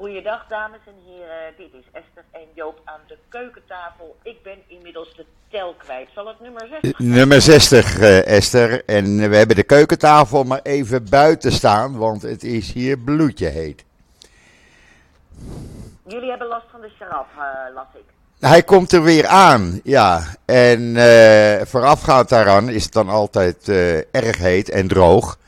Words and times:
Goeiedag 0.00 0.46
dames 0.48 0.78
en 0.86 0.94
heren, 1.06 1.54
dit 1.56 1.72
is 1.72 1.84
Esther 1.92 2.24
en 2.30 2.46
Joop 2.54 2.80
aan 2.84 3.00
de 3.06 3.16
keukentafel. 3.28 4.16
Ik 4.22 4.42
ben 4.42 4.58
inmiddels 4.66 5.14
de 5.16 5.24
tel 5.48 5.74
kwijt. 5.78 6.08
Zal 6.14 6.26
het 6.26 6.40
nummer 6.40 6.66
60 6.68 6.96
zijn? 6.96 7.10
Nummer 7.10 7.40
60, 7.40 7.98
eh, 7.98 8.26
Esther. 8.26 8.84
En 8.84 9.30
we 9.30 9.36
hebben 9.36 9.56
de 9.56 9.62
keukentafel 9.62 10.44
maar 10.44 10.60
even 10.62 11.08
buiten 11.10 11.52
staan, 11.52 11.96
want 11.96 12.22
het 12.22 12.44
is 12.44 12.72
hier 12.72 12.98
bloedje 12.98 13.46
heet. 13.46 13.84
Jullie 16.06 16.28
hebben 16.30 16.48
last 16.48 16.66
van 16.70 16.80
de 16.80 16.90
sharaf, 16.96 17.26
eh, 17.36 17.74
las 17.74 17.86
ik. 17.94 18.04
Hij 18.38 18.62
komt 18.62 18.92
er 18.92 19.02
weer 19.02 19.26
aan, 19.26 19.80
ja. 19.84 20.22
En 20.44 20.96
eh, 20.96 21.66
voorafgaand 21.66 22.28
daaraan 22.28 22.68
is 22.68 22.84
het 22.84 22.92
dan 22.92 23.08
altijd 23.08 23.68
eh, 23.68 23.96
erg 24.14 24.38
heet 24.38 24.70
en 24.70 24.88
droog. 24.88 25.38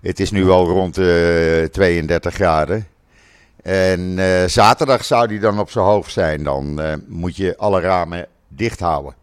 Het 0.00 0.20
is 0.20 0.30
nu 0.30 0.48
al 0.48 0.66
rond 0.66 0.94
de 0.94 1.68
32 1.72 2.34
graden. 2.34 2.92
En 3.64 4.18
eh, 4.18 4.44
zaterdag 4.46 5.04
zou 5.04 5.26
die 5.28 5.40
dan 5.40 5.58
op 5.58 5.70
zijn 5.70 5.84
hoogst 5.84 6.12
zijn. 6.12 6.44
Dan 6.44 6.80
eh, 6.80 6.94
moet 7.06 7.36
je 7.36 7.56
alle 7.56 7.80
ramen 7.80 8.26
dicht 8.48 8.80
houden. 8.80 9.14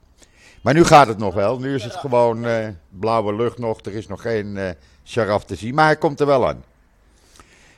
Maar 0.62 0.74
nu 0.74 0.84
gaat 0.84 1.08
het 1.08 1.18
nog 1.18 1.34
wel. 1.34 1.60
Nu 1.60 1.76
is 1.76 1.84
het 1.84 1.96
gewoon 1.96 2.46
eh, 2.46 2.68
blauwe 2.90 3.36
lucht 3.36 3.58
nog. 3.58 3.80
Er 3.82 3.94
is 3.94 4.08
nog 4.08 4.22
geen 4.22 4.76
sharaf 5.04 5.46
te 5.46 5.56
zien. 5.56 5.76
Maar 5.76 5.86
hij 5.86 5.96
komt 5.96 6.20
er 6.20 6.26
wel 6.26 6.48
aan. 6.48 6.64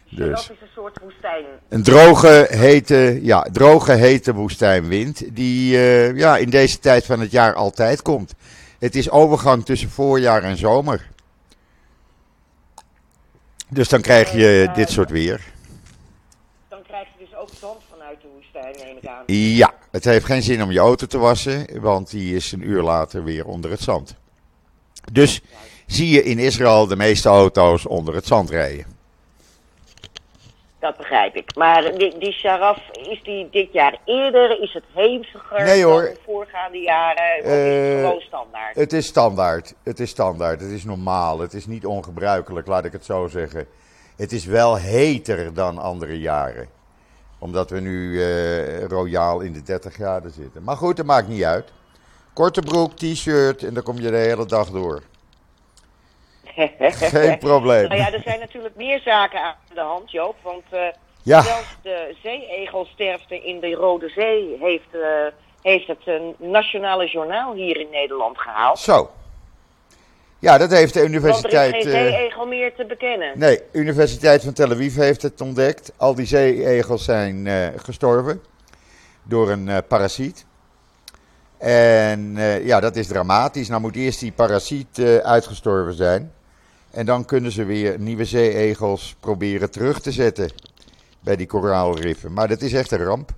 Dus. 0.09 0.41
is 0.41 0.49
een 0.49 0.67
soort 0.75 0.99
woestijn. 1.01 1.45
Een 1.69 1.83
droge, 1.83 2.47
hete, 2.49 3.19
ja, 3.21 3.41
droge, 3.41 3.91
hete 3.91 4.33
woestijnwind. 4.33 5.35
Die 5.35 5.77
ja, 6.15 6.37
in 6.37 6.49
deze 6.49 6.79
tijd 6.79 7.05
van 7.05 7.19
het 7.19 7.31
jaar 7.31 7.53
altijd 7.53 8.01
komt. 8.01 8.33
Het 8.79 8.95
is 8.95 9.09
overgang 9.09 9.65
tussen 9.65 9.89
voorjaar 9.89 10.43
en 10.43 10.57
zomer. 10.57 11.09
Dus 13.69 13.89
dan 13.89 14.01
krijg 14.01 14.31
je 14.31 14.69
dit 14.73 14.89
soort 14.89 15.09
weer. 15.09 15.51
Dan 16.69 16.81
krijg 16.81 17.07
je 17.07 17.25
dus 17.25 17.32
ook 17.43 17.49
zand 17.59 17.81
vanuit 17.91 18.21
de 18.21 18.27
woestijn, 18.35 18.75
neem 18.85 18.97
ik 18.97 19.07
aan. 19.07 19.23
Ja, 19.35 19.73
het 19.91 20.03
heeft 20.03 20.25
geen 20.25 20.41
zin 20.41 20.63
om 20.63 20.71
je 20.71 20.79
auto 20.79 21.05
te 21.05 21.17
wassen, 21.17 21.81
want 21.81 22.09
die 22.09 22.35
is 22.35 22.51
een 22.51 22.67
uur 22.69 22.81
later 22.81 23.23
weer 23.23 23.45
onder 23.45 23.71
het 23.71 23.81
zand. 23.81 24.15
Dus 25.11 25.41
zie 25.87 26.09
je 26.09 26.23
in 26.23 26.39
Israël 26.39 26.87
de 26.87 26.95
meeste 26.95 27.29
auto's 27.29 27.85
onder 27.85 28.15
het 28.15 28.25
zand 28.25 28.49
rijden. 28.49 28.85
Dat 30.79 30.97
begrijp 30.97 31.35
ik. 31.35 31.55
Maar 31.55 31.97
die, 31.97 32.17
die 32.17 32.31
sharaf, 32.31 32.77
is 32.91 33.23
die 33.23 33.49
dit 33.51 33.73
jaar 33.73 33.97
eerder? 34.05 34.61
Is 34.61 34.73
het 34.73 34.83
heemsiger 34.93 35.63
Nee, 35.63 35.83
hoor. 35.83 36.03
dan 36.03 36.13
de 36.13 36.19
voorgaande 36.25 36.77
jaren? 36.77 37.39
Of 37.39 37.45
is 37.45 37.51
het 37.51 37.93
Eh, 37.93 38.05
gewoon 38.05 38.21
standaard? 38.21 38.75
Het 38.75 38.93
is 38.93 39.05
standaard. 39.05 39.73
Het 39.83 39.99
is 39.99 40.09
standaard. 40.09 40.61
Het 40.61 40.69
is 40.71 40.83
normaal. 40.83 41.39
Het 41.39 41.53
is 41.53 41.65
niet 41.65 41.85
ongebruikelijk, 41.85 42.67
laat 42.67 42.85
ik 42.85 42.91
het 42.91 43.05
zo 43.05 43.27
zeggen. 43.27 43.67
Het 44.15 44.31
is 44.31 44.45
wel 44.45 44.75
heter 44.77 45.53
dan 45.53 45.77
andere 45.77 46.19
jaren. 46.19 46.67
Omdat 47.43 47.69
we 47.69 47.79
nu 47.79 48.23
eh, 48.23 48.85
royaal 48.85 49.39
in 49.39 49.53
de 49.53 49.61
30 49.63 49.93
graden 49.93 50.31
zitten. 50.31 50.63
Maar 50.63 50.75
goed, 50.77 50.97
dat 50.97 51.05
maakt 51.05 51.27
niet 51.27 51.43
uit. 51.43 51.71
Korte 52.33 52.61
broek, 52.61 52.93
t-shirt 52.97 53.63
en 53.63 53.73
dan 53.73 53.83
kom 53.83 53.99
je 53.99 54.11
de 54.11 54.17
hele 54.17 54.45
dag 54.45 54.69
door. 54.69 55.01
Geen 57.13 57.37
probleem. 57.37 57.87
Nou 57.87 57.99
ja, 58.01 58.11
er 58.13 58.21
zijn 58.23 58.39
natuurlijk 58.39 58.75
meer 58.75 58.99
zaken 58.99 59.41
aan 59.41 59.55
de 59.73 59.79
hand, 59.81 60.11
Joop. 60.11 60.35
Want 60.41 60.63
eh, 60.69 60.79
Ja. 61.23 61.41
zelfs 61.41 61.77
de 61.81 62.15
zeeegelsterfte 62.21 63.43
in 63.43 63.59
de 63.59 63.73
Rode 63.73 64.09
Zee 64.09 64.57
heeft, 64.59 64.93
eh, 64.93 65.01
heeft 65.61 65.87
het 65.87 66.01
een 66.05 66.35
nationale 66.37 67.07
journaal 67.07 67.53
hier 67.53 67.79
in 67.79 67.89
Nederland 67.91 68.39
gehaald. 68.39 68.79
Zo. 68.79 69.09
Ja, 70.43 70.57
dat 70.57 70.71
heeft 70.71 70.93
de 70.93 70.99
Want 70.99 71.13
er 71.13 71.19
is 71.19 71.23
universiteit. 71.23 71.73
geen 71.73 71.93
eh, 71.93 72.13
zeeegel 72.13 72.45
meer 72.45 72.73
te 72.75 72.85
bekennen. 72.85 73.39
Nee, 73.39 73.61
Universiteit 73.71 74.43
van 74.43 74.53
Tel 74.53 74.71
Aviv 74.71 74.95
heeft 74.95 75.21
het 75.21 75.41
ontdekt. 75.41 75.93
Al 75.97 76.15
die 76.15 76.25
zeeegels 76.25 77.03
zijn 77.03 77.47
eh, 77.47 77.67
gestorven 77.75 78.41
door 79.23 79.49
een 79.49 79.69
eh, 79.69 79.77
parasiet. 79.87 80.45
En 81.57 82.35
ja, 82.63 82.79
dat 82.79 82.95
is 82.95 83.07
dramatisch. 83.07 83.67
Nou 83.67 83.81
moet 83.81 83.95
eerst 83.95 84.19
die 84.19 84.31
parasiet 84.31 85.01
uitgestorven 85.21 85.93
zijn. 85.93 86.31
En 86.91 87.05
dan 87.05 87.25
kunnen 87.25 87.51
ze 87.51 87.63
weer 87.63 87.99
nieuwe 87.99 88.25
zeeegels 88.25 89.15
proberen 89.19 89.71
terug 89.71 90.01
te 90.01 90.11
zetten 90.11 90.51
bij 91.19 91.35
die 91.35 91.47
koraalriffen. 91.47 92.33
Maar 92.33 92.47
dat 92.47 92.61
is 92.61 92.73
echt 92.73 92.91
een 92.91 93.03
ramp. 93.03 93.31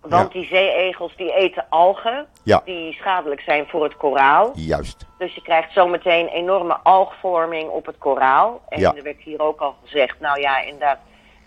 Want 0.00 0.32
die 0.32 0.46
zeeegels 0.46 1.16
die 1.16 1.32
eten 1.34 1.66
algen 1.68 2.26
Ja. 2.42 2.62
die 2.64 2.92
schadelijk 2.92 3.40
zijn 3.40 3.66
voor 3.66 3.82
het 3.82 3.96
koraal. 3.96 4.52
Juist. 4.54 5.06
Dus 5.18 5.34
je 5.34 5.42
krijgt 5.42 5.72
zometeen 5.72 6.28
enorme 6.28 6.76
algvorming 6.82 7.70
op 7.70 7.86
het 7.86 7.98
koraal. 7.98 8.60
En 8.68 8.80
Ja. 8.80 8.94
er 8.96 9.02
werd 9.02 9.20
hier 9.20 9.40
ook 9.40 9.60
al 9.60 9.74
gezegd, 9.84 10.20
nou 10.20 10.40
ja, 10.40 10.60
inderdaad 10.60 10.98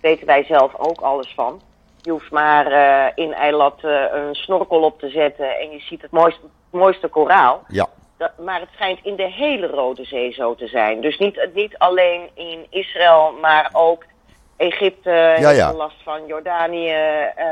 weten 0.02 0.26
wij 0.26 0.44
zelf 0.44 0.72
ook 0.78 1.02
alles 1.02 1.34
van. 1.36 1.62
Je 2.02 2.12
hoeft 2.12 2.32
maar 2.32 2.66
eh, 2.72 3.12
in 3.26 3.34
Eilat 3.34 3.84
eh, 3.84 4.04
een 4.12 4.36
snorkel 4.36 4.82
op 4.82 5.00
te 5.00 5.10
zetten 5.10 5.58
en 5.60 5.72
je 5.72 5.80
ziet 5.80 6.02
het 6.02 6.12
mooiste, 6.12 6.42
mooiste 6.70 7.08
koraal. 7.08 7.64
Ja. 7.68 7.88
Dat, 8.18 8.32
maar 8.38 8.60
het 8.60 8.70
schijnt 8.74 9.00
in 9.04 9.16
de 9.16 9.30
hele 9.32 9.68
Rode 9.68 10.04
Zee 10.06 10.32
zo 10.32 10.56
te 10.56 10.68
zijn. 10.68 11.02
Dus 11.02 11.18
niet, 11.18 11.48
niet 11.54 11.78
alleen 11.78 12.30
in 12.34 12.66
Israël, 12.70 13.34
maar 13.42 13.70
ook 13.74 14.04
Egypte 14.58 15.10
heeft 15.10 15.56
ja. 15.56 15.74
last 15.74 15.96
van, 16.04 16.26
Jordanië, 16.26 16.90
eh, 17.36 17.46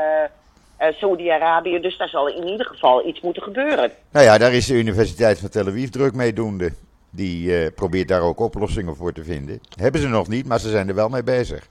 Saudi-Arabië. 0.98 1.80
Dus 1.80 1.98
daar 1.98 2.08
zal 2.08 2.28
in 2.28 2.46
ieder 2.48 2.66
geval 2.66 3.06
iets 3.06 3.20
moeten 3.20 3.42
gebeuren. 3.42 3.90
Nou 4.10 4.24
ja, 4.26 4.38
daar 4.38 4.52
is 4.52 4.66
de 4.66 4.74
Universiteit 4.74 5.38
van 5.38 5.48
Tel 5.48 5.66
Aviv 5.66 5.88
druk 5.88 6.14
mee 6.14 6.32
doende. 6.32 6.72
Die 7.10 7.56
eh, 7.64 7.72
probeert 7.74 8.08
daar 8.08 8.20
ook 8.22 8.40
oplossingen 8.40 8.96
voor 8.96 9.12
te 9.12 9.24
vinden. 9.24 9.60
Hebben 9.76 10.00
ze 10.00 10.08
nog 10.08 10.28
niet, 10.28 10.46
maar 10.46 10.60
ze 10.60 10.70
zijn 10.70 10.88
er 10.88 10.94
wel 10.94 11.08
mee 11.08 11.22
bezig. 11.22 11.68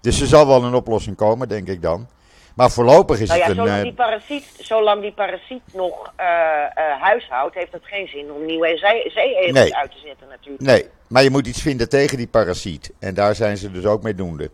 Dus 0.00 0.20
er 0.20 0.26
zal 0.26 0.46
wel 0.46 0.64
een 0.64 0.74
oplossing 0.74 1.16
komen, 1.16 1.48
denk 1.48 1.68
ik 1.68 1.82
dan. 1.82 2.08
Maar 2.54 2.70
voorlopig 2.70 3.20
is 3.20 3.28
Nou 3.28 3.40
ja, 3.40 3.46
het 3.48 3.56
een. 3.56 3.62
zolang 3.64 3.78
eh, 3.78 3.84
die 3.84 3.94
parasiet, 3.94 4.44
zolang 4.60 5.02
die 5.02 5.12
parasiet 5.12 5.62
nog 5.72 6.12
eh 6.16 6.26
eh, 6.74 7.00
huishoudt, 7.02 7.54
heeft 7.54 7.72
het 7.72 7.84
geen 7.84 8.08
zin 8.08 8.32
om 8.32 8.44
nieuwe 8.44 8.76
zee- 8.76 9.52
Nee. 9.52 9.76
uit 9.76 9.90
te 9.90 9.98
zetten 10.04 10.26
natuurlijk. 10.28 10.62
nee, 10.64 10.86
maar 11.08 11.22
je 11.22 11.30
moet 11.30 11.46
iets 11.46 11.62
vinden 11.62 11.88
tegen 11.88 12.16
die 12.16 12.26
parasiet. 12.26 12.92
En 12.98 13.14
daar 13.14 13.34
zijn 13.34 13.56
ze 13.56 13.70
dus 13.70 13.84
ook 13.84 14.02
mee 14.02 14.14
doende. 14.14 14.50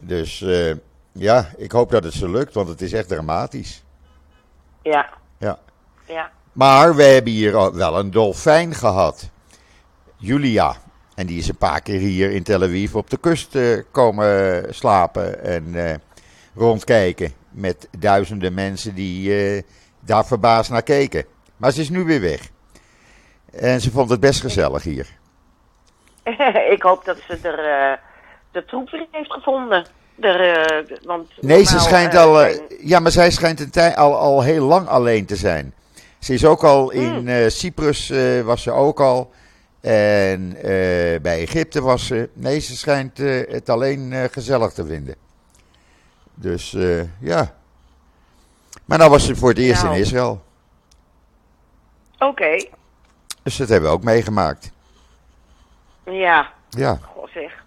Dus 0.00 0.42
eh, 0.42 0.72
ja, 1.12 1.48
ik 1.56 1.72
hoop 1.72 1.90
dat 1.90 2.04
het 2.04 2.12
ze 2.12 2.30
lukt, 2.30 2.54
want 2.54 2.68
het 2.68 2.80
is 2.80 2.92
echt 2.92 3.08
dramatisch. 3.08 3.84
Ja, 4.82 5.08
Ja. 5.38 5.58
ja. 6.06 6.30
Maar 6.52 6.94
we 6.96 7.02
hebben 7.02 7.32
hier 7.32 7.52
wel 7.74 7.98
een 7.98 8.10
dolfijn 8.10 8.74
gehad. 8.74 9.30
Julia. 10.16 10.76
En 11.14 11.26
die 11.26 11.38
is 11.38 11.48
een 11.48 11.56
paar 11.56 11.80
keer 11.80 11.98
hier 11.98 12.30
in 12.30 12.42
Tel 12.42 12.62
Aviv 12.62 12.94
op 12.94 13.10
de 13.10 13.16
kust 13.16 13.54
eh, 13.54 13.78
komen 13.90 14.64
slapen 14.74 15.44
en 15.44 15.74
eh, 15.74 15.94
rondkijken. 16.54 17.32
Met 17.50 17.88
duizenden 17.98 18.54
mensen 18.54 18.94
die 18.94 19.34
eh, 19.34 19.62
daar 20.00 20.26
verbaasd 20.26 20.70
naar 20.70 20.82
keken. 20.82 21.24
Maar 21.56 21.70
ze 21.70 21.80
is 21.80 21.90
nu 21.90 22.04
weer 22.04 22.20
weg. 22.20 22.48
En 23.52 23.80
ze 23.80 23.90
vond 23.90 24.10
het 24.10 24.20
best 24.20 24.40
gezellig 24.40 24.82
hier. 24.82 25.08
ik 26.74 26.82
hoop 26.82 27.04
dat 27.04 27.18
ze 27.28 27.38
er 27.42 28.00
de 28.50 28.64
troep 28.64 28.90
weer 28.90 29.06
heeft 29.10 29.32
gevonden. 29.32 29.86
Er, 30.20 30.40
eh, 30.40 30.96
want 31.04 31.28
Nee, 31.40 31.58
ze 31.64 31.64
normaal, 31.64 31.88
schijnt 31.88 32.14
eh, 32.14 32.20
al. 32.20 32.42
eh, 32.42 32.60
ja, 32.80 32.98
maar 32.98 33.10
zij 33.12 33.30
schijnt 33.30 33.60
een 33.60 33.70
tij, 33.70 33.96
al, 33.96 34.16
al 34.16 34.42
heel 34.42 34.64
lang 34.66 34.88
alleen 34.88 35.26
te 35.26 35.36
zijn. 35.36 35.74
Ze 36.18 36.32
is 36.34 36.44
ook 36.44 36.64
al 36.64 36.90
in 36.90 37.28
eh, 37.28 37.48
Cyprus, 37.48 38.12
was 38.44 38.62
ze 38.62 38.70
ook 38.70 39.00
al. 39.00 39.32
En 39.80 40.56
bij 41.22 41.40
Egypte 41.40 41.82
was 41.82 42.06
ze. 42.06 42.28
Nee, 42.32 42.58
ze 42.58 42.76
schijnt 42.76 43.18
het 43.48 43.68
alleen 43.68 44.28
gezellig 44.30 44.72
te 44.72 44.86
vinden. 44.86 45.14
Dus 46.34 46.76
ja. 47.20 47.54
Maar 48.84 48.98
nou 48.98 49.10
was 49.10 49.24
ze 49.26 49.36
voor 49.36 49.48
het 49.48 49.58
eerst 49.58 49.82
Nou. 49.82 49.94
in 49.94 50.00
Israël. 50.00 50.42
Oké, 52.18 52.64
Dus 53.42 53.56
dat 53.56 53.68
hebben 53.68 53.90
we 53.90 53.96
ook 53.96 54.04
meegemaakt. 54.04 54.70
ja, 56.04 56.52
Ja, 56.70 56.98
goh 57.14 57.28
zeg. 57.28 57.64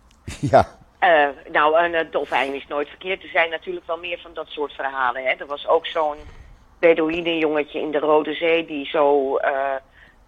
ja. 0.51 0.67
Eh, 1.03 1.27
nou, 1.51 1.77
een 1.83 1.93
eh, 1.93 2.11
dolfijn 2.11 2.53
is 2.53 2.65
nooit 2.67 2.87
verkeerd. 2.89 3.23
Er 3.23 3.29
zijn 3.29 3.49
natuurlijk 3.49 3.85
wel 3.87 3.97
meer 3.97 4.19
van 4.21 4.31
dat 4.33 4.47
soort 4.47 4.73
verhalen. 4.73 5.23
Hè. 5.23 5.29
Er 5.29 5.45
was 5.45 5.67
ook 5.67 5.85
zo'n 5.87 6.15
Bedouinenjongetje 6.79 7.79
in 7.79 7.91
de 7.91 7.99
Rode 7.99 8.33
Zee 8.33 8.65
die 8.65 8.85
zo... 8.85 9.35
eh, 9.37 9.51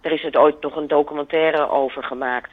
er 0.00 0.12
is 0.12 0.22
het 0.22 0.36
ooit 0.36 0.60
nog 0.60 0.76
een 0.76 0.86
documentaire 0.88 1.70
over 1.70 2.02
gemaakt. 2.02 2.50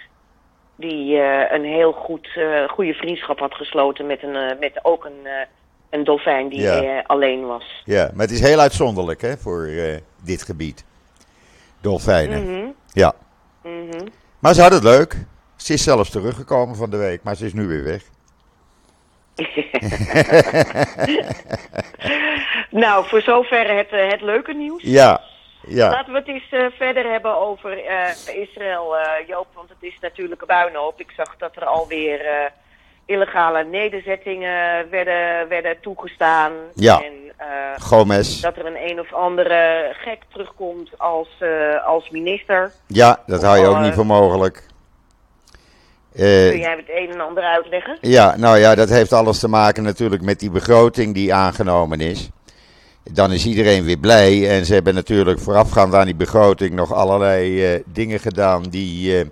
Die 0.75 1.19
een 1.51 1.63
heel 1.63 1.91
goed, 1.91 2.27
goede 2.67 2.93
vriendschap 2.93 3.39
had 3.39 3.53
gesloten 3.53 4.05
met, 4.05 4.23
een, 4.23 4.57
met 4.59 4.79
ook 4.81 5.05
een, 5.05 5.27
een 5.89 6.03
dolfijn 6.03 6.49
die 6.49 6.61
Ja. 6.61 7.03
alleen 7.07 7.45
was. 7.45 7.81
Ja, 7.85 8.09
maar 8.13 8.25
het 8.25 8.35
is 8.35 8.39
heel 8.41 8.59
uitzonderlijk 8.59 9.21
hè, 9.21 9.37
voor 9.37 9.69
dit 10.23 10.43
gebied. 10.43 10.85
Dolfijnen. 11.81 12.43
Mhm, 12.43 12.67
Ja. 12.93 13.13
mhm. 13.63 14.07
Maar 14.39 14.53
ze 14.53 14.61
had 14.61 14.71
het 14.71 14.83
leuk. 14.83 15.25
Ze 15.63 15.73
is 15.73 15.83
zelfs 15.83 16.09
teruggekomen 16.09 16.75
van 16.75 16.89
de 16.89 16.97
week, 16.97 17.23
maar 17.23 17.35
ze 17.35 17.45
is 17.45 17.53
nu 17.53 17.67
weer 17.67 17.83
weg. 17.83 18.03
nou, 22.83 23.07
voor 23.07 23.21
zover 23.21 23.75
het, 23.75 23.89
eh, 23.89 24.09
het 24.09 24.21
leuke 24.21 24.53
nieuws. 24.53 24.83
Ja, 24.83 25.21
ja. 25.67 25.89
Laten 25.89 26.13
we 26.13 26.19
het 26.19 26.27
eens 26.27 26.49
eh, 26.49 26.65
verder 26.77 27.11
hebben 27.11 27.37
over 27.37 27.85
eh, 27.85 28.41
Israël, 28.41 28.97
eh, 28.97 29.27
Joop. 29.27 29.47
Want 29.53 29.69
het 29.69 29.77
is 29.81 29.97
natuurlijk 30.01 30.41
een 30.41 30.47
puinhoop. 30.47 30.99
Ik 30.99 31.11
zag 31.15 31.35
dat 31.37 31.55
er 31.55 31.65
alweer 31.65 32.51
illegale 33.05 33.63
nederzettingen 33.63 34.89
werden, 34.89 35.47
werden 35.47 35.79
toegestaan. 35.81 36.51
Ja. 36.75 37.01
En 37.01 37.13
Gomez. 37.81 38.39
dat 38.39 38.57
er 38.57 38.65
een 38.65 38.89
een 38.89 38.99
of 38.99 39.13
andere 39.13 39.89
gek 39.93 40.19
terugkomt 40.31 40.99
als, 40.99 41.27
als 41.85 42.09
minister. 42.09 42.71
Ja, 42.87 43.23
dat 43.25 43.41
hou 43.41 43.59
je 43.59 43.65
ook 43.65 43.79
niet 43.79 43.93
voor 43.93 44.05
mogelijk. 44.05 44.71
Eh, 46.15 46.49
Kun 46.49 46.59
jij 46.59 46.75
het 46.75 46.89
een 46.89 47.11
en 47.11 47.19
ander 47.19 47.43
uitleggen? 47.43 47.97
Ja, 48.01 48.35
nou 48.37 48.57
ja, 48.57 48.75
dat 48.75 48.89
heeft 48.89 49.13
alles 49.13 49.39
te 49.39 49.47
maken 49.47 49.83
natuurlijk 49.83 50.21
met 50.21 50.39
die 50.39 50.51
begroting 50.51 51.13
die 51.13 51.33
aangenomen 51.33 52.01
is. 52.01 52.29
Dan 53.11 53.31
is 53.31 53.45
iedereen 53.45 53.83
weer 53.83 53.97
blij. 53.97 54.49
En 54.49 54.65
ze 54.65 54.73
hebben 54.73 54.93
natuurlijk 54.93 55.39
voorafgaand 55.39 55.93
aan 55.93 56.05
die 56.05 56.15
begroting 56.15 56.73
nog 56.73 56.93
allerlei 56.93 57.65
eh, 57.65 57.79
dingen 57.85 58.19
gedaan 58.19 58.63
die 58.63 59.17
eh, 59.19 59.25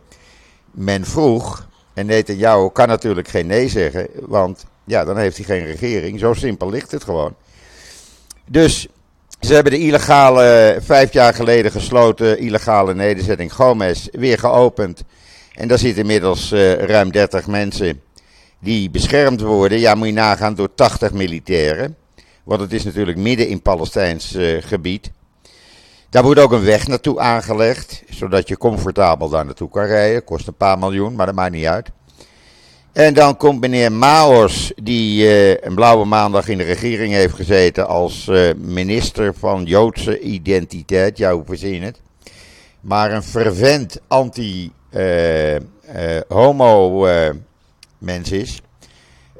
men 0.72 1.06
vroeg. 1.06 1.68
En 1.94 2.06
Netanyahu 2.06 2.70
kan 2.70 2.88
natuurlijk 2.88 3.28
geen 3.28 3.48
nee 3.48 3.68
zeggen, 3.68 4.08
want 4.20 4.66
ja, 4.84 5.04
dan 5.06 5.18
heeft 5.18 5.38
hij 5.38 5.46
geen 5.46 5.66
regering. 5.66 6.20
Zo 6.20 6.34
simpel 6.34 6.70
ligt 6.70 6.92
het 6.92 7.04
gewoon. 7.04 7.36
Dus 8.46 8.88
ze 9.40 9.54
hebben 9.54 9.72
de 9.72 9.80
illegale, 9.80 10.78
vijf 10.82 11.14
jaar 11.14 11.34
geleden 11.34 11.72
gesloten 11.72 12.38
illegale 12.40 12.94
nederzetting 12.94 13.54
Gomez 13.54 14.08
weer 14.12 14.40
geopend. 14.40 15.04
En 15.52 15.68
daar 15.68 15.78
zitten 15.78 16.02
inmiddels 16.02 16.52
eh, 16.52 16.74
ruim 16.74 17.12
30 17.12 17.48
mensen 17.48 18.02
die 18.60 18.90
beschermd 18.90 19.42
worden. 19.42 19.80
Ja, 19.80 19.96
moet 19.96 20.08
je 20.08 20.14
nagaan 20.14 20.56
door 20.56 20.74
80 20.76 21.14
militairen. 21.14 21.96
Want 22.44 22.62
het 22.62 22.74
is 22.74 22.84
natuurlijk 22.84 23.18
midden 23.18 23.48
in 23.48 23.62
Palestijns 23.62 24.34
eh, 24.34 24.62
gebied. 24.62 25.12
Daar 26.10 26.24
wordt 26.24 26.40
ook 26.40 26.52
een 26.52 26.64
weg 26.64 26.88
naartoe 26.88 27.20
aangelegd, 27.20 28.04
zodat 28.10 28.48
je 28.48 28.58
comfortabel 28.58 29.30
daar 29.30 29.46
naartoe 29.46 29.70
kan 29.70 29.86
rijden. 29.86 30.24
Kost 30.24 30.48
een 30.48 30.56
paar 30.56 30.80
miljoen, 30.80 31.16
maar 31.16 31.26
dat 31.26 31.36
maakt 31.36 31.52
niet 31.52 31.66
uit. 31.66 31.90
En 32.92 33.14
dan 33.14 33.38
komt 33.38 33.60
meneer 33.60 33.92
Maos, 33.92 34.72
die 34.76 35.28
eh, 35.28 35.50
een 35.50 35.76
blauwe 35.76 36.06
maandag 36.06 36.48
in 36.48 36.58
de 36.58 36.64
regering 36.64 37.14
heeft 37.14 37.34
gezeten 37.34 37.88
als 37.88 38.32
minister 38.58 39.34
van 39.34 39.64
Joodse 39.64 40.20
identiteit. 40.20 41.18
Ja, 41.18 41.34
hoe 41.34 41.46
verzin 41.46 41.84
het? 41.84 42.02
Maar 42.82 43.12
een 43.12 43.24
fervent 43.24 44.00
anti-homo-mens 44.08 44.80
is. 48.32 48.62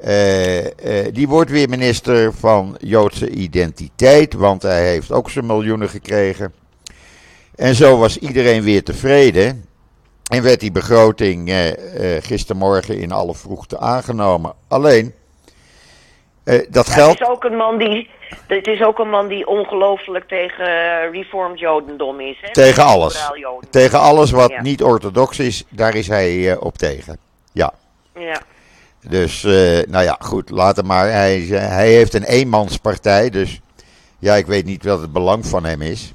Eh, 0.00 0.66
eh, 0.66 1.14
die 1.14 1.28
wordt 1.28 1.50
weer 1.50 1.68
minister 1.68 2.32
van 2.34 2.76
Joodse 2.80 3.30
identiteit, 3.30 4.32
want 4.32 4.62
hij 4.62 4.88
heeft 4.88 5.12
ook 5.12 5.30
zijn 5.30 5.46
miljoenen 5.46 5.88
gekregen. 5.88 6.52
En 7.54 7.74
zo 7.74 7.98
was 7.98 8.18
iedereen 8.18 8.62
weer 8.62 8.82
tevreden. 8.82 9.64
En 10.32 10.42
werd 10.42 10.60
die 10.60 10.72
begroting 10.72 11.48
eh, 11.48 12.16
eh, 12.16 12.22
gistermorgen 12.22 12.98
in 12.98 13.12
alle 13.12 13.34
vroegte 13.34 13.78
aangenomen. 13.78 14.54
Alleen, 14.68 15.14
eh, 16.44 16.66
dat 16.70 16.86
Ja. 16.86 17.08
Het 17.08 17.20
is 17.20 17.26
ook 17.28 17.44
een 17.44 17.56
man 17.56 17.78
die, 17.78 18.10
het 18.46 18.66
is 18.66 18.82
ook 18.82 18.98
een 18.98 19.10
man 19.10 19.28
die 19.28 19.46
ongelooflijk 19.46 20.28
tegen 20.28 20.66
reformed 21.10 21.58
jodendom 21.58 22.20
is. 22.20 22.36
Hè? 22.40 22.52
Tegen 22.52 22.84
alles. 22.84 23.30
Tegen 23.70 23.98
alles 24.00 24.30
wat 24.30 24.50
Ja. 24.50 24.62
niet 24.62 24.82
orthodox 24.82 25.38
is, 25.38 25.64
daar 25.68 25.94
is 25.94 26.08
hij 26.08 26.50
eh, 26.50 26.62
op 26.62 26.78
tegen. 26.78 27.18
Ja. 27.52 27.72
Ja. 28.14 28.40
Dus, 29.08 29.44
eh, 29.44 29.52
nou 29.88 30.04
ja, 30.04 30.16
goed, 30.20 30.50
laat 30.50 30.76
hem 30.76 30.86
maar. 30.86 31.10
Hij, 31.10 31.38
hij 31.50 31.88
heeft 31.88 32.14
een 32.14 32.24
eenmanspartij, 32.24 33.30
dus 33.30 33.60
ja, 34.18 34.34
ik 34.34 34.46
weet 34.46 34.64
niet 34.64 34.84
wat 34.84 35.00
het 35.00 35.12
belang 35.12 35.46
van 35.46 35.64
hem 35.64 35.82
is. 35.82 36.12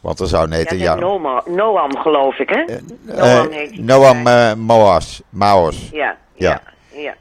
Want 0.00 0.20
er 0.20 0.26
zou 0.26 0.48
Ja, 0.50 0.56
het 0.56 0.66
is 0.72 0.78
Netanyahu... 0.78 1.00
Noam, 1.00 1.42
Noam, 1.46 1.96
geloof 1.98 2.38
ik, 2.38 2.48
hè? 2.48 2.64
Noam 3.02 3.50
heet 3.50 3.78
Noam 3.78 4.58
Moas, 4.58 5.22
Maos. 5.28 5.88
Ja, 5.92 6.16
Ja. 6.34 6.50
ja, 6.50 6.62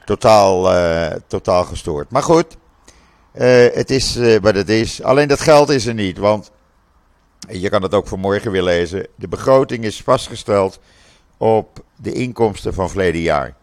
Totaal, 0.06 0.74
eh, 0.74 1.16
totaal 1.28 1.64
gestoord. 1.64 2.12
Maar 2.12 2.24
goed, 2.24 2.58
eh, 3.32 3.66
het 3.74 3.90
is 3.90 4.16
eh, 4.16 4.40
wat 4.42 4.56
het 4.56 4.70
is. 4.70 5.04
Alleen 5.04 5.28
dat 5.28 5.40
geld 5.40 5.70
is 5.70 5.86
er 5.86 5.94
niet, 5.94 6.18
want 6.18 6.52
je 7.50 7.70
kan 7.70 7.82
het 7.82 7.94
ook 7.94 8.08
vanmorgen 8.08 8.52
weer 8.52 8.64
lezen. 8.64 9.08
De 9.16 9.28
begroting 9.28 9.84
is 9.84 10.02
vastgesteld 10.02 10.80
op 11.38 11.84
de 11.96 12.12
inkomsten 12.12 12.74
van 12.74 12.90
verleden 12.90 13.22
jaar. 13.22 13.56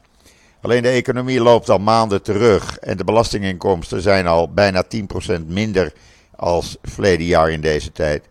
Alleen 0.61 0.83
de 0.83 0.89
economie 0.89 1.41
loopt 1.41 1.71
al 1.71 1.79
maanden 1.79 2.23
terug 2.23 2.79
en 2.79 2.97
de 2.97 3.05
belastinginkomsten 3.05 4.03
zijn 4.03 4.27
al 4.27 4.53
bijna 4.53 4.83
10% 4.83 5.49
minder 5.49 5.93
als 6.37 6.77
verleden 6.83 7.27
jaar 7.27 7.51
in 7.51 7.61
deze 7.61 7.93
tijd. 7.93 8.29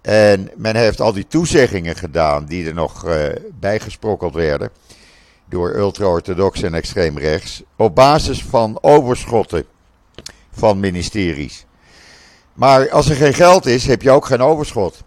En 0.00 0.50
men 0.56 0.76
heeft 0.76 1.00
al 1.00 1.12
die 1.12 1.26
toezeggingen 1.26 1.96
gedaan 1.96 2.44
die 2.44 2.66
er 2.66 2.74
nog 2.74 3.06
eh, 3.06 3.26
bijgesprokkeld 3.60 4.34
werden 4.34 4.70
door 5.48 5.74
ultra-orthodox 5.74 6.62
en 6.62 6.74
extreem 6.74 7.18
rechts 7.18 7.62
op 7.76 7.94
basis 7.94 8.44
van 8.44 8.78
overschotten 8.80 9.64
van 10.52 10.80
ministeries. 10.80 11.66
Maar 12.52 12.90
als 12.90 13.08
er 13.08 13.16
geen 13.16 13.34
geld 13.34 13.66
is, 13.66 13.86
heb 13.86 14.02
je 14.02 14.10
ook 14.10 14.26
geen 14.26 14.42
overschot. 14.42 15.02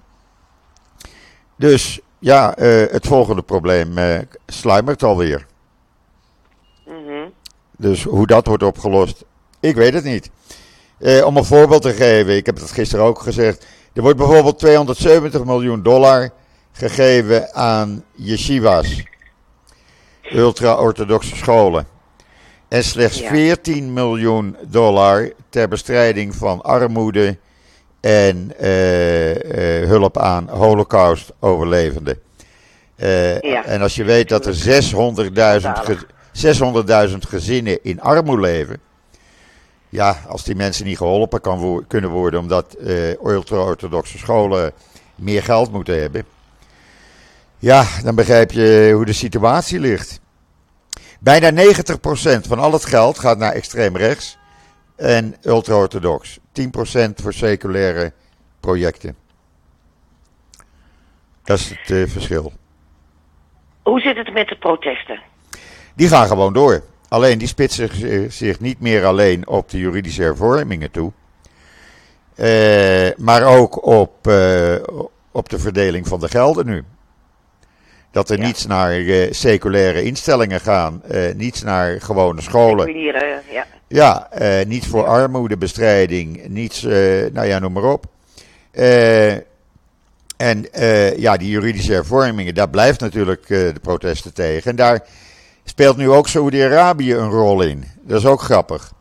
Dus 1.56 2.00
ja, 2.20 2.56
eh, 2.56 2.92
het 2.92 3.08
volgende 3.08 3.42
probleem 3.42 3.98
eh 3.98 4.20
sluimert 4.46 5.04
alweer. 5.04 5.46
Mhm. 6.86 7.30
Dus 7.78 8.04
hoe 8.04 8.28
dat 8.28 8.48
wordt 8.48 8.64
opgelost, 8.64 9.24
ik 9.60 9.76
weet 9.76 9.94
het 9.94 10.04
niet. 10.04 10.30
Eh, 10.98 11.26
om 11.26 11.38
een 11.38 11.46
voorbeeld 11.46 11.82
te 11.82 11.94
geven, 11.94 12.36
ik 12.36 12.46
heb 12.46 12.56
het 12.56 12.72
gisteren 12.72 13.06
ook 13.06 13.22
gezegd. 13.22 13.66
Er 13.94 14.02
wordt 14.02 14.18
bijvoorbeeld 14.18 14.60
270 14.60 15.44
miljoen 15.44 15.84
dollar 15.84 16.30
gegeven 16.72 17.54
aan 17.54 18.04
yeshivas, 18.16 19.04
ultra-orthodoxe 20.34 21.36
scholen. 21.36 21.88
En 22.68 22.84
slechts 22.84 23.20
Ja. 23.20 23.30
14 23.30 23.94
miljoen 23.94 24.56
dollar 24.68 25.32
ter 25.50 25.68
bestrijding 25.68 26.36
van 26.36 26.62
armoede 26.62 27.38
en 28.00 28.54
eh, 28.58 29.82
eh, 29.82 29.88
hulp 29.88 30.18
aan 30.18 30.50
holocaust-overlevenden. 30.50 32.20
Eh, 32.96 33.40
Ja. 33.42 33.66
En 33.66 33.82
als 33.82 33.96
je 33.96 34.04
weet 34.04 34.30
dat 34.30 34.46
er 34.46 34.54
600.000 34.54 35.80
ge- 35.80 36.06
600.000 37.12 37.18
gezinnen 37.28 37.80
in 37.84 38.02
armoede 38.02 38.42
leven. 38.42 38.78
Ja, 39.90 40.18
als 40.28 40.44
die 40.44 40.56
mensen 40.56 40.86
niet 40.86 40.98
geholpen 40.98 41.42
kan 41.42 41.60
wo- 41.60 41.84
kunnen 41.88 42.10
worden 42.10 42.40
omdat 42.40 42.76
ultra-orthodoxe 43.24 44.18
scholen 44.18 44.72
meer 45.16 45.44
geld 45.44 45.72
moeten 45.72 46.02
hebben. 46.02 46.24
Ja, 47.62 47.86
dan 48.04 48.16
begrijp 48.16 48.52
je 48.52 48.92
hoe 48.96 49.06
de 49.06 49.14
situatie 49.14 49.80
ligt. 49.80 50.20
Bijna 51.20 51.52
90% 51.52 52.48
van 52.48 52.60
al 52.60 52.72
het 52.74 52.86
geld 52.86 53.20
gaat 53.20 53.38
naar 53.38 53.52
extreem 53.54 53.98
rechts 53.98 54.38
en 54.96 55.36
ultra-orthodox. 55.42 56.40
10% 56.52 57.22
voor 57.22 57.34
seculaire 57.34 58.14
projecten. 58.60 59.16
Dat 61.44 61.60
is 61.60 61.70
het 61.70 61.92
eh, 61.98 62.04
verschil. 62.08 62.54
Hoe 63.84 64.00
zit 64.00 64.18
het 64.18 64.34
met 64.34 64.48
de 64.48 64.58
protesten? 64.58 65.20
Die 65.96 66.08
gaan 66.08 66.28
gewoon 66.28 66.54
door. 66.54 66.84
Alleen 67.08 67.38
die 67.38 67.48
spitsen 67.48 67.90
zich- 67.96 68.34
zich 68.34 68.60
niet 68.60 68.80
meer 68.80 69.06
alleen 69.06 69.48
op 69.48 69.70
de 69.70 69.78
juridische 69.78 70.22
hervormingen 70.22 70.92
toe. 70.92 71.12
eh, 72.36 73.10
maar 73.18 73.44
ook 73.44 73.86
op, 73.86 74.28
eh, 74.28 74.76
op 75.32 75.50
de 75.50 75.60
verdeling 75.60 76.08
van 76.08 76.20
de 76.20 76.30
gelden 76.30 76.66
nu. 76.66 76.84
Dat 78.12 78.30
er 78.30 78.40
Ja. 78.40 78.46
niets 78.46 78.66
naar 78.66 78.92
eh, 78.92 79.32
seculaire 79.32 80.04
instellingen 80.04 80.60
gaan, 80.60 81.02
eh, 81.08 81.34
niets 81.36 81.62
naar 81.62 82.02
gewone 82.02 82.42
scholen. 82.42 82.86
Seculiere, 82.88 83.42
ja. 83.52 83.66
Ja, 83.88 84.28
eh, 84.32 84.66
niets 84.66 84.88
voor 84.88 85.06
armoedebestrijding, 85.06 86.48
niets, 86.48 86.82
nou 87.32 87.44
ja, 87.44 87.60
noem 87.60 87.72
maar 87.72 87.84
op. 87.84 88.06
En 90.38 90.68
ja, 91.18 91.38
die 91.38 91.50
juridische 91.50 91.92
hervormingen, 91.94 92.54
daar 92.56 92.70
blijft 92.70 93.00
natuurlijk 93.00 93.48
de 93.48 93.74
protesten 93.82 94.34
tegen. 94.34 94.70
En 94.72 94.76
daar 94.76 95.04
speelt 95.64 95.98
nu 95.98 96.10
ook 96.10 96.28
Saoedi-Arabië 96.28 97.14
een 97.14 97.30
rol 97.30 97.62
in. 97.62 97.84
Dat 98.02 98.20
is 98.20 98.26
ook 98.26 98.42
grappig. 98.42 98.92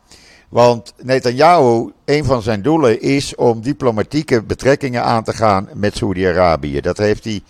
Want 0.49 0.93
Netanyahu, 1.01 1.91
een 2.05 2.25
van 2.25 2.41
zijn 2.41 2.61
doelen 2.61 3.01
is 3.01 3.35
om 3.35 3.61
diplomatieke 3.61 4.41
betrekkingen 4.43 5.03
aan 5.03 5.23
te 5.23 5.33
gaan 5.33 5.69
met 5.73 5.97
Saoedi-Arabië. 5.97 6.81
Dat 6.81 6.97
heeft 6.97 7.23
hij 7.23 7.41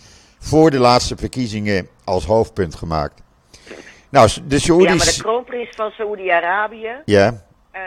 voor 0.41 0.71
de 0.71 0.79
laatste 0.79 1.15
verkiezingen 1.15 1.87
als 2.03 2.25
hoofdpunt 2.25 2.75
gemaakt. 2.75 3.21
Nou, 4.09 4.27
de 4.27 4.33
Ja, 4.35 4.39
maar 4.39 4.49
de 4.49 4.59
Saoedi's... 4.59 5.21
kroonprins 5.21 5.69
van 5.75 5.91
Saoedi-Arabië, 5.91 6.95
Ja, 7.05 7.43
eh, 7.71 7.81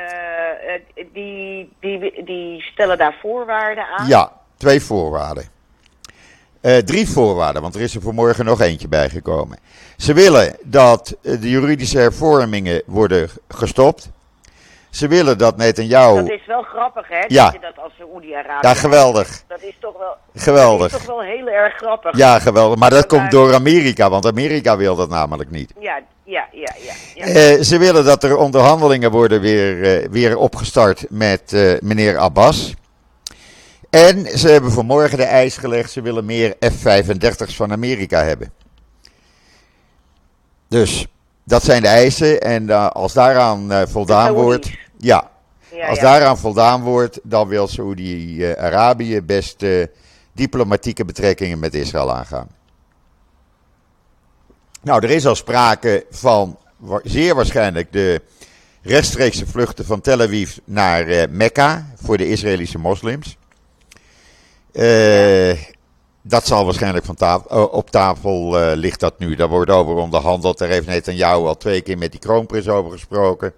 eh, 0.74 1.06
die, 1.12 1.72
die, 1.80 2.24
die 2.24 2.62
stellen 2.62 2.98
daar 2.98 3.18
voorwaarden 3.20 3.86
aan. 3.86 4.06
Ja, 4.06 4.32
twee 4.56 4.80
voorwaarden. 4.80 5.44
Eh, 6.60 6.76
drie 6.76 7.08
voorwaarden, 7.08 7.62
want 7.62 7.74
er 7.74 7.80
is 7.80 7.94
er 7.94 8.00
vanmorgen 8.00 8.44
nog 8.44 8.60
eentje 8.60 8.88
bijgekomen. 8.88 9.58
Ze 9.96 10.14
willen 10.14 10.56
dat 10.62 11.16
de 11.20 11.50
juridische 11.50 11.98
hervormingen 11.98 12.82
worden 12.86 13.28
gestopt. 13.48 14.10
Ze 14.94 15.08
willen 15.08 15.38
dat 15.38 15.56
Netanyahu... 15.56 16.14
Dat 16.16 16.30
is 16.30 16.46
wel 16.46 16.62
grappig, 16.62 17.08
hè? 17.08 17.24
Ja. 17.28 17.44
Dat 17.44 17.52
je 17.52 17.60
dat 17.60 17.78
als 17.84 17.92
Saoedi-Arabië... 17.98 18.66
Ja, 18.68 18.74
geweldig. 18.74 19.42
Dat 19.48 19.62
is 19.62 19.76
toch 19.80 19.98
wel... 19.98 20.16
Geweldig. 20.34 20.90
Dat 20.90 21.00
is 21.00 21.06
toch 21.06 21.16
wel 21.16 21.24
heel 21.24 21.48
erg 21.48 21.74
grappig. 21.76 22.16
Ja, 22.16 22.38
geweldig. 22.38 22.78
Maar 22.78 22.90
dat 22.90 22.98
Dat 22.98 23.08
komt 23.08 23.20
daar- 23.20 23.30
door 23.30 23.54
Amerika, 23.54 24.10
want 24.10 24.26
Amerika 24.26 24.76
wil 24.76 24.96
dat 24.96 25.08
namelijk 25.08 25.50
niet. 25.50 25.72
Ja, 25.78 26.00
ja, 26.24 26.48
ja, 26.52 26.74
ja. 26.78 26.92
ja. 27.14 27.24
Eh, 27.24 27.60
ze 27.62 27.78
willen 27.78 28.04
dat 28.04 28.24
er 28.24 28.36
onderhandelingen 28.36 29.10
worden 29.10 29.40
weer, 29.40 29.82
eh, 30.02 30.08
weer 30.10 30.36
opgestart 30.36 31.04
met 31.08 31.52
eh, 31.52 31.72
meneer 31.80 32.18
Abbas. 32.18 32.74
En 33.90 34.38
ze 34.38 34.48
hebben 34.48 34.72
vanmorgen 34.72 35.18
de 35.18 35.24
eis 35.24 35.56
gelegd, 35.56 35.90
ze 35.90 36.00
willen 36.02 36.24
meer 36.24 36.54
F-35's 36.60 37.56
van 37.56 37.72
Amerika 37.72 38.22
hebben. 38.24 38.52
Dus 40.68 41.06
dat 41.44 41.62
zijn 41.64 41.82
de 41.82 41.88
eisen 41.88 42.40
en 42.40 42.70
eh, 42.70 42.86
als 42.86 43.12
daaraan 43.12 43.72
eh, 43.72 43.82
voldaan 43.86 44.32
wordt, 44.32 44.70
ja, 45.04 45.30
ja, 45.70 45.88
als 45.88 45.98
daaraan 45.98 46.38
voldaan 46.38 46.82
wordt, 46.82 47.20
dan 47.22 47.48
wil 47.48 47.68
Saoedi-Arabië 47.68 49.22
best 49.22 49.62
eh, 49.62 49.86
diplomatieke 50.32 51.04
betrekkingen 51.04 51.58
met 51.58 51.74
Israël 51.74 52.14
aangaan. 52.14 52.48
Nou, 54.82 55.02
er 55.04 55.10
is 55.10 55.26
al 55.26 55.34
sprake 55.34 56.06
van 56.10 56.58
zeer 57.02 57.34
waarschijnlijk 57.34 57.92
de 57.92 58.22
rechtstreekse 58.82 59.46
vluchten 59.46 59.84
van 59.84 60.00
Tel 60.00 60.20
Aviv 60.20 60.56
naar 60.64 61.06
eh, 61.06 61.28
Mekka 61.30 61.86
voor 62.02 62.16
de 62.16 62.28
Israëlische 62.28 62.78
moslims. 62.78 63.36
Eh, 64.72 65.58
Dat 66.26 66.46
zal 66.46 66.64
waarschijnlijk 66.64 67.04
van 67.04 67.14
tafel, 67.14 67.66
op 67.66 67.90
tafel 67.90 68.56
ligt 68.74 69.00
dat 69.00 69.18
nu. 69.18 69.34
Daar 69.34 69.48
wordt 69.48 69.70
over 69.70 69.94
onderhandeld. 69.94 70.58
Daar 70.58 70.68
heeft 70.68 70.86
Netanyahu 70.86 71.44
al 71.44 71.56
twee 71.56 71.80
keer 71.80 71.98
met 71.98 72.10
die 72.10 72.20
kroonprins 72.20 72.68
over 72.68 72.90
gesproken. 72.92 73.52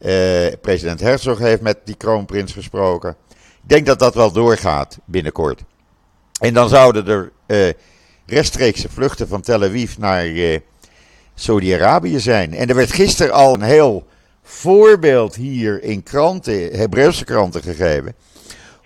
Eh, 0.00 0.46
president 0.60 1.00
Herzog 1.00 1.38
heeft 1.38 1.60
met 1.60 1.78
die 1.84 1.94
kroonprins 1.94 2.52
gesproken. 2.52 3.16
Ik 3.62 3.68
denk 3.68 3.86
dat 3.86 3.98
dat 3.98 4.14
wel 4.14 4.32
doorgaat 4.32 4.98
binnenkort. 5.04 5.62
En 6.40 6.54
dan 6.54 6.68
zouden 6.68 7.06
er 7.06 7.32
eh, 7.46 7.72
rechtstreekse 8.26 8.88
vluchten 8.88 9.28
van 9.28 9.40
Tel 9.40 9.62
Aviv 9.62 9.96
naar 9.96 10.24
eh, 10.24 10.58
Saudi-Arabië 11.34 12.20
zijn. 12.20 12.54
En 12.54 12.68
er 12.68 12.74
werd 12.74 12.92
gisteren 12.92 13.32
al 13.32 13.54
een 13.54 13.62
heel 13.62 14.06
voorbeeld 14.42 15.34
hier 15.34 15.82
in 15.82 16.02
kranten, 16.02 16.76
Hebreeuwse 16.76 17.24
kranten 17.24 17.62
gegeven. 17.62 18.14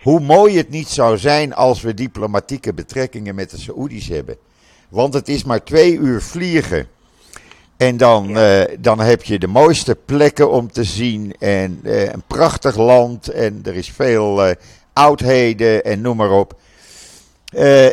Hoe 0.01 0.21
mooi 0.21 0.57
het 0.57 0.71
niet 0.71 0.89
zou 0.89 1.19
zijn 1.19 1.55
als 1.55 1.83
we 1.83 1.95
diplomatieke 1.95 2.75
betrekkingen 2.75 3.35
met 3.35 3.51
de 3.51 3.59
Saoedi's 3.59 4.09
hebben. 4.09 4.37
Want 4.89 5.15
het 5.15 5.29
is 5.29 5.45
maar 5.45 5.65
twee 5.65 5.97
uur 5.97 6.23
vliegen. 6.23 6.89
En 7.77 7.97
dan, 7.97 8.39
eh, 8.39 8.77
dan 8.79 9.01
heb 9.01 9.23
je 9.23 9.39
de 9.39 9.47
mooiste 9.47 9.95
plekken 9.95 10.51
om 10.51 10.73
te 10.73 10.85
zien. 10.85 11.35
En 11.39 11.81
eh, 11.85 12.13
een 12.13 12.23
prachtig 12.27 12.77
land. 12.77 13.29
En 13.29 13.61
er 13.65 13.75
is 13.75 13.91
veel 13.91 14.45
eh, 14.45 14.55
oudheden 14.93 15.85
en 15.85 16.01
noem 16.01 16.17
maar 16.17 16.31
op. 16.31 16.55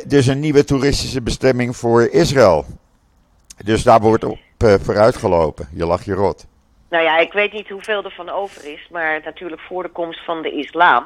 Dus 0.06 0.28
een 0.28 0.40
nieuwe 0.40 0.64
toeristische 0.64 1.22
bestemming 1.22 1.78
voor 1.78 2.08
Israël. 2.08 2.66
Dus 3.64 3.84
daar 3.84 4.00
wordt 4.00 4.24
op 4.24 4.38
eh, 4.58 4.74
vooruitgelopen. 4.80 5.68
Je 5.74 5.86
lacht 5.86 6.06
je 6.06 6.14
rot. 6.14 6.46
Nou 6.90 7.04
ja, 7.04 7.18
ik 7.18 7.34
weet 7.34 7.54
niet 7.54 7.70
hoeveel 7.70 8.04
er 8.04 8.12
van 8.12 8.30
over 8.30 8.66
is, 8.74 8.88
maar 8.92 9.22
natuurlijk 9.24 9.62
voor 9.62 9.84
de 9.84 9.90
komst 9.90 10.26
van 10.26 10.42
de 10.42 10.52
islam 10.52 11.06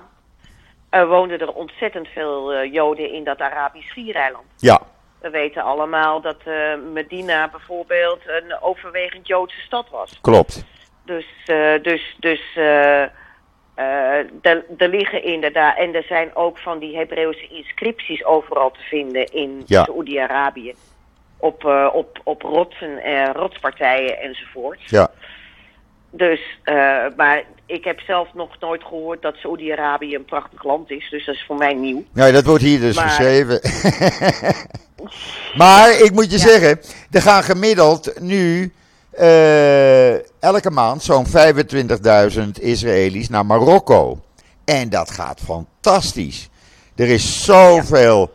woonden 0.90 1.40
er 1.40 1.54
ontzettend 1.54 2.08
veel 2.08 2.66
Joden 2.66 3.14
in 3.14 3.24
dat 3.24 3.40
Arabisch 3.40 3.90
schiereiland. 3.90 4.46
Ja, 4.58 4.82
We 5.26 5.32
weten 5.32 5.64
allemaal 5.64 6.22
dat 6.22 6.38
eh, 6.44 6.76
Medina 6.94 7.50
bijvoorbeeld 7.50 8.20
een 8.26 8.62
overwegend 8.62 9.28
Joodse 9.28 9.62
stad 9.62 9.90
was. 9.90 10.20
klopt. 10.22 10.66
Dus, 11.06 11.26
eh, 11.46 11.74
dus, 11.82 12.16
dus 12.20 12.42
eh, 12.56 13.02
er, 14.42 14.64
liggen 14.78 15.24
inderdaad, 15.24 15.78
en 15.78 15.96
er 15.96 16.04
zijn 16.04 16.36
ook 16.36 16.58
van 16.58 16.80
die 16.80 16.98
Hebreeuwse 16.98 17.48
inscripties 17.48 18.26
overal 18.26 18.72
te 18.72 18.80
vinden 18.80 19.26
in 19.26 19.64
Ja. 19.66 19.84
Saoedi-Arabië. 19.84 20.76
Op, 21.38 21.66
op, 21.94 22.20
op 22.24 22.42
rotsen, 22.42 23.00
rotspartijen 23.34 24.20
enzovoort. 24.20 24.80
Ja, 24.86 25.12
Dus, 26.18 26.40
eh, 26.64 26.76
maar 27.18 27.44
ik 27.66 27.84
heb 27.84 28.00
zelf 28.00 28.28
nog 28.34 28.60
nooit 28.60 28.84
gehoord 28.84 29.22
dat 29.22 29.36
Saoedi-Arabië 29.36 30.16
een 30.16 30.26
prachtig 30.26 30.64
land 30.64 30.92
is. 30.92 31.08
Dus 31.10 31.26
dat 31.26 31.36
is 31.36 31.44
voor 31.48 31.56
mij 31.56 31.74
nieuw. 31.74 32.04
nou, 32.14 32.32
dat 32.32 32.46
wordt 32.46 32.64
hier 32.64 32.80
dus 32.80 32.96
Maar- 32.96 33.08
geschreven. 33.10 33.60
maar 35.64 36.00
ik 36.00 36.12
moet 36.12 36.32
je 36.32 36.38
zeggen, 36.38 36.80
er 37.12 37.22
gaan 37.22 37.44
gemiddeld 37.44 38.20
nu 38.20 38.74
eh, 39.12 40.14
elke 40.44 40.72
maand 40.72 41.04
zo'n 41.04 41.26
25.000 41.28 42.60
Israëli's 42.60 43.30
naar 43.30 43.46
Marokko. 43.46 44.20
En 44.66 44.90
dat 44.90 45.12
gaat 45.12 45.40
fantastisch. 45.46 46.50
Er 46.96 47.08
is 47.08 47.44
zoveel 47.44 48.32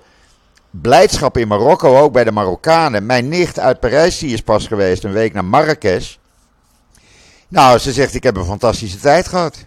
blijdschap 0.70 1.36
in 1.36 1.48
Marokko, 1.48 1.98
ook 1.98 2.12
bij 2.12 2.24
de 2.24 2.32
Marokkanen. 2.32 3.06
Mijn 3.06 3.28
nicht 3.28 3.58
uit 3.58 3.80
Parijs, 3.80 4.18
die 4.18 4.32
is 4.32 4.40
pas 4.40 4.66
geweest 4.66 5.04
een 5.04 5.12
week 5.12 5.32
naar 5.32 5.44
Marrakesh. 5.44 6.16
Nou, 7.50 7.78
ze 7.78 7.92
zegt, 7.92 8.14
ik 8.14 8.22
heb 8.22 8.36
een 8.36 8.44
fantastische 8.44 8.98
tijd 8.98 9.28
gehad. 9.28 9.66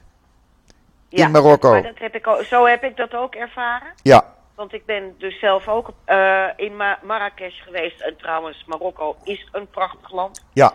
In 1.10 1.32
Marokko. 1.32 1.72
Maar 1.72 1.84
dat 1.84 2.00
heb 2.00 2.16
ik 2.16 2.28
ook, 2.28 2.44
zo 2.44 2.66
heb 2.66 2.84
ik 2.84 2.98
dat 2.98 3.14
ook 3.16 3.36
ervaren. 3.36 3.88
Ja, 4.02 4.26
Want 4.56 4.74
ik 4.74 4.86
ben 4.86 5.16
dus 5.18 5.40
zelf 5.40 5.68
ook 5.68 5.92
eh, 6.06 6.46
in 6.56 6.76
Ma- 6.76 7.00
Marrakesh 7.04 7.64
geweest. 7.64 8.02
En 8.02 8.16
trouwens, 8.18 8.64
Marokko 8.68 9.16
is 9.24 9.48
een 9.52 9.68
prachtig 9.68 10.12
land. 10.12 10.44
ja, 10.54 10.74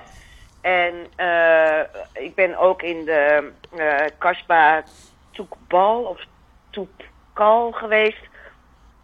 En 0.60 0.94
eh, 1.16 1.80
ik 2.12 2.34
ben 2.34 2.56
ook 2.58 2.82
in 2.82 3.04
de 3.04 3.52
eh 3.76 4.06
Kasbah 4.18 4.82
Toukbal 5.30 6.02
of 6.02 6.20
Toukal 6.70 7.72
geweest. 7.72 8.20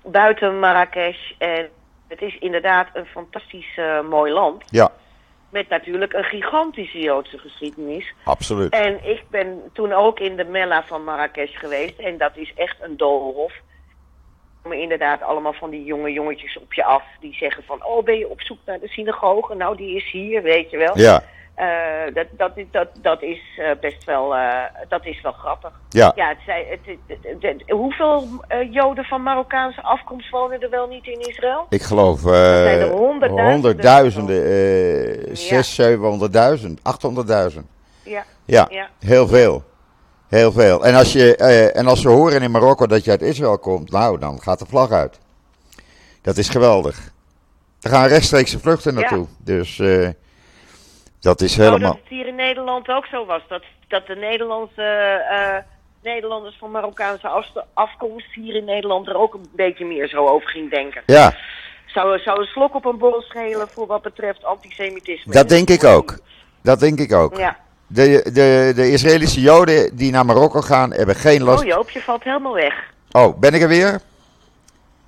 Buiten 0.05 0.59
Marrakesh. 0.59 1.31
En 1.39 1.69
het 2.09 2.23
is 2.23 2.39
inderdaad 2.39 2.87
een 2.93 3.07
fantastisch 3.07 3.81
mooi 4.11 4.33
land. 4.33 4.65
ja, 4.71 4.91
Met 5.55 5.69
natuurlijk 5.69 6.13
een 6.13 6.25
gigantische 6.25 6.99
Joodse 6.99 7.39
geschiedenis. 7.39 8.13
absoluut. 8.25 8.73
En 8.73 9.09
ik 9.09 9.23
ben 9.31 9.63
toen 9.73 9.93
ook 9.93 10.19
in 10.21 10.37
de 10.37 10.45
Mella 10.45 10.85
van 10.85 11.05
Marrakesh 11.05 11.59
geweest. 11.59 11.99
En 11.99 12.19
dat 12.19 12.37
is 12.37 12.53
echt 12.57 12.77
een 12.81 12.97
doolhof. 12.97 13.53
Er 13.53 13.63
komen 14.63 14.79
inderdaad 14.79 15.23
allemaal 15.23 15.53
van 15.53 15.71
die 15.71 15.85
jonge 15.85 16.13
jongetjes 16.13 16.59
op 16.59 16.73
je 16.73 16.85
af. 16.85 17.03
Die 17.21 17.35
zeggen 17.35 17.63
van, 17.65 17.85
oh 17.85 18.05
ben 18.05 18.19
je 18.19 18.29
op 18.29 18.41
zoek 18.41 18.59
naar 18.65 18.81
de 18.81 18.89
synagoge? 18.89 19.55
Nou, 19.55 19.77
die 19.77 19.97
is 19.97 20.11
hier, 20.11 20.43
weet 20.43 20.71
je 20.71 20.77
wel. 20.77 20.99
Ja, 20.99 21.23
Eh, 21.55 21.67
dat, 22.15 22.27
dat, 22.37 22.53
dat, 22.71 22.89
dat 23.03 23.23
is 23.23 23.41
eh, 23.57 23.71
best 23.81 24.05
wel, 24.05 24.35
eh, 24.37 24.49
dat 24.89 25.07
is 25.07 25.21
wel 25.21 25.33
grappig. 25.33 25.73
ja. 25.89 26.13
Ja, 26.15 26.29
het 26.29 26.39
zei, 26.47 26.65
het, 26.69 26.81
het- 26.85 27.19
het- 27.23 27.43
het- 27.43 27.71
hoeveel 27.71 28.29
Joden 28.71 29.05
van 29.05 29.23
Marokkaanse 29.23 29.83
afkomst 29.83 30.31
wonen 30.31 30.61
er 30.61 30.71
wel 30.71 30.87
niet 30.87 31.07
in 31.07 31.21
Israël? 31.21 31.67
Ik 31.69 31.83
geloof 31.83 32.23
honderdduizenden. 32.23 33.53
honderdduizenden, 33.53 34.49
Ja. 35.29 35.35
zes, 35.35 35.75
zevenhonderdduizend, 35.75 36.81
achthonderdduizend. 36.83 37.67
Ja, 38.05 38.25
Ja, 38.45 38.67
ja. 38.71 38.89
heel 39.01 39.27
veel. 39.29 39.63
Heel 40.29 40.53
veel. 40.53 40.85
En 40.85 40.95
als, 40.95 41.13
je, 41.13 41.37
en 41.73 41.87
als 41.87 42.01
ze 42.01 42.09
horen 42.09 42.43
in 42.43 42.51
Marokko 42.51 42.87
dat 42.87 43.05
je 43.05 43.11
uit 43.11 43.23
Israël 43.23 43.59
komt, 43.59 43.91
nou, 43.91 44.19
dan 44.19 44.43
gaat 44.43 44.59
de 44.59 44.67
vlag 44.67 44.91
uit. 44.91 45.19
Dat 46.23 46.37
is 46.37 46.49
geweldig. 46.49 47.13
Er 47.81 47.91
gaan 47.91 48.07
rechtstreekse 48.07 48.59
vluchten 48.59 48.95
naartoe. 48.95 49.27
Dus 49.39 49.79
eh, 49.79 50.09
dat 51.25 51.41
is 51.41 51.57
Nou, 51.57 51.69
helemaal... 51.69 51.93
dat 51.93 52.01
het 52.01 52.11
hier 52.11 52.27
in 52.27 52.35
Nederland 52.35 52.89
ook 52.89 53.07
zo 53.07 53.27
was. 53.27 53.43
Dat, 53.49 53.63
dat 53.89 54.07
de 54.07 54.17
Nederlandse 54.17 54.83
eh, 55.31 55.57
Nederlanders 56.03 56.57
van 56.59 56.71
Marokkaanse 56.71 57.45
afkomst 57.75 58.35
hier 58.35 58.55
in 58.55 58.65
Nederland 58.65 59.07
er 59.09 59.17
ook 59.17 59.35
een 59.35 59.47
beetje 59.57 59.85
meer 59.85 60.09
zo 60.09 60.27
over 60.27 60.49
ging 60.49 60.71
denken. 60.71 61.03
Ja, 61.07 61.35
Zou, 61.87 62.19
zou 62.19 62.41
een 62.41 62.47
slok 62.47 62.75
op 62.75 62.85
een 62.85 62.99
borrel 62.99 63.23
schelen 63.23 63.69
voor 63.69 63.87
wat 63.87 64.03
betreft 64.03 64.45
antisemitisme? 64.45 65.33
dat 65.33 65.49
denk 65.49 65.69
ik 65.69 65.85
ook. 65.85 66.19
Dat 66.63 66.81
denk 66.81 66.99
ik 66.99 67.13
ook. 67.13 67.37
Ja. 67.37 67.57
De, 67.87 68.31
de, 68.33 68.73
de 68.75 68.91
Israëlische 68.91 69.41
Joden 69.41 69.97
die 69.97 70.13
naar 70.13 70.25
Marokko 70.25 70.61
gaan, 70.61 70.93
hebben 70.93 71.15
geen 71.15 71.43
last. 71.43 71.63
Oh 71.63 71.69
Joop, 71.69 71.91
je 71.91 72.01
valt 72.01 72.25
helemaal 72.25 72.55
weg. 72.55 72.75
Oh, 73.11 73.39
ben 73.39 73.55
ik 73.55 73.63
er 73.63 73.69
weer? 73.69 74.01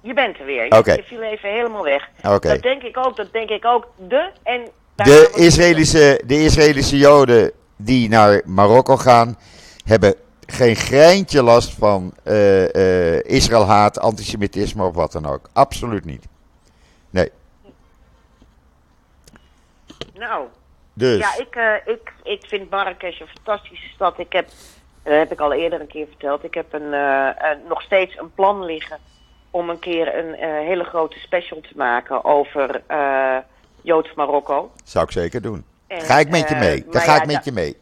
Je 0.00 0.14
bent 0.14 0.38
er 0.38 0.44
weer. 0.44 0.64
Je, 0.64 0.82
je 0.84 1.02
viel 1.06 1.22
even 1.22 1.50
helemaal 1.50 1.84
weg. 1.84 2.08
Dat 2.22 2.62
denk 2.62 2.82
ik 2.82 2.96
ook. 2.96 3.16
Dat 3.16 3.32
denk 3.32 3.50
ik 3.50 3.64
ook. 3.64 3.88
De 3.96 4.30
en... 4.42 4.68
De 4.96 5.30
Israëlische, 5.34 6.20
de 6.26 6.44
Israëlische 6.44 6.96
Joden 6.96 7.52
die 7.76 8.08
naar 8.08 8.42
Marokko 8.44 8.96
gaan, 8.96 9.38
hebben 9.84 10.14
geen 10.46 10.76
greintje 10.76 11.42
last 11.42 11.74
van 11.74 12.14
eh, 12.22 13.14
eh, 13.14 13.24
Israël-haat, 13.24 13.98
antisemitisme 13.98 14.84
of 14.84 14.94
wat 14.94 15.12
dan 15.12 15.26
ook. 15.26 15.50
Absoluut 15.52 16.04
niet. 16.04 16.26
Nee. 17.10 17.30
Nou, 20.14 20.46
Dus, 20.92 21.18
Ja, 21.18 21.36
ik, 21.38 21.54
eh, 21.54 21.94
ik, 21.94 22.12
ik 22.22 22.44
vind 22.46 22.70
Marrakesh 22.70 23.20
een 23.20 23.26
fantastische 23.26 23.88
stad. 23.88 24.18
Ik 24.18 24.32
heb, 24.32 24.48
dat 25.02 25.14
heb 25.14 25.32
ik 25.32 25.40
al 25.40 25.52
eerder 25.52 25.80
een 25.80 25.86
keer 25.86 26.06
verteld, 26.06 26.44
ik 26.44 26.54
heb 26.54 26.72
een, 26.72 26.90
nog 27.68 27.82
steeds 27.82 28.18
een 28.18 28.34
plan 28.34 28.64
liggen 28.64 28.98
om 29.50 29.70
een 29.70 29.78
keer 29.78 30.18
een 30.18 30.34
hele 30.64 30.84
grote 30.84 31.18
special 31.18 31.60
te 31.60 31.72
maken 31.74 32.24
over 32.24 32.82
Joods 33.86 34.14
Marokko. 34.14 34.70
zou 34.84 35.04
ik 35.04 35.10
zeker 35.10 35.42
doen. 35.42 35.64
En, 35.86 36.00
Ga 36.00 36.18
ik 36.18 36.28
met 36.28 36.48
je 36.48 36.54
eh, 36.54 36.60
mee. 36.60 36.80
Dan 36.80 36.92
maar 36.92 37.02
ga 37.02 37.14
ja, 37.14 37.20
ik 37.20 37.26
met 37.26 37.34
da- 37.34 37.42
je 37.44 37.52
mee. 37.52 37.76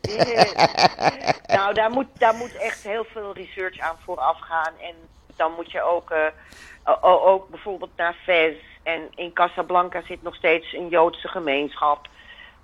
nou, 1.56 1.74
daar 1.74 1.90
moet, 1.90 2.06
daar 2.18 2.34
moet 2.34 2.56
echt 2.56 2.82
heel 2.82 3.04
veel 3.12 3.32
research 3.34 3.78
aan 3.78 3.96
vooraf 4.04 4.38
gaan. 4.40 4.72
En 4.80 4.94
dan 5.36 5.52
moet 5.56 5.70
je 5.70 5.82
ook, 5.82 6.10
uh, 6.10 6.96
ook 7.00 7.48
bijvoorbeeld 7.48 7.90
naar 7.96 8.16
Fez. 8.24 8.54
En 8.82 9.00
in 9.14 9.32
Casablanca 9.32 10.02
zit 10.06 10.22
nog 10.22 10.34
steeds 10.34 10.72
een 10.72 10.88
Joodse 10.88 11.28
gemeenschap. 11.28 12.08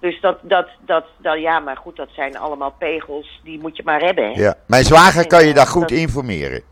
Dus 0.01 0.21
dat, 0.21 0.39
dat, 0.43 0.69
dat, 0.87 1.05
dat, 1.19 1.41
ja, 1.41 1.59
maar 1.59 1.77
goed, 1.77 1.97
dat 1.97 2.09
zijn 2.13 2.39
allemaal 2.39 2.75
pegels, 2.79 3.41
die 3.45 3.61
moet 3.61 3.77
je 3.77 3.83
maar 3.85 4.01
hebben. 4.01 4.33
Hè? 4.33 4.41
Ja. 4.41 4.55
Mijn 4.67 4.85
zwager 4.85 5.27
kan 5.27 5.47
je 5.47 5.55
daar 5.55 5.67
goed 5.67 5.91
informeren. 5.91 6.63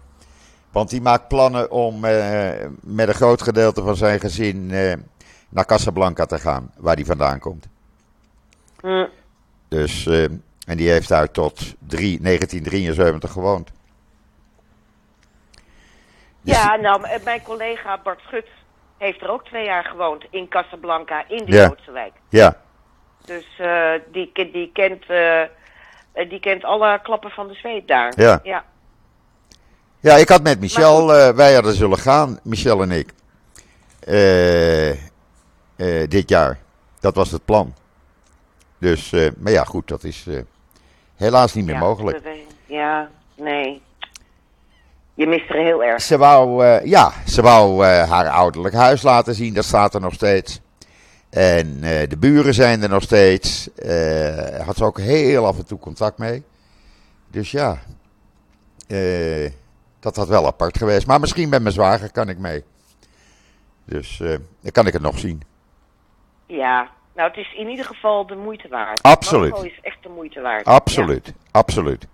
Want 0.72 0.90
die 0.90 1.00
maakt 1.00 1.28
plannen 1.28 1.70
om 1.70 2.04
uh, 2.04 2.50
met 2.80 3.08
een 3.08 3.14
groot 3.14 3.42
gedeelte 3.42 3.82
van 3.82 3.96
zijn 3.96 4.20
gezin 4.20 4.70
uh, 4.70 4.92
naar 5.49 5.67
Casablanca 5.67 6.26
te 6.26 6.38
gaan, 6.38 6.73
waar 6.76 6.95
hij 6.95 7.05
vandaan 7.05 7.38
komt. 7.38 7.69
Dus, 9.69 10.07
uh, 10.07 10.25
en 10.67 10.76
die 10.76 10.90
heeft 10.90 11.09
daar 11.09 11.31
tot 11.31 11.75
drie, 11.78 12.21
1973 12.21 13.33
gewoond. 13.33 13.71
Dus 16.40 16.57
ja, 16.57 16.76
nou, 16.76 17.07
mijn 17.25 17.43
collega 17.43 18.00
Bart 18.02 18.21
Schut 18.21 18.47
heeft 18.97 19.21
er 19.21 19.31
ook 19.31 19.45
twee 19.45 19.64
jaar 19.64 19.85
gewoond 19.85 20.25
in 20.31 20.49
Casablanca, 20.49 21.25
in 21.28 21.45
de 21.45 21.52
Joodse 21.52 21.93
wijk. 21.93 22.12
Ja. 22.28 22.57
Dus 23.25 23.47
uh, 23.61 23.93
die, 24.12 24.33
die, 24.52 24.71
kent, 24.73 25.05
uh, 25.11 25.43
die 26.28 26.40
kent 26.40 26.64
alle 26.64 27.00
klappen 27.02 27.31
van 27.31 27.49
de 27.49 27.55
zweep 27.55 27.87
daar. 27.87 28.12
Ja. 28.17 28.40
Ja, 28.43 28.64
ja 30.00 30.14
ik 30.14 30.28
had 30.28 30.43
met 30.43 30.61
Michel, 30.61 31.07
wij 31.35 31.55
hadden 31.55 31.75
zullen 31.75 31.99
gaan, 31.99 32.40
Michel 32.43 32.83
en 32.83 32.90
ik. 32.90 33.12
Dit 36.08 36.28
jaar. 36.28 36.58
Dat 37.00 37.14
was 37.14 37.30
het 37.30 37.44
plan. 37.44 37.75
Dus, 38.78 39.11
maar 39.38 39.52
ja, 39.52 39.64
goed, 39.64 39.88
dat 39.88 40.04
is 40.04 40.26
helaas 41.14 41.54
niet 41.54 41.64
meer 41.64 41.75
ja, 41.75 41.80
mogelijk. 41.80 42.20
Ja, 42.66 43.11
nee. 43.37 43.82
Je 45.14 45.26
mist 45.26 45.50
er 45.50 45.62
heel 45.62 45.85
erg. 45.85 46.02
Ze 46.02 46.18
wou, 46.18 46.64
ja, 46.88 47.12
ze 47.26 47.42
wou 47.42 47.85
haar 47.85 48.28
ouderlijk 48.28 48.75
huis 48.75 49.02
laten 49.02 49.35
zien, 49.35 49.54
dat 49.54 49.64
staat 49.64 49.94
er 49.94 50.00
nog 50.00 50.14
steeds. 50.14 50.61
En 51.30 51.80
de 51.80 52.16
buren 52.18 52.54
zijn 52.54 52.82
er 52.82 52.88
nog 52.88 53.02
steeds. 53.02 53.68
Had 54.64 54.76
ze 54.76 54.85
ook 54.85 54.99
heel 54.99 55.47
af 55.47 55.58
en 55.58 55.66
toe 55.66 55.78
contact 55.78 56.18
mee. 56.18 56.42
Dus 57.30 57.50
ja, 57.50 57.78
dat 60.00 60.16
had 60.16 60.28
wel 60.28 60.47
apart 60.47 60.78
geweest. 60.78 61.06
Maar 61.06 61.20
misschien 61.20 61.49
met 61.49 61.62
mijn 61.62 61.75
zwager 61.75 62.12
kan 62.12 62.28
ik 62.28 62.38
mee. 62.38 62.64
Dus 63.85 64.16
dan 64.61 64.73
kan 64.73 64.87
ik 64.87 64.92
het 64.92 65.02
nog 65.02 65.18
zien. 65.18 65.42
Ja, 66.49 66.88
nou 67.14 67.28
het 67.28 67.38
is 67.38 67.55
in 67.55 67.69
ieder 67.69 67.85
geval 67.85 68.26
de 68.26 68.37
moeite 68.37 68.69
waard. 68.69 69.02
Absoluut. 69.02 69.57
Het 69.57 69.64
is 69.67 69.78
echt 69.83 70.02
de 70.02 70.09
moeite 70.09 70.40
waard. 70.40 70.64
Absoluut, 70.64 71.26
ja. 71.26 71.33
absoluut. 71.50 72.07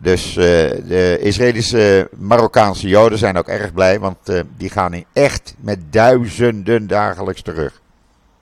Dus 0.00 0.34
de 0.34 1.18
Israëlische 1.20 2.08
Marokkaanse 2.16 2.88
Joden 2.88 3.18
zijn 3.18 3.36
ook 3.36 3.48
erg 3.48 3.72
blij, 3.72 4.00
want 4.00 4.44
die 4.56 4.70
gaan 4.70 4.94
in 4.94 5.04
echt 5.12 5.54
met 5.58 5.92
duizenden 5.92 6.86
dagelijks 6.86 7.42
terug. 7.42 7.80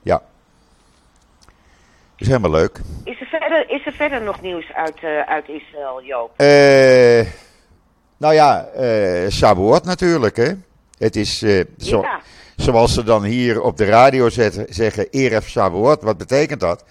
Ja. 0.01 0.21
Is 2.17 2.27
helemaal 2.27 2.51
leuk. 2.51 2.81
Is 3.03 3.21
er 3.21 3.27
verder, 3.27 3.69
is 3.69 3.85
er 3.85 3.93
verder 3.93 4.21
nog 4.21 4.41
nieuws 4.41 4.73
uit, 4.73 5.01
uh, 5.03 5.21
uit 5.21 5.49
Israël, 5.49 6.03
Joop? 6.03 6.37
Nou 8.17 8.33
ja, 8.33 8.67
uh, 8.77 9.79
natuurlijk, 9.83 10.35
hè. 10.35 10.51
Het 10.97 11.15
is, 11.15 11.37
zo, 11.77 12.01
ja. 12.01 12.21
Zoals 12.61 12.93
ze 12.93 13.03
dan 13.03 13.23
hier 13.23 13.61
op 13.61 13.77
de 13.77 13.85
radio 13.85 14.29
zetten, 14.29 14.65
zeggen, 14.69 15.09
Erev 15.09 15.47
Shavuot. 15.47 16.01
Wat 16.01 16.17
betekent 16.17 16.59
dat? 16.59 16.83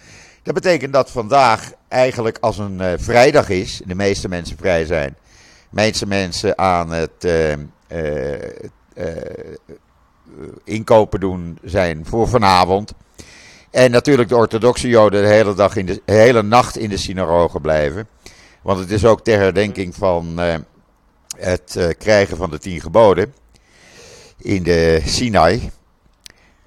Dat 0.42 0.54
betekent 0.54 0.92
dat 0.92 1.10
vandaag 1.10 1.72
eigenlijk 1.88 2.38
als 2.40 2.58
een 2.58 2.98
vrijdag 2.98 3.48
is, 3.48 3.82
de 3.86 3.94
meeste 3.94 4.28
mensen 4.28 4.56
vrij 4.56 4.84
zijn. 4.84 5.16
De 5.26 5.66
meeste 5.70 6.06
mensen 6.06 6.58
aan 6.58 6.90
het 6.90 7.28
inkopen 10.64 11.20
doen 11.20 11.58
zijn 11.62 12.06
voor 12.06 12.28
vanavond. 12.28 12.92
En 13.70 13.90
natuurlijk 13.90 14.28
de 14.28 14.36
orthodoxe 14.36 14.88
joden 14.88 15.22
de 15.22 15.28
hele, 15.28 15.54
dag 15.54 15.76
in 15.76 15.86
de, 15.86 16.02
de 16.04 16.12
hele 16.12 16.42
nacht 16.42 16.78
in 16.78 16.88
de 16.88 16.96
synagoge 16.96 17.60
blijven. 17.60 18.08
Want 18.62 18.78
het 18.78 18.90
is 18.90 19.04
ook 19.04 19.20
ter 19.20 19.38
herdenking 19.38 19.94
van 19.94 20.40
het 21.36 21.94
krijgen 21.98 22.36
van 22.36 22.50
de 22.50 22.58
tien 22.58 22.80
geboden 22.80 23.34
in 24.42 24.62
de 24.62 25.00
Sinai. 25.04 25.70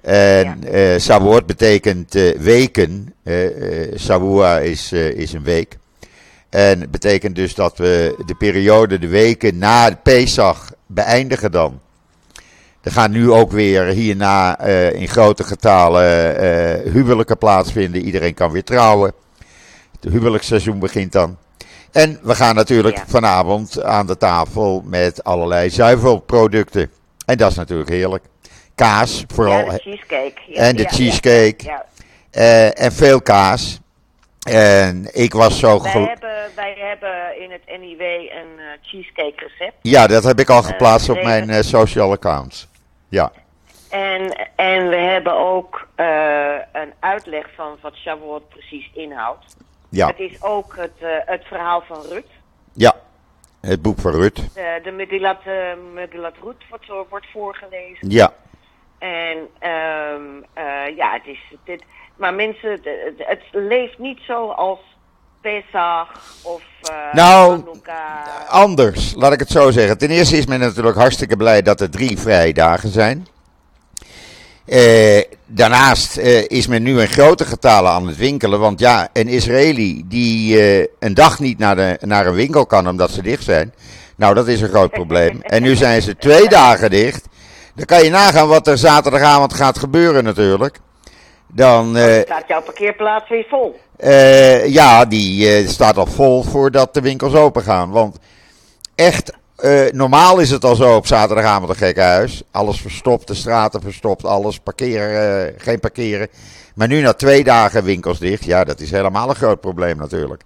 En 0.00 0.58
ja. 0.60 0.92
uh, 0.94 1.00
Shavuot 1.00 1.46
betekent 1.46 2.12
weken. 2.38 3.14
Shavua 3.96 4.58
is, 4.58 4.92
is 4.92 5.32
een 5.32 5.42
week. 5.42 5.78
En 6.50 6.80
het 6.80 6.90
betekent 6.90 7.36
dus 7.36 7.54
dat 7.54 7.78
we 7.78 8.22
de 8.26 8.34
periode, 8.34 8.98
de 8.98 9.08
weken 9.08 9.58
na 9.58 9.90
Pesach 10.02 10.72
beëindigen 10.86 11.52
dan. 11.52 11.80
Er 12.84 12.92
gaan 12.92 13.10
nu 13.10 13.30
ook 13.30 13.52
weer 13.52 13.84
hierna 13.84 14.66
uh, 14.66 14.92
in 14.92 15.08
grote 15.08 15.44
getalen 15.44 16.34
uh, 16.42 16.92
huwelijken 16.92 17.38
plaatsvinden. 17.38 18.02
Iedereen 18.02 18.34
kan 18.34 18.50
weer 18.50 18.64
trouwen. 18.64 19.12
Het 20.00 20.12
huwelijksseizoen 20.12 20.78
begint 20.78 21.12
dan. 21.12 21.36
En 21.92 22.18
we 22.22 22.34
gaan 22.34 22.54
natuurlijk 22.54 22.96
ja. 22.96 23.04
vanavond 23.06 23.82
aan 23.82 24.06
de 24.06 24.16
tafel 24.16 24.82
met 24.86 25.24
allerlei 25.24 25.70
zuivelproducten. 25.70 26.90
En 27.24 27.36
dat 27.36 27.50
is 27.50 27.56
natuurlijk 27.56 27.88
heerlijk. 27.88 28.24
Kaas, 28.74 29.24
vooral. 29.26 29.64
Ja, 29.64 29.70
de 29.70 29.78
cheesecake. 29.78 30.40
Ja, 30.46 30.60
en 30.60 30.76
de 30.76 30.88
cheesecake. 30.88 31.82
Uh, 32.32 32.80
en 32.80 32.92
veel 32.92 33.22
kaas. 33.22 33.80
En 34.48 35.08
ik 35.12 35.32
was 35.32 35.58
zo 35.58 35.82
wij 35.82 35.92
hebben, 35.92 36.50
wij 36.54 36.74
hebben 36.78 37.42
in 37.42 37.50
het 37.50 37.80
NIW 37.80 38.00
een 38.00 38.58
uh, 38.58 38.64
cheesecake 38.82 39.34
recept. 39.36 39.76
Ja, 39.82 40.06
dat 40.06 40.24
heb 40.24 40.40
ik 40.40 40.50
al 40.50 40.62
geplaatst 40.62 41.08
uh, 41.08 41.16
op 41.16 41.22
mijn 41.22 41.64
social 41.64 42.10
accounts. 42.10 42.68
Ja. 43.08 43.32
En, 43.90 44.50
en 44.56 44.88
we 44.88 44.96
hebben 44.96 45.32
ook 45.32 45.88
een 46.72 46.92
uitleg 47.00 47.46
van 47.56 47.76
wat 47.80 47.94
Shavuot 47.94 48.48
precies 48.48 48.90
inhoudt. 48.94 49.56
Ja. 49.88 50.06
Het 50.06 50.18
is 50.18 50.42
ook 50.42 50.76
het, 50.76 51.24
het 51.26 51.44
verhaal 51.44 51.82
van 51.86 52.02
Rut. 52.08 52.26
Ja, 52.72 52.94
het 53.64 53.82
boek 53.82 53.98
van 53.98 54.12
Rut. 54.12 54.36
De, 54.54 54.80
de 54.82 54.90
Megillat, 54.90 55.40
Megillat 55.94 56.34
Rut 56.42 56.62
wordt, 56.68 56.86
wordt 57.08 57.26
voorgelezen. 57.32 58.10
Ja. 58.10 58.32
En 58.98 59.38
um, 59.38 60.44
ja, 60.96 61.12
het 61.12 61.26
is... 61.26 61.54
Dit, 61.64 61.82
maar 62.16 62.34
mensen, 62.34 62.70
het, 62.70 63.14
het 63.16 63.42
leeft 63.52 63.98
niet 63.98 64.20
zo 64.26 64.48
als 64.48 64.78
Pesach 65.40 66.10
of 66.42 66.62
uh, 66.90 67.12
nou, 67.12 67.50
Hanukkah. 67.50 68.48
anders, 68.48 69.14
laat 69.14 69.32
ik 69.32 69.38
het 69.38 69.48
zo 69.48 69.70
zeggen. 69.70 69.98
Ten 69.98 70.10
eerste 70.10 70.36
is 70.36 70.46
men 70.46 70.60
natuurlijk 70.60 70.96
hartstikke 70.96 71.36
blij 71.36 71.62
dat 71.62 71.80
er 71.80 71.90
drie 71.90 72.18
vrije 72.18 72.52
dagen 72.52 72.88
zijn. 72.88 73.26
Uh, 74.66 75.20
daarnaast 75.46 76.18
uh, 76.18 76.48
is 76.48 76.66
men 76.66 76.82
nu 76.82 77.00
in 77.00 77.08
grote 77.08 77.44
getalen 77.44 77.92
aan 77.92 78.06
het 78.06 78.16
winkelen. 78.16 78.60
Want 78.60 78.80
ja, 78.80 79.08
een 79.12 79.28
Israëli 79.28 80.04
die 80.06 80.58
een 80.98 81.14
dag 81.14 81.38
niet 81.38 81.58
naar, 81.58 81.76
de, 81.76 81.98
naar 82.00 82.26
een 82.26 82.34
winkel 82.34 82.66
kan 82.66 82.88
omdat 82.88 83.10
ze 83.10 83.22
dicht 83.22 83.44
zijn. 83.44 83.74
Nou, 84.16 84.34
dat 84.34 84.48
is 84.48 84.60
een 84.60 84.68
groot 84.68 84.90
probleem. 84.90 85.42
en 85.42 85.62
nu 85.62 85.74
zijn 85.74 86.02
ze 86.02 86.16
twee 86.16 86.48
dagen 86.48 86.90
dicht. 86.90 87.26
Dan 87.74 87.84
kan 87.84 88.04
je 88.04 88.10
nagaan 88.10 88.48
wat 88.48 88.66
er 88.66 88.78
zaterdagavond 88.78 89.54
gaat 89.54 89.78
gebeuren 89.78 90.24
natuurlijk. 90.24 90.78
Dan, 91.52 91.96
uh, 91.96 92.20
staat 92.20 92.48
jouw 92.48 92.62
parkeerplaats 92.62 93.28
weer 93.28 93.46
vol? 93.48 93.80
Ja, 94.66 95.04
die 95.04 95.68
staat 95.68 95.96
al 95.96 96.06
vol 96.06 96.42
voordat 96.42 96.94
de 96.94 97.00
winkels 97.00 97.34
open 97.34 97.62
gaan. 97.62 97.90
Want 97.90 98.18
echt, 98.94 99.32
normaal 99.92 100.38
is 100.38 100.50
het 100.50 100.64
al 100.64 100.76
zo 100.76 100.96
op 100.96 101.06
zaterdagavond 101.06 101.70
een 101.70 101.76
gekke 101.76 102.00
huis. 102.00 102.42
Alles 102.50 102.80
verstopt, 102.80 103.26
de 103.26 103.34
straten 103.34 103.80
verstopt, 103.80 104.24
alles 104.24 104.58
parkeren, 104.58 105.54
geen 105.56 105.80
parkeren. 105.80 106.28
Maar 106.74 106.88
nu 106.88 107.00
na 107.00 107.12
twee 107.12 107.44
dagen 107.44 107.84
winkels 107.84 108.18
dicht, 108.18 108.44
ja, 108.44 108.64
dat 108.64 108.80
is 108.80 108.90
helemaal 108.90 109.28
een 109.28 109.34
groot 109.34 109.60
probleem 109.60 109.96
natuurlijk. 109.96 110.42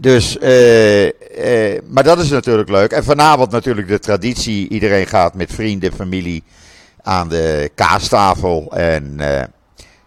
Dus, 0.00 0.38
maar 1.88 2.04
dat 2.04 2.18
is 2.18 2.28
natuurlijk 2.28 2.68
leuk. 2.68 2.92
En 2.92 3.04
vanavond 3.04 3.50
natuurlijk 3.50 3.88
de 3.88 3.98
traditie. 3.98 4.68
Iedereen 4.68 5.06
gaat 5.06 5.34
met 5.34 5.52
vrienden, 5.52 5.92
familie 5.92 6.42
aan 7.02 7.28
de 7.28 7.70
kaastafel. 7.74 8.72
En 8.72 9.20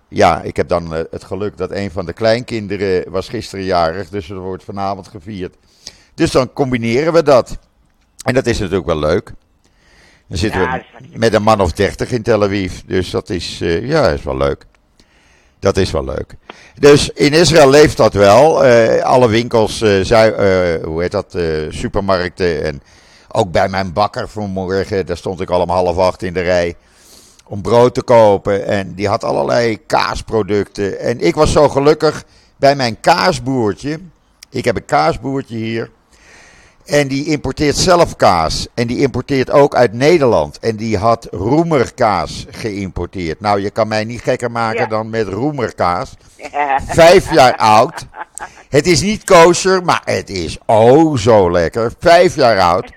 ja, 0.07 0.41
ik 0.41 0.55
heb 0.55 0.67
dan 0.67 0.91
het 0.91 1.23
geluk 1.23 1.57
dat 1.57 1.71
een 1.71 1.91
van 1.91 2.05
de 2.05 2.13
kleinkinderen 2.13 3.11
was 3.11 3.29
gisteren 3.29 3.65
jarig, 3.65 4.09
dus 4.09 4.29
er 4.29 4.39
wordt 4.39 4.63
vanavond 4.63 5.07
gevierd. 5.07 5.55
Dus 6.13 6.31
dan 6.31 6.53
combineren 6.53 7.13
we 7.13 7.23
dat. 7.23 7.57
En 8.25 8.33
dat 8.33 8.45
is 8.45 8.59
natuurlijk 8.59 8.85
wel 8.85 8.99
leuk. 8.99 9.31
Dan 10.27 10.37
zitten 10.37 10.61
ja, 10.61 10.83
we 11.11 11.17
met 11.17 11.33
een 11.33 11.43
man 11.43 11.61
of 11.61 11.71
dertig 11.71 12.11
in 12.11 12.23
Tel 12.23 12.43
Aviv, 12.43 12.79
dus 12.85 13.09
dat 13.09 13.29
is, 13.29 13.61
uh, 13.61 13.87
ja, 13.87 14.07
is 14.07 14.23
wel 14.23 14.37
leuk. 14.37 14.65
Dat 15.59 15.77
is 15.77 15.91
wel 15.91 16.05
leuk. 16.05 16.35
Dus 16.79 17.09
in 17.09 17.33
Israël 17.33 17.69
leeft 17.69 17.97
dat 17.97 18.13
wel. 18.13 18.65
Uh, 18.65 19.01
alle 19.01 19.29
winkels, 19.29 19.79
hoe 19.79 20.97
heet 20.97 21.11
dat, 21.11 21.37
supermarkten 21.69 22.63
en 22.63 22.81
ook 23.31 23.51
bij 23.51 23.69
mijn 23.69 23.93
bakker 23.93 24.29
vanmorgen, 24.29 25.05
daar 25.05 25.17
stond 25.17 25.41
ik 25.41 25.49
al 25.49 25.61
om 25.61 25.69
half 25.69 25.97
acht 25.97 26.23
in 26.23 26.33
de 26.33 26.41
rij 26.41 26.75
om 27.47 27.61
brood 27.61 27.93
te 27.93 28.03
kopen. 28.03 28.65
En 28.65 28.93
die 28.93 29.07
had 29.07 29.23
allerlei 29.23 29.85
kaasproducten. 29.85 30.99
En 30.99 31.19
ik 31.19 31.35
was 31.35 31.51
zo 31.51 31.69
gelukkig 31.69 32.23
bij 32.57 32.75
mijn 32.75 32.99
kaasboertje. 32.99 33.99
Ik 34.49 34.65
heb 34.65 34.75
een 34.75 34.85
kaasboertje 34.85 35.57
hier. 35.57 35.91
En 36.85 37.07
die 37.07 37.25
importeert 37.25 37.75
zelf 37.75 38.15
kaas. 38.15 38.67
En 38.73 38.87
die 38.87 38.97
importeert 38.99 39.51
ook 39.51 39.75
uit 39.75 39.93
Nederland. 39.93 40.59
En 40.59 40.75
die 40.75 40.97
had 40.97 41.27
roemerkaas 41.31 42.45
geïmporteerd. 42.49 43.39
Nou, 43.39 43.61
je 43.61 43.69
kan 43.69 43.87
mij 43.87 44.03
niet 44.03 44.21
gekker 44.21 44.51
maken 44.51 44.79
Ja. 44.79 44.85
dan 44.87 45.09
met 45.09 45.27
roemerkaas. 45.27 46.13
Vijf 46.87 47.33
jaar 47.33 47.55
oud. 47.55 48.05
Het 48.69 48.87
is 48.87 49.01
niet 49.01 49.23
kosher, 49.23 49.83
maar 49.83 50.01
het 50.05 50.29
is 50.29 50.57
oh 50.65 51.17
zo 51.17 51.51
lekker. 51.51 51.91
Vijf 51.99 52.35
jaar 52.35 52.59
oud. 52.59 52.91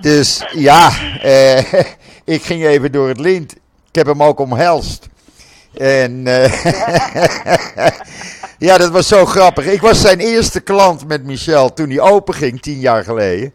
Dus 0.00 0.44
ja, 0.52 0.90
eh, 1.22 1.58
ik 2.34 2.42
ging 2.42 2.64
even 2.64 2.92
door 2.92 3.08
het 3.08 3.20
lint. 3.20 3.52
Ik 3.88 3.94
heb 3.94 4.06
hem 4.06 4.22
ook 4.22 4.38
omhelst. 4.38 5.08
En 5.74 6.26
eh, 6.26 6.52
ja, 8.58 8.78
dat 8.78 8.90
was 8.90 9.08
zo 9.08 9.24
grappig. 9.26 9.66
Ik 9.66 9.80
was 9.80 10.00
zijn 10.00 10.18
eerste 10.18 10.60
klant 10.60 11.08
met 11.08 11.24
Michel 11.24 11.72
toen 11.72 11.88
hij 11.88 12.00
open 12.00 12.34
ging, 12.34 12.62
tien 12.62 12.78
jaar 12.78 13.04
geleden. 13.04 13.52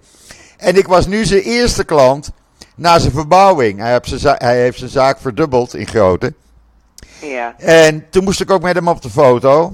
En 0.58 0.76
ik 0.78 0.88
was 0.88 1.08
nu 1.08 1.26
zijn 1.26 1.42
eerste 1.42 1.84
klant 1.84 2.32
na 2.76 3.00
zijn 3.00 3.12
verbouwing. 3.12 3.80
Hij 3.80 3.92
heeft 3.92 4.12
zijn, 4.16 4.36
hij 4.38 4.60
heeft 4.62 4.78
zijn 4.78 4.90
zaak 4.90 5.20
verdubbeld 5.20 5.76
in 5.76 5.88
grootte. 5.88 6.34
ja. 7.22 7.56
En 7.58 8.06
toen 8.10 8.24
moest 8.24 8.42
ik 8.42 8.52
ook 8.52 8.62
met 8.62 8.76
hem 8.76 8.88
op 8.88 9.02
de 9.02 9.10
foto. 9.10 9.74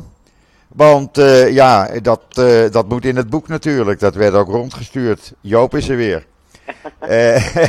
Want 0.67 1.17
eh, 1.17 1.53
ja, 1.53 1.89
dat, 2.01 2.21
eh, 2.29 2.71
dat 2.71 2.89
moet 2.89 3.05
in 3.05 3.15
het 3.15 3.29
boek 3.29 3.47
natuurlijk. 3.47 3.99
Dat 3.99 4.15
werd 4.15 4.33
ook 4.33 4.47
rondgestuurd. 4.47 5.33
Joop 5.41 5.75
is 5.75 5.89
er 5.89 5.95
weer. 5.95 6.25
Eh, 6.99 7.55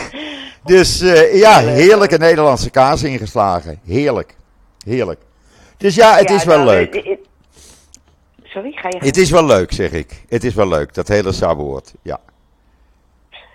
dus 0.65 0.99
ja, 1.33 1.59
heerlijke 1.59 2.19
Nederlandse 2.19 2.71
kaas 2.71 3.03
ingeslagen. 3.03 3.81
Heerlijk. 3.87 4.35
Heerlijk. 4.85 5.21
Dus 5.77 5.95
ja, 5.95 6.17
het 6.17 6.29
Ja, 6.29 6.35
is 6.35 6.45
wel 6.45 6.65
nou, 6.65 6.69
leuk. 6.71 7.19
Sorry, 8.59 8.73
ga 8.77 8.89
je 8.89 8.99
Het 9.07 9.17
is 9.17 9.31
wel 9.31 9.45
leuk, 9.47 9.73
zeg 9.73 9.93
ik. 9.93 10.25
Het 10.29 10.45
is 10.45 10.55
wel 10.55 10.69
leuk, 10.69 10.95
dat 10.95 11.09
hele 11.09 11.33
Saboord. 11.33 11.95
Ja. 12.03 12.19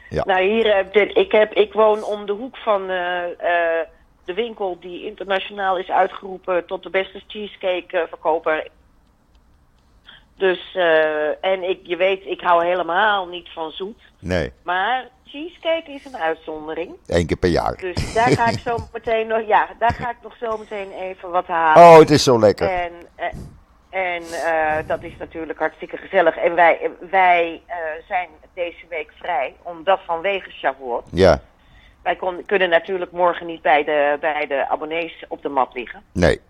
Ja. 0.10 0.24
Nou, 0.26 0.42
hier, 0.44 0.68
eh, 0.70 0.86
dit- 0.92 1.18
ik, 1.18 1.32
heb, 1.32 1.54
ik 1.54 1.74
woon 1.74 2.04
om 2.04 2.26
de 2.26 2.32
hoek 2.34 2.58
van 2.58 2.89
eh, 2.89 3.24
eh, 3.24 3.88
de 4.26 4.34
winkel 4.34 4.78
die 4.80 5.06
internationaal 5.06 5.78
is 5.78 5.89
uitgeroepen 5.89 6.66
tot 6.66 6.84
de 6.84 6.89
beste 6.89 7.22
cheesecake 7.28 7.98
eh, 8.00 8.08
verkoper. 8.10 8.68
Dus, 10.38 10.78
en 11.42 11.70
ik, 11.70 11.80
je 11.84 11.96
weet, 11.96 12.26
ik 12.26 12.42
hou 12.42 12.66
helemaal 12.66 13.28
niet 13.28 13.50
van 13.54 13.72
zoet. 13.72 14.02
Nee, 14.20 14.52
Maar 14.63 15.08
cheesecake 15.26 15.92
is 15.92 16.06
een 16.06 16.18
uitzondering. 16.18 16.96
één 17.08 17.26
keer 17.26 17.38
per 17.38 17.50
jaar. 17.50 17.78
Dus 17.78 18.13
daar 18.13 18.30
ga 18.32 18.48
ik 18.50 18.60
zo 18.68 18.78
meteen 18.94 19.28
nog, 19.28 19.48
ja, 19.48 19.68
daar 19.80 19.94
ga 19.94 20.10
ik 20.10 20.18
nog 20.24 20.36
zo 20.39 20.58
meteen 20.58 20.92
even 20.92 21.30
wat 21.30 21.48
halen. 21.48 21.84
Oh, 21.94 22.00
het 22.00 22.10
is 22.10 22.24
zo 22.24 22.39
lekker. 22.39 22.68
En, 22.70 22.92
en 23.93 24.23
eh, 24.23 24.88
dat 24.88 25.03
is 25.03 25.13
natuurlijk 25.19 25.60
hartstikke 25.60 25.97
gezellig. 25.97 26.38
En 26.38 26.56
wij, 26.56 26.91
wij 27.10 27.62
eh, 27.65 27.75
zijn 28.08 28.29
deze 28.53 28.86
week 28.89 29.12
vrij, 29.15 29.56
omdat 29.62 29.99
vanwege 30.06 30.51
Shavuot. 30.51 31.03
Ja, 31.12 31.41
Wij 32.03 32.15
kon, 32.15 32.45
kunnen 32.45 32.69
natuurlijk 32.69 33.12
morgen 33.12 33.45
niet 33.45 33.62
bij 33.62 33.84
de, 33.84 34.17
bij 34.19 34.47
de 34.47 34.69
abonnees 34.69 35.25
op 35.27 35.41
de 35.41 35.49
mat 35.49 35.73
liggen. 35.73 36.03
nee. 36.12 36.41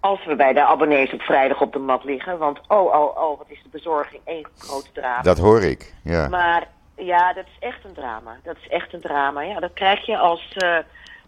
Als 0.00 0.24
we 0.24 0.36
bij 0.36 0.52
de 0.52 0.64
abonnees 0.64 1.12
op 1.12 1.20
vrijdag 1.20 1.60
op 1.60 1.72
de 1.72 1.78
mat 1.78 2.04
liggen. 2.04 2.38
Want 2.38 2.60
oh, 2.68 2.94
oh, 2.94 3.16
oh, 3.16 3.38
wat 3.38 3.46
is 3.48 3.62
de 3.62 3.68
bezorging? 3.68 4.20
één 4.24 4.46
grote 4.58 4.92
drama. 4.92 5.22
Dat 5.22 5.38
hoor 5.38 5.62
ik. 5.62 5.94
Ja. 6.02 6.28
Maar 6.28 6.66
ja, 6.96 7.32
dat 7.32 7.44
is 7.44 7.56
echt 7.68 7.84
een 7.84 7.94
drama. 7.94 8.36
Dat 8.42 8.56
is 8.60 8.68
echt 8.68 8.92
een 8.92 9.00
drama. 9.00 9.42
Ja, 9.42 9.60
dat 9.60 9.72
krijg 9.72 10.06
je 10.06 10.18
als 10.18 10.52
eh, 10.56 10.78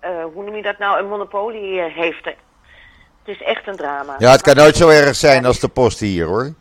eh, 0.00 0.24
hoe 0.32 0.44
noem 0.44 0.56
je 0.56 0.62
dat 0.62 0.78
nou, 0.78 0.98
een 0.98 1.08
monopolie 1.08 1.80
eh, 1.80 1.94
heeft. 1.94 2.24
Het 2.24 2.36
is 3.24 3.42
echt 3.42 3.66
een 3.66 3.76
drama. 3.76 4.14
Ja, 4.18 4.30
het 4.30 4.42
kan 4.42 4.56
nooit 4.56 4.76
zo 4.76 4.88
erg 4.88 5.16
zijn 5.16 5.44
als 5.44 5.60
de 5.60 5.68
post 5.68 6.00
hier 6.00 6.26
hoor. 6.26 6.54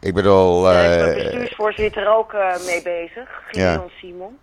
Ik 0.00 0.14
bedoel, 0.14 0.70
is 0.70 0.76
de 0.76 1.02
eh, 1.02 1.14
bestuursvoorzitter 1.14 2.16
ook 2.16 2.32
eh, 2.32 2.64
mee 2.66 2.82
bezig, 2.82 3.42
Ja. 3.50 3.70
Gideon 3.70 3.90
Simon. 4.00 4.38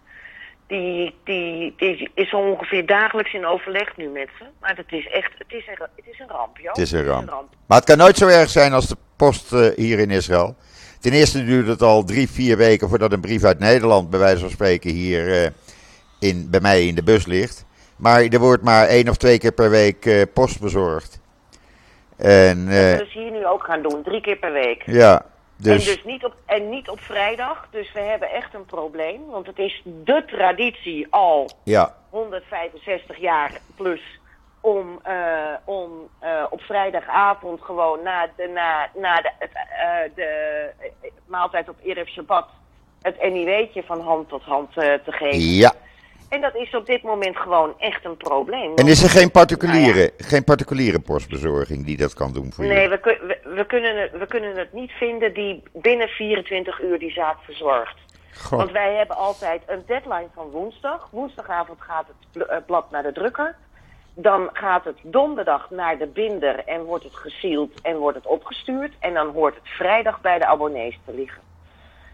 Die, 0.68 1.16
die, 1.24 1.74
die 1.78 2.12
is 2.14 2.30
zo 2.30 2.38
ongeveer 2.38 2.86
dagelijks 2.86 3.34
in 3.34 3.46
overleg 3.46 3.98
nu 3.98 4.08
met 4.08 4.28
ze. 4.38 4.44
Maar 4.60 4.76
het 4.76 4.92
is 4.92 5.08
echt, 5.08 5.32
het 5.38 5.48
is 5.54 5.68
een, 5.68 5.88
het 5.96 6.06
is 6.06 6.20
een 6.20 6.28
ramp, 6.28 6.58
joh. 6.58 6.68
het 6.68 6.78
is 6.78 6.92
een 6.92 7.06
ramp. 7.06 7.30
Maar 7.68 7.78
het 7.78 7.86
kan 7.86 7.98
nooit 7.98 8.18
zo 8.18 8.28
erg 8.28 8.50
zijn 8.50 8.74
als 8.74 8.88
de 8.88 8.98
post 9.16 9.54
eh, 9.54 9.68
hier 9.76 10.00
in 10.00 10.12
Israël. 10.12 10.56
Ten 11.00 11.12
eerste 11.12 11.46
duurt 11.46 11.68
het 11.68 11.82
al 11.82 12.04
drie, 12.04 12.30
vier 12.30 12.58
weken 12.58 12.90
voordat 12.90 13.12
een 13.12 13.22
brief 13.22 13.44
uit 13.44 13.60
Nederland, 13.60 14.10
bij 14.10 14.20
wijze 14.20 14.40
van 14.40 14.50
spreken, 14.50 14.92
hier 14.92 15.44
eh, 15.44 15.50
in, 16.20 16.48
bij 16.50 16.60
mij 16.60 16.86
in 16.86 16.96
de 16.96 17.04
bus 17.04 17.26
ligt. 17.26 17.66
Maar 17.98 18.22
er 18.22 18.40
wordt 18.40 18.64
maar 18.64 18.88
één 18.88 19.10
of 19.10 19.18
twee 19.18 19.38
keer 19.38 19.52
per 19.52 19.70
week 19.70 20.06
eh, 20.06 20.22
post 20.34 20.62
bezorgd. 20.62 21.20
En 22.18 22.66
Dat 22.66 22.74
eh, 22.74 22.92
we 22.92 22.96
dus 22.98 23.14
hier 23.14 23.32
nu 23.32 23.46
ook 23.46 23.64
gaan 23.64 23.82
doen, 23.82 24.04
drie 24.04 24.22
keer 24.22 24.38
per 24.38 24.52
week. 24.52 24.84
ja, 24.86 25.16
En, 25.16 25.24
dus 25.58 25.86
dus 25.86 26.04
niet 26.04 26.26
op, 26.26 26.36
en 26.46 26.70
niet 26.70 26.90
op 26.90 27.00
vrijdag. 27.00 27.68
Dus 27.72 27.92
we 27.94 28.00
hebben 28.00 28.32
echt 28.32 28.54
een 28.54 28.66
probleem. 28.66 29.22
Want 29.26 29.48
het 29.48 29.60
is 29.60 29.82
de 29.86 30.24
traditie 30.28 31.08
al 31.10 31.50
ja, 31.64 31.96
165 32.10 33.18
jaar 33.18 33.52
plus 33.76 34.20
om, 34.62 35.00
eh, 35.04 35.14
om 35.66 35.90
op 36.50 36.62
vrijdagavond 36.62 37.62
gewoon 37.62 38.04
na 38.04 38.30
de, 38.36 38.50
na, 38.54 38.90
na 38.96 39.16
de, 39.22 39.32
het, 39.40 40.16
de 40.16 40.70
maaltijd 41.26 41.70
op 41.70 41.76
Erev 41.84 42.08
Shabbat 42.08 42.48
het 43.02 43.22
NIW'tje 43.22 43.84
van 43.84 44.02
hand 44.02 44.30
tot 44.30 44.44
hand 44.44 44.74
te 44.74 45.02
geven. 45.06 45.40
ja. 45.40 45.74
En 46.30 46.42
dat 46.42 46.56
is 46.56 46.76
op 46.76 46.86
dit 46.86 47.02
moment 47.02 47.38
gewoon 47.38 47.74
echt 47.80 48.06
een 48.06 48.18
probleem. 48.18 48.76
En 48.76 48.88
is 48.88 49.04
er 49.04 49.10
geen 49.10 49.32
particuliere, 49.32 49.94
Nou 49.98 50.10
geen 50.18 50.44
particuliere 50.44 51.00
postbezorging 51.00 51.86
die 51.86 51.98
dat 51.98 52.14
kan 52.14 52.34
doen 52.34 52.52
voor 52.54 52.66
Nee, 52.66 52.82
je? 52.82 52.90
we, 52.90 53.00
kun- 53.00 53.20
we, 53.28 53.40
we, 53.56 53.66
kunnen 53.66 54.02
het, 54.02 54.12
we 54.12 54.26
kunnen 54.28 54.56
het 54.58 54.74
niet 54.74 54.92
vinden 54.92 55.34
die 55.34 55.64
binnen 55.74 56.08
24 56.08 56.82
uur 56.82 57.00
die 57.00 57.12
zaak 57.12 57.38
verzorgt. 57.44 57.96
Want 58.50 58.72
wij 58.72 58.96
hebben 58.96 59.16
altijd 59.18 59.62
een 59.66 59.84
deadline 59.88 60.28
van 60.36 60.50
woensdag. 60.50 61.08
Woensdagavond 61.12 61.82
gaat 61.82 62.06
het 62.34 62.48
eh, 62.48 62.58
blad 62.66 62.92
naar 62.92 63.04
de 63.04 63.12
drukker. 63.12 63.56
Dan 64.14 64.50
gaat 64.54 64.84
het 64.86 64.98
donderdag 65.02 65.70
naar 65.70 65.98
de 65.98 66.08
binder 66.08 66.64
en 66.66 66.84
wordt 66.84 67.04
het 67.04 67.16
gesield 67.16 67.82
en 67.82 67.98
wordt 67.98 68.18
het 68.18 68.26
opgestuurd. 68.28 68.94
En 69.00 69.14
dan 69.14 69.28
hoort 69.34 69.56
het 69.56 69.68
vrijdag 69.68 70.22
bij 70.22 70.38
de 70.40 70.46
abonnees 70.46 71.00
te 71.06 71.14
liggen. 71.14 71.42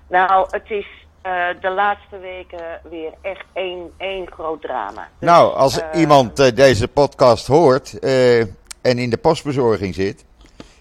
Nou, 0.08 0.48
het 0.52 0.72
is 0.72 0.86
eh, 1.24 1.48
de 1.62 1.70
laatste 1.70 2.20
weken 2.20 2.82
weer 2.90 3.14
echt 3.22 3.46
één, 3.54 3.94
één 3.98 4.32
groot 4.32 4.62
drama. 4.62 5.08
Dus, 5.20 5.30
Nou, 5.30 5.56
als 5.56 5.80
eh, 5.82 6.00
iemand 6.00 6.40
eh, 6.40 6.56
deze 6.56 6.88
podcast 6.88 7.48
hoort 7.48 8.00
en 8.82 8.98
in 8.98 9.10
de 9.10 9.18
postbezorging 9.18 9.96
zit, 9.96 10.26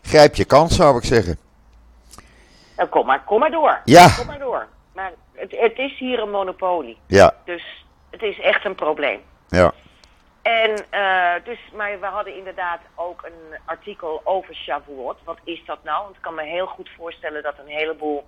grijp 0.02 0.34
je 0.34 0.44
kans, 0.44 0.76
zou 0.76 0.96
ik 0.96 1.04
zeggen. 1.04 1.38
nou, 2.76 2.88
kom, 2.88 3.06
maar, 3.06 3.24
kom 3.24 3.40
maar 3.40 3.50
door. 3.50 3.80
Ja. 3.84 4.08
Kom 4.16 4.26
maar 4.26 4.38
door. 4.38 4.66
Maar 4.94 5.12
het, 5.32 5.50
het 5.50 5.78
is 5.78 5.98
hier 5.98 6.18
een 6.18 6.30
monopolie. 6.30 6.98
Ja, 7.06 7.34
Dus 7.44 7.84
het 8.10 8.22
is 8.22 8.40
echt 8.40 8.64
een 8.64 8.74
probleem. 8.74 9.20
ja, 9.48 9.72
En 10.42 10.74
dus, 11.44 11.58
maar 11.76 12.00
we 12.00 12.06
hadden 12.06 12.36
inderdaad 12.36 12.80
ook 12.94 13.22
een 13.24 13.58
artikel 13.64 14.20
over 14.24 14.54
Shavuot. 14.54 15.16
Wat 15.24 15.38
is 15.44 15.62
dat 15.66 15.78
nou? 15.84 16.02
Want 16.02 16.16
ik 16.16 16.22
kan 16.22 16.34
me 16.34 16.44
heel 16.44 16.66
goed 16.66 16.90
voorstellen 16.96 17.42
dat 17.42 17.54
een 17.58 17.72
heleboel 17.76 18.24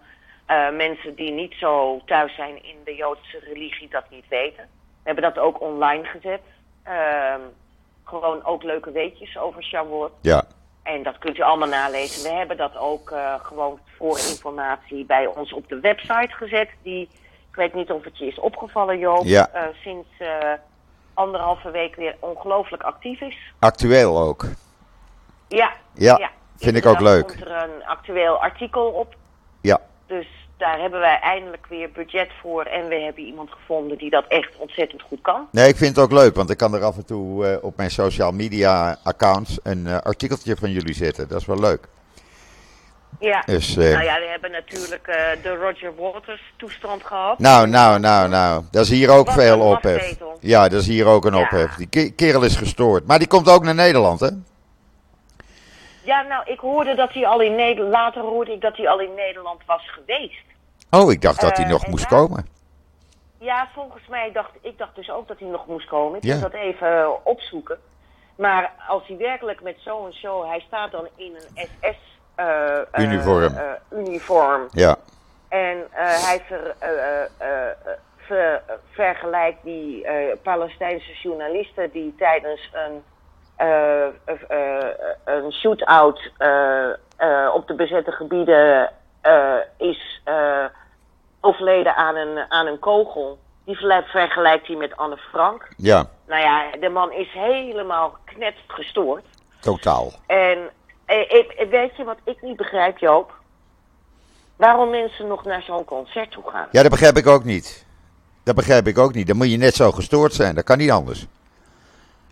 eh, 0.47 0.71
mensen 0.71 1.15
die 1.15 1.31
niet 1.33 1.55
zo 1.59 2.01
thuis 2.07 2.35
zijn 2.35 2.63
in 2.65 2.77
de 2.85 2.95
Joodse 2.95 3.39
religie 3.39 3.89
dat 3.89 4.05
niet 4.11 4.29
weten. 4.29 4.65
We 4.65 5.11
hebben 5.11 5.25
dat 5.25 5.39
ook 5.39 5.61
online 5.61 6.05
gezet. 6.05 6.41
Ehm, 6.83 7.41
gewoon 8.05 8.45
ook 8.45 8.63
leuke 8.63 8.91
weetjes 8.91 9.39
over 9.39 9.63
Shavuot. 9.63 10.13
ja. 10.21 10.45
En 10.83 11.03
dat 11.03 11.19
kunt 11.19 11.39
u 11.39 11.43
allemaal 11.43 11.69
nalezen. 11.69 12.23
We 12.31 12.37
hebben 12.37 12.57
dat 12.57 12.77
ook 12.77 13.11
eh, 13.11 13.35
gewoon 13.43 13.79
voor 13.97 14.19
informatie 14.19 15.05
bij 15.05 15.27
ons 15.27 15.53
op 15.53 15.69
de 15.69 15.81
website 15.81 16.29
gezet. 16.31 16.69
Die, 16.83 17.03
ik 17.51 17.55
weet 17.57 17.75
niet 17.75 17.91
of 17.91 18.05
het 18.05 18.19
je 18.19 18.27
is 18.27 18.39
opgevallen, 18.39 18.99
Joop. 18.99 19.25
Ja. 19.25 19.49
eh, 19.53 19.63
sinds 19.83 20.09
anderhalve 21.15 21.71
week 21.71 21.95
weer 21.97 22.17
ongelooflijk 22.21 22.83
actief 22.83 23.21
is. 23.21 23.37
Actueel 23.59 24.19
ook. 24.19 24.45
Ja. 25.49 25.73
Ja, 25.95 26.31
vind 26.57 26.77
ik 26.77 26.87
ook 26.87 27.01
leuk. 27.01 27.27
komt 27.27 27.41
er 27.41 27.63
een 27.63 27.85
actueel 27.85 28.41
artikel 28.43 28.87
op. 28.87 29.15
Ja, 29.61 29.81
Dus 30.19 30.27
daar 30.57 30.81
hebben 30.81 31.01
wij 31.01 31.19
eindelijk 31.21 31.67
weer 31.69 31.91
budget 31.91 32.29
voor. 32.41 32.63
En 32.65 32.89
we 32.89 32.95
hebben 32.95 33.23
iemand 33.25 33.51
gevonden 33.51 33.99
die 33.99 34.11
dat 34.11 34.25
echt 34.29 34.57
ontzettend 34.57 35.03
goed 35.03 35.21
kan. 35.23 35.49
nee, 35.51 35.69
ik 35.69 35.77
vind 35.77 35.97
het 35.97 36.05
ook 36.05 36.13
leuk, 36.13 36.35
want 36.35 36.51
ik 36.51 36.57
kan 36.57 36.75
er 36.75 36.83
af 36.85 36.97
en 36.97 37.05
toe 37.07 37.47
eh, 37.47 37.65
op 37.65 37.77
mijn 37.77 37.91
social 37.91 38.33
media 38.33 38.97
accounts 39.05 39.59
een 39.63 39.87
eh, 39.87 39.99
artikeltje 39.99 40.57
van 40.57 40.71
jullie 40.71 40.95
zetten. 40.95 41.29
Dat 41.29 41.41
is 41.41 41.47
wel 41.47 41.61
leuk. 41.61 41.89
Ja. 43.21 43.43
Dus, 43.47 43.77
eh, 43.77 43.91
nou 43.93 44.05
ja, 44.05 44.19
we 44.19 44.27
hebben 44.31 44.51
natuurlijk 44.51 45.05
de 45.43 45.57
Roger 45.57 45.93
Waters 45.97 46.43
toestand 46.57 47.05
gehad. 47.05 47.39
Nou, 47.39 47.67
nou, 47.69 47.99
nou, 48.01 48.29
nou. 48.29 48.63
Dat 48.71 48.85
is 48.85 48.91
hier 48.91 49.11
ook 49.11 49.27
Wat 49.27 49.35
veel 49.35 49.61
ophef. 49.61 50.17
Ja, 50.41 50.69
dat 50.69 50.81
is 50.81 50.87
hier 50.87 51.07
ook 51.07 51.25
een 51.25 51.35
Ja. 51.35 51.41
ophef. 51.41 51.75
Die 51.75 51.87
ke- 51.89 52.11
kerel 52.17 52.43
is 52.43 52.57
gestoord. 52.57 53.07
Maar 53.07 53.19
die 53.19 53.29
komt 53.29 53.49
ook 53.49 53.65
naar 53.65 53.75
Nederland, 53.75 54.21
hè? 54.21 54.29
Ja, 56.05 56.23
nou, 56.23 56.43
ik 56.51 56.59
hoorde 56.59 56.95
dat 56.95 57.13
hij 57.13 57.27
al 57.27 57.41
in 57.41 57.55
Nederland. 57.55 57.93
Later 57.93 58.23
hoorde 58.23 58.53
ik 58.53 58.61
dat 58.61 58.77
hij 58.77 58.89
al 58.89 59.01
in 59.01 59.15
Nederland 59.15 59.61
was 59.67 59.91
geweest. 59.91 60.43
Oh, 60.91 61.13
ik 61.13 61.21
dacht 61.23 61.41
dat 61.41 61.57
hij 61.57 61.65
Eh, 61.65 61.71
nog 61.71 61.87
moest 61.87 62.11
daar- 62.11 62.19
komen. 62.21 62.47
Ja, 63.39 63.69
volgens 63.75 64.07
mij 64.07 64.33
dacht 64.33 64.51
ik 64.61 64.79
dacht 64.79 64.95
dus 64.95 65.11
ook 65.11 65.29
dat 65.29 65.39
hij 65.39 65.49
nog 65.49 65.67
moest 65.67 65.89
komen. 65.89 66.17
Ik 66.17 66.25
Ja. 66.25 66.33
moet 66.35 66.43
dat 66.43 66.53
even 66.53 66.99
eh, 67.01 67.09
opzoeken. 67.23 67.79
Maar 68.37 68.73
als 68.89 69.07
hij 69.07 69.17
werkelijk 69.17 69.61
met 69.63 69.77
zo'n 69.79 70.13
show, 70.13 70.47
hij 70.47 70.61
staat 70.67 70.91
dan 70.91 71.09
in 71.17 71.35
een 71.55 71.67
SS 71.83 71.99
uh, 72.37 72.79
uniform. 72.99 73.55
Uniform. 73.93 74.67
Ja. 74.71 74.97
En 75.49 75.87
hij 75.91 76.43
ver, 76.47 76.75
ver, 78.17 78.63
vergelijkt 78.91 79.63
die 79.63 80.07
Palestijnse 80.43 81.13
journalisten 81.23 81.91
die 81.91 82.15
tijdens 82.19 82.71
een, 82.73 83.03
een 85.25 85.53
shootout 85.53 86.31
op 87.55 87.67
de 87.67 87.75
bezette 87.77 88.13
gebieden 88.13 88.91
is 89.77 90.23
overleden 91.41 91.97
aan 91.97 92.17
een, 92.17 92.51
aan 92.51 92.67
een 92.67 92.79
kogel. 92.79 93.39
Die 93.65 93.77
vergelijkt 93.77 94.67
hij 94.67 94.77
met 94.77 94.97
Anne 94.97 95.17
Frank. 95.17 95.69
Ja. 95.77 96.07
Nou 96.27 96.41
ja, 96.43 96.71
de 96.81 96.89
man 96.89 97.13
is 97.13 97.33
helemaal 97.33 98.17
knet 98.25 98.55
gestoord. 98.67 99.25
Totaal. 99.61 100.13
En 100.27 100.71
weet 101.71 101.97
je 101.97 102.05
wat 102.05 102.19
ik 102.25 102.43
niet 102.43 102.57
begrijp, 102.57 102.99
Joop? 102.99 103.33
Waarom 104.57 104.91
mensen 104.91 105.27
nog 105.27 105.45
naar 105.45 105.63
zo'n 105.63 105.85
concert 105.85 106.31
toe 106.31 106.43
gaan? 106.47 106.69
Ja, 106.71 106.83
dat 106.83 106.91
begrijp 106.91 107.17
ik 107.17 107.27
ook 107.27 107.45
niet. 107.45 107.87
Dat 108.45 108.55
begrijp 108.55 108.87
ik 108.87 108.99
ook 108.99 109.15
niet. 109.15 109.27
Dan 109.27 109.37
moet 109.37 109.51
je 109.51 109.57
net 109.57 109.75
zo 109.75 109.91
gestoord 109.91 110.33
zijn. 110.33 110.55
Dat 110.55 110.65
kan 110.65 110.79
niet 110.79 110.91
anders. 110.91 111.27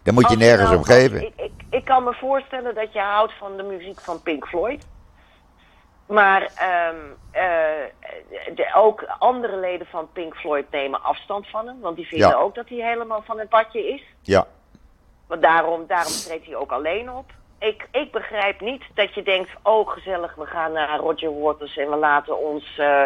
Dan 0.02 0.14
moet 0.14 0.30
je 0.30 0.36
nergens 0.36 0.68
nou, 0.68 0.76
om 0.76 0.84
geven. 0.84 1.22
Ik, 1.22 1.32
ik, 1.36 1.52
ik, 1.70 1.84
kan 1.84 2.04
me 2.04 2.14
voorstellen 2.14 2.74
dat 2.74 2.92
je 2.92 3.00
houdt 3.00 3.32
van 3.38 3.56
de 3.56 3.62
muziek 3.62 4.00
van 4.00 4.22
Pink 4.22 4.46
Floyd. 4.46 4.86
Maar 6.06 6.42
um, 6.42 7.16
de, 8.54 8.70
ook 8.74 9.04
andere 9.18 9.56
leden 9.56 9.86
van 9.86 10.08
Pink 10.12 10.34
Floyd 10.34 10.70
nemen 10.70 11.02
afstand 11.02 11.48
van 11.48 11.66
hem. 11.66 11.80
Want 11.80 11.96
die 11.96 12.06
vinden 12.06 12.38
ook 12.38 12.54
dat 12.54 12.68
hij 12.68 12.78
helemaal 12.78 13.22
van 13.22 13.38
het 13.38 13.48
badje 13.48 13.88
is. 13.88 14.02
Ja. 14.22 14.46
Want 15.26 15.42
daarom, 15.42 15.86
daarom 15.86 16.12
treedt 16.12 16.46
hij 16.46 16.56
ook 16.56 16.72
alleen 16.72 17.10
op. 17.10 17.30
Ik, 17.58 17.88
ik 17.90 18.12
begrijp 18.12 18.60
niet 18.60 18.82
dat 18.94 19.14
je 19.14 19.22
denkt, 19.22 19.50
oh 19.62 19.88
gezellig, 19.88 20.34
we 20.34 20.46
gaan 20.46 20.72
naar 20.72 20.98
Roger 20.98 21.40
Waters 21.40 21.76
en 21.76 21.90
we 21.90 21.96
laten 21.96 22.38
ons 22.38 22.78
uh, 22.78 23.04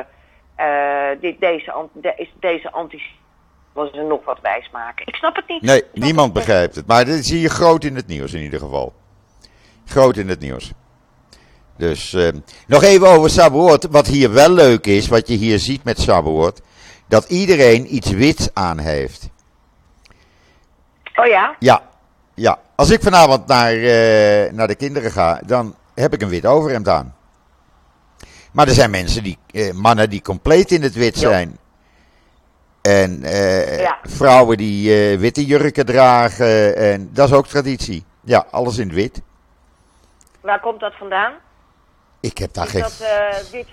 uh, 0.59 1.09
dit, 1.20 1.40
deze, 1.40 1.88
de, 1.92 2.28
deze 2.40 2.72
anti 2.72 3.02
was 3.76 3.92
er 3.92 4.04
nog 4.04 4.24
wat 4.24 4.38
wijs 4.42 4.70
maken. 4.72 5.06
Ik 5.06 5.14
snap 5.14 5.36
het 5.36 5.48
niet. 5.48 5.62
Nee, 5.62 5.82
niemand 5.92 6.32
begrijpt 6.32 6.74
het. 6.74 6.86
Maar 6.86 7.04
dit 7.04 7.26
zie 7.26 7.40
je 7.40 7.48
groot 7.48 7.84
in 7.84 7.96
het 7.96 8.06
nieuws 8.06 8.32
in 8.32 8.42
ieder 8.42 8.60
geval. 8.60 8.94
Groot 9.84 10.16
in 10.16 10.28
het 10.28 10.40
nieuws. 10.40 10.72
Dus 11.76 12.12
uh, 12.12 12.28
nog 12.66 12.82
even 12.82 13.08
over 13.08 13.30
Saboort. 13.30 13.86
Wat 13.90 14.06
hier 14.06 14.32
wel 14.32 14.50
leuk 14.50 14.86
is, 14.86 15.08
wat 15.08 15.28
je 15.28 15.34
hier 15.34 15.58
ziet 15.58 15.84
met 15.84 16.00
Saboort, 16.00 16.60
dat 17.08 17.24
iedereen 17.24 17.94
iets 17.94 18.10
wits 18.10 18.48
aan 18.54 18.78
heeft. 18.78 19.28
Oh 21.16 21.26
ja? 21.26 21.56
Ja, 21.58 21.82
ja. 22.34 22.58
Als 22.74 22.90
ik 22.90 23.02
vanavond 23.02 23.46
naar, 23.46 23.74
uh, 23.74 24.52
naar 24.52 24.66
de 24.66 24.74
kinderen 24.74 25.10
ga, 25.10 25.40
dan 25.46 25.74
heb 25.94 26.12
ik 26.12 26.22
een 26.22 26.28
wit 26.28 26.46
overhemd 26.46 26.88
aan. 26.88 27.14
Maar 28.52 28.68
er 28.68 28.74
zijn 28.74 28.90
mensen, 28.90 29.22
die, 29.22 29.38
uh, 29.52 29.72
mannen 29.72 30.10
die 30.10 30.22
compleet 30.22 30.70
in 30.70 30.82
het 30.82 30.94
wit 30.94 31.18
zijn. 31.18 31.58
En 32.87 33.20
ja. 33.79 33.99
vrouwen 34.03 34.57
die 34.57 35.18
witte 35.18 35.44
jurken 35.44 35.87
dragen. 35.87 36.77
En 36.77 37.11
dat 37.12 37.29
is 37.29 37.35
ook 37.35 37.46
traditie. 37.46 38.05
Ja, 38.20 38.46
alles 38.51 38.79
in 38.79 38.87
het 38.87 38.96
wit. 38.96 39.22
Waar 40.40 40.61
komt 40.61 40.81
dat 40.81 40.94
vandaan? 40.94 41.33
Ik 42.20 42.38
heb 42.38 42.53
daar 42.53 42.66
is 42.66 42.70
geen... 42.70 42.81
dat 42.81 43.01
uh, 43.01 43.51
wit, 43.51 43.68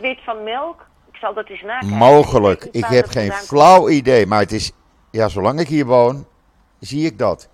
wit, 0.00 0.18
van 0.24 0.44
melk? 0.44 0.86
Ik 1.12 1.16
zal 1.16 1.34
dat 1.34 1.48
eens 1.48 1.62
nakijken. 1.62 1.96
Mogelijk. 1.96 2.64
Ik, 2.64 2.74
ik 2.74 2.84
heb 2.84 3.08
geen 3.08 3.32
flauw 3.32 3.88
idee. 3.88 4.26
Maar 4.26 4.40
het 4.40 4.52
is... 4.52 4.72
Ja, 5.10 5.28
zolang 5.28 5.60
ik 5.60 5.68
hier 5.68 5.86
woon, 5.86 6.26
zie 6.80 7.06
ik 7.06 7.18
dat. 7.18 7.48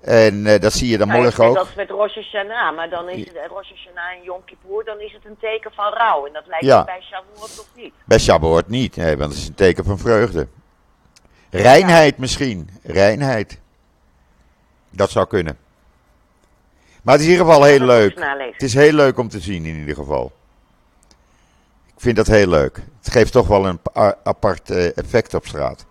En 0.00 0.34
uh, 0.34 0.58
dat 0.60 0.72
zie 0.72 0.88
je 0.88 0.98
dan 0.98 1.08
nou, 1.08 1.22
morgen 1.22 1.44
ook. 1.44 1.54
Dat 1.54 1.68
is 1.68 1.74
met 1.74 1.90
Rosh 1.90 2.14
Hashanah. 2.14 2.76
Maar 2.76 2.90
dan 2.90 3.08
is 3.08 3.18
het 3.18 3.38
Rosh 3.48 3.70
Hashanah 3.70 4.10
en 4.16 4.22
Yom 4.22 4.44
Kippur, 4.44 4.84
dan 4.84 5.00
is 5.00 5.12
het 5.12 5.24
een 5.24 5.36
teken 5.40 5.72
van 5.72 5.92
rouw. 5.92 6.26
En 6.26 6.32
dat 6.32 6.46
lijkt 6.46 6.64
ja. 6.64 6.84
bij 6.84 7.02
Shavuot 7.02 7.56
toch 7.56 7.68
niet? 7.74 7.94
Bij 8.04 8.18
Shavuot 8.18 8.68
niet. 8.68 8.96
Nee, 8.96 9.16
want 9.16 9.30
het 9.30 9.40
is 9.40 9.48
een 9.48 9.54
teken 9.54 9.84
van 9.84 9.98
vreugde. 9.98 10.48
Reinheid 11.50 12.14
ja. 12.14 12.20
misschien. 12.20 12.68
Reinheid. 12.82 13.60
Dat 14.90 15.10
zou 15.10 15.26
kunnen. 15.26 15.58
Maar 17.02 17.14
het 17.14 17.22
is 17.22 17.30
in 17.30 17.32
ieder 17.32 17.46
geval 17.46 17.64
heel 17.64 17.86
leuk. 17.86 18.18
Het 18.52 18.62
is 18.62 18.74
heel 18.74 18.92
leuk 18.92 19.18
om 19.18 19.28
te 19.28 19.40
zien 19.40 19.64
in 19.64 19.76
ieder 19.76 19.94
geval. 19.94 20.32
Ik 21.86 22.02
vind 22.02 22.16
dat 22.16 22.26
heel 22.26 22.48
leuk. 22.48 22.80
Het 23.02 23.10
geeft 23.10 23.32
toch 23.32 23.46
wel 23.46 23.66
een 23.66 23.80
apart 24.22 24.70
uh, 24.70 24.96
effect 24.96 25.34
op 25.34 25.46
straat. 25.46 25.86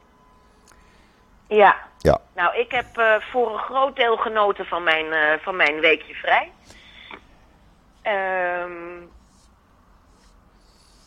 Ja. 1.48 1.76
Ja. 2.06 2.20
Nou, 2.36 2.58
ik 2.58 2.72
heb 2.72 2.98
uh, 2.98 3.16
voor 3.32 3.54
een 3.54 3.60
groot 3.60 3.96
deel 3.96 4.18
genoten 4.18 4.66
van 4.66 4.84
mijn, 4.84 5.06
uh, 5.06 5.20
van 5.42 5.56
mijn 5.56 5.80
weekje 5.80 6.14
vrij. 6.14 6.52
Um, 8.64 9.10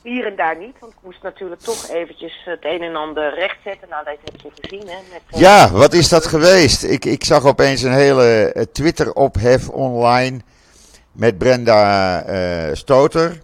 hier 0.03 0.27
en 0.27 0.37
daar 0.37 0.57
niet, 0.57 0.79
want 0.81 0.93
ik 0.93 0.99
moest 1.03 1.23
natuurlijk 1.23 1.61
toch 1.61 1.89
eventjes 1.89 2.43
het 2.45 2.65
een 2.65 2.83
en 2.83 2.97
ander 2.97 3.35
rechtzetten. 3.35 3.89
Nou, 3.89 4.05
dat 4.05 4.17
heb 4.25 4.41
je 4.41 4.51
gezien, 4.61 4.89
hè. 4.89 4.99
Met, 5.13 5.23
uh, 5.35 5.41
ja, 5.41 5.71
wat 5.71 5.93
is 5.93 6.09
dat 6.09 6.27
geweest? 6.27 6.85
Ik, 6.85 7.05
ik 7.05 7.25
zag 7.25 7.45
opeens 7.45 7.83
een 7.83 7.93
hele 7.93 8.53
uh, 8.55 8.63
Twitter-ophef 8.63 9.69
online 9.69 10.41
met 11.13 11.39
Brenda 11.39 12.25
uh, 12.29 12.75
Stoter. 12.75 13.41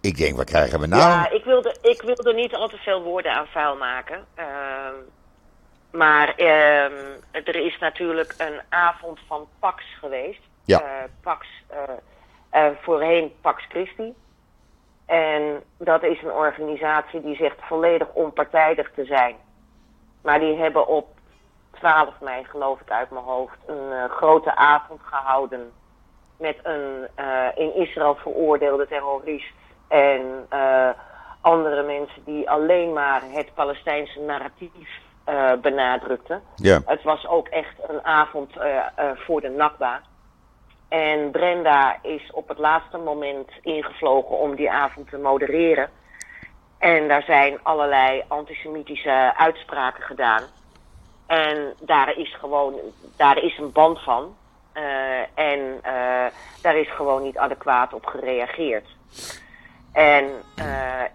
Ik 0.00 0.16
denk, 0.16 0.36
wat 0.36 0.46
krijgen 0.46 0.80
we 0.80 0.86
nou? 0.86 1.02
Ja, 1.02 1.30
ik 1.30 1.44
wilde, 1.44 1.76
ik 1.82 2.02
wilde 2.02 2.34
niet 2.34 2.54
al 2.54 2.68
te 2.68 2.76
veel 2.76 3.02
woorden 3.02 3.32
aan 3.32 3.46
vuil 3.46 3.76
maken. 3.76 4.24
Ehm, 4.34 4.94
maar 5.94 6.34
ehm, 6.36 6.92
er 7.30 7.56
is 7.56 7.78
natuurlijk 7.78 8.34
een 8.38 8.60
avond 8.68 9.18
van 9.26 9.48
Pax 9.58 9.84
geweest. 9.98 10.40
Ja. 10.64 10.82
Pax, 11.22 11.46
voorheen 12.80 13.32
Pax 13.40 13.64
Christi. 13.68 14.14
En 15.06 15.62
dat 15.78 16.02
is 16.02 16.22
een 16.22 16.32
organisatie 16.32 17.22
die 17.22 17.36
zegt 17.36 17.56
volledig 17.60 18.08
onpartijdig 18.12 18.90
te 18.94 19.04
zijn. 19.04 19.36
Maar 20.22 20.40
die 20.40 20.56
hebben 20.56 20.86
op 20.86 21.08
12 21.70 22.20
mei, 22.20 22.44
geloof 22.44 22.80
ik 22.80 22.90
uit 22.90 23.10
mijn 23.10 23.24
hoofd, 23.24 23.56
een 23.66 23.90
uh, 23.90 24.04
grote 24.04 24.56
avond 24.56 25.00
gehouden. 25.04 25.72
Met 26.36 26.56
een 26.62 27.08
uh, 27.18 27.46
in 27.54 27.74
Israël 27.74 28.14
veroordeelde 28.14 28.86
terrorist. 28.86 29.52
En 29.88 30.46
uh, 30.52 30.88
andere 31.40 31.82
mensen 31.82 32.24
die 32.24 32.50
alleen 32.50 32.92
maar 32.92 33.22
het 33.30 33.54
Palestijnse 33.54 34.20
narratief 34.20 34.88
benadrukten. 35.62 36.42
Ja. 36.56 36.80
Het 36.86 37.02
was 37.02 37.26
ook 37.26 37.48
echt 37.48 37.74
een 37.88 38.04
avond 38.04 38.52
voor 39.14 39.40
de 39.40 39.48
Nakba. 39.48 40.00
En 40.88 41.30
Brenda 41.30 41.98
is 42.02 42.30
op 42.32 42.48
het 42.48 42.58
laatste 42.58 42.98
moment 42.98 43.50
ingevlogen 43.62 44.38
om 44.38 44.54
die 44.54 44.70
avond 44.70 45.08
te 45.10 45.18
modereren. 45.18 45.90
En 46.78 47.08
daar 47.08 47.22
zijn 47.22 47.58
allerlei 47.62 48.24
antisemitische 48.28 49.32
uitspraken 49.36 50.02
gedaan. 50.02 50.42
En 51.26 51.74
daar 51.80 52.16
is 52.16 52.34
gewoon, 52.34 52.74
daar 53.16 53.38
is 53.38 53.58
een 53.58 53.72
band 53.72 54.02
van. 54.02 54.36
En 55.34 55.80
daar 56.62 56.76
is 56.76 56.90
gewoon 56.90 57.22
niet 57.22 57.38
adequaat 57.38 57.92
op 57.92 58.06
gereageerd. 58.06 58.86
En 59.92 60.30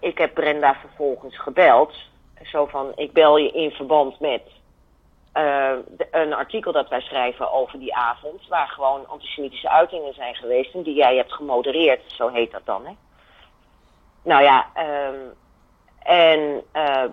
ik 0.00 0.18
heb 0.18 0.34
Brenda 0.34 0.74
vervolgens 0.74 1.38
gebeld. 1.38 1.94
Zo 2.42 2.66
van, 2.66 2.92
ik 2.94 3.12
bel 3.12 3.36
je 3.36 3.50
in 3.50 3.70
verband 3.70 4.20
met 4.20 4.42
uh, 5.34 5.72
een 6.10 6.32
artikel 6.32 6.72
dat 6.72 6.88
wij 6.88 7.00
schrijven 7.00 7.52
over 7.52 7.78
die 7.78 7.94
avond, 7.94 8.48
waar 8.48 8.68
gewoon 8.68 9.08
antisemitische 9.08 9.68
uitingen 9.68 10.14
zijn 10.14 10.34
geweest 10.34 10.74
en 10.74 10.82
die 10.82 10.94
jij 10.94 11.16
hebt 11.16 11.32
gemodereerd, 11.32 12.12
zo 12.12 12.28
heet 12.28 12.50
dat 12.50 12.66
dan, 12.66 12.86
hè? 12.86 12.92
Nou 14.22 14.42
ja, 14.42 14.66
um, 15.08 15.34
en 16.02 16.62
uh, 16.72 17.04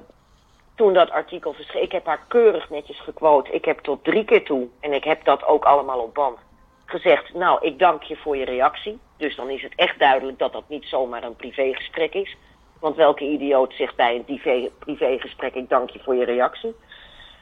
toen 0.76 0.94
dat 0.94 1.10
artikel 1.10 1.54
verscheen, 1.54 1.82
ik 1.82 1.92
heb 1.92 2.06
haar 2.06 2.26
keurig 2.28 2.70
netjes 2.70 3.00
gequote, 3.00 3.52
ik 3.52 3.66
heb 3.66 3.80
tot 3.80 4.04
drie 4.04 4.26
keer 4.26 4.46
toe, 4.46 4.68
en 4.80 4.94
ik 4.94 5.04
heb 5.04 5.24
dat 5.24 5.46
ook 5.46 5.66
allemaal 5.66 6.00
op 6.00 6.13
band, 6.13 6.38
gezegd, 6.86 7.34
nou, 7.34 7.66
ik 7.66 7.80
dank 7.80 8.04
je 8.04 8.16
voor 8.16 8.38
je 8.38 8.46
reactie. 8.46 9.00
Dus 9.18 9.36
dan 9.36 9.50
is 9.50 9.62
het 9.62 9.74
echt 9.76 10.00
duidelijk 10.00 10.40
dat 10.40 10.54
dat 10.54 10.63
niet 10.68 10.86
zomaar 10.86 11.24
een 11.24 11.36
privégesprek 11.36 12.13
is. 12.13 12.36
Want 12.80 12.96
welke 12.96 13.24
idioot 13.24 13.74
zegt 13.74 13.96
bij 13.96 14.24
een 14.28 14.72
privégesprek, 14.80 15.54
ik 15.54 15.70
dank 15.70 15.90
je 15.90 16.00
voor 16.04 16.16
je 16.16 16.26
reactie. 16.26 16.76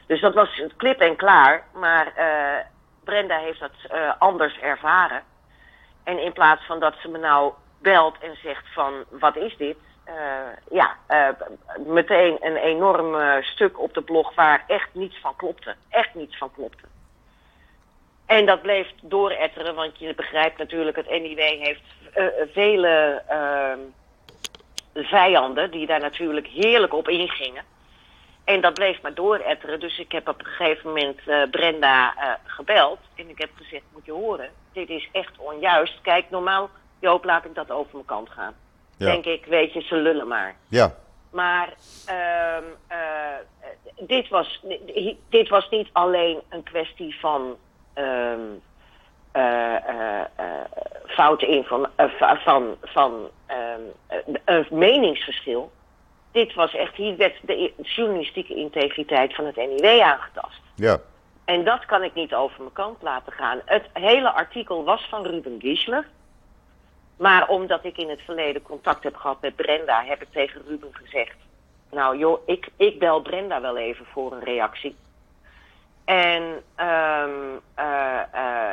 Dus 0.06 0.20
dat 0.20 0.34
was 0.34 0.62
klip 0.76 1.00
en 1.00 1.16
klaar. 1.16 1.64
Maar 1.74 2.12
uh, 2.18 2.64
Brenda 3.04 3.38
heeft 3.38 3.60
dat 3.60 3.72
uh, 3.94 4.12
anders 4.18 4.58
ervaren. 4.58 5.22
En 6.04 6.22
in 6.22 6.32
plaats 6.32 6.66
van 6.66 6.80
dat 6.80 6.94
ze 7.02 7.08
me 7.08 7.18
nou 7.18 7.52
belt 7.78 8.18
en 8.20 8.36
zegt 8.42 8.64
van 8.72 9.04
wat 9.10 9.36
is 9.36 9.56
dit? 9.56 9.76
Uh, 10.08 10.12
ja, 10.70 10.96
meteen 11.86 12.36
een 12.40 12.56
enorm 12.56 13.42
stuk 13.42 13.80
op 13.80 13.94
de 13.94 14.02
blog 14.02 14.34
waar 14.34 14.64
echt 14.66 14.88
niets 14.92 15.18
van 15.20 15.36
klopte. 15.36 15.74
Echt 15.88 16.14
niets 16.14 16.38
van 16.38 16.52
klopte. 16.52 16.84
En 18.26 18.46
dat 18.46 18.62
bleef 18.62 18.88
dooretteren, 19.02 19.74
want 19.74 19.98
je 19.98 20.14
begrijpt 20.14 20.58
natuurlijk, 20.58 20.96
het 20.96 21.10
NIW 21.10 21.38
heeft 21.38 21.82
vele 22.52 23.22
vijanden 25.04 25.70
die 25.70 25.86
daar 25.86 26.00
natuurlijk 26.00 26.46
heerlijk 26.46 26.94
op 26.94 27.08
ingingen. 27.08 27.64
En 28.44 28.60
dat 28.60 28.74
bleef 28.74 29.02
maar 29.02 29.14
dooretteren. 29.14 29.80
Dus 29.80 29.98
ik 29.98 30.12
heb 30.12 30.28
op 30.28 30.38
een 30.38 30.46
gegeven 30.46 30.88
moment 30.88 31.20
uh, 31.26 31.42
Brenda 31.50 32.14
uh, 32.16 32.32
gebeld. 32.44 32.98
En 33.14 33.28
ik 33.28 33.38
heb 33.38 33.50
gezegd, 33.54 33.84
moet 33.92 34.04
je 34.04 34.12
horen, 34.12 34.50
dit 34.72 34.88
is 34.88 35.08
echt 35.12 35.38
onjuist. 35.38 36.00
Kijk, 36.02 36.30
normaal, 36.30 36.70
Joop, 37.00 37.24
laat 37.24 37.44
ik 37.44 37.54
dat 37.54 37.70
over 37.70 37.90
mijn 37.92 38.04
kant 38.04 38.30
gaan. 38.30 38.54
Ja. 38.96 39.06
Denk 39.06 39.24
ik, 39.24 39.44
weet 39.44 39.72
je, 39.72 39.80
ze 39.80 39.96
lullen 39.96 40.28
maar. 40.28 40.56
Ja. 40.68 40.94
Maar 41.30 41.74
uh, 42.08 42.56
dit, 44.00 44.28
was, 44.28 44.64
dit 45.28 45.48
was 45.48 45.68
niet 45.70 45.88
alleen 45.92 46.40
een 46.48 46.62
kwestie 46.62 47.18
van 47.20 47.56
um, 47.94 48.62
fouten 51.06 51.48
in 51.48 51.64
van, 51.64 51.88
van, 52.44 52.76
van 52.82 53.28
een 54.44 54.66
meningsverschil 54.70 55.72
dit 56.36 56.54
was 56.54 56.74
echt, 56.74 56.94
hier 56.94 57.16
werd 57.16 57.36
de 57.42 57.72
journalistieke 57.76 58.54
integriteit 58.54 59.34
van 59.34 59.44
het 59.46 59.56
NIW 59.56 60.00
aangetast. 60.00 60.60
Ja. 60.74 60.98
En 61.44 61.64
dat 61.64 61.84
kan 61.84 62.02
ik 62.02 62.14
niet 62.14 62.34
over 62.34 62.60
mijn 62.60 62.72
kant 62.72 63.02
laten 63.02 63.32
gaan. 63.32 63.60
Het 63.64 63.84
hele 63.92 64.32
artikel 64.32 64.84
was 64.84 65.06
van 65.08 65.26
Ruben 65.26 65.56
Giesler. 65.60 66.06
Maar 67.16 67.48
omdat 67.48 67.84
ik 67.84 67.96
in 67.96 68.08
het 68.08 68.20
verleden 68.20 68.62
contact 68.62 69.04
heb 69.04 69.16
gehad 69.16 69.40
met 69.40 69.56
Brenda, 69.56 70.04
heb 70.04 70.22
ik 70.22 70.28
tegen 70.32 70.62
Ruben 70.66 70.90
gezegd: 70.92 71.36
Nou 71.90 72.18
joh, 72.18 72.40
ik, 72.46 72.68
ik 72.76 72.98
bel 72.98 73.20
Brenda 73.20 73.60
wel 73.60 73.76
even 73.76 74.06
voor 74.06 74.32
een 74.32 74.44
reactie. 74.44 74.96
En 76.06 76.42
um, 76.80 77.60
uh, 77.78 78.20
uh, 78.34 78.70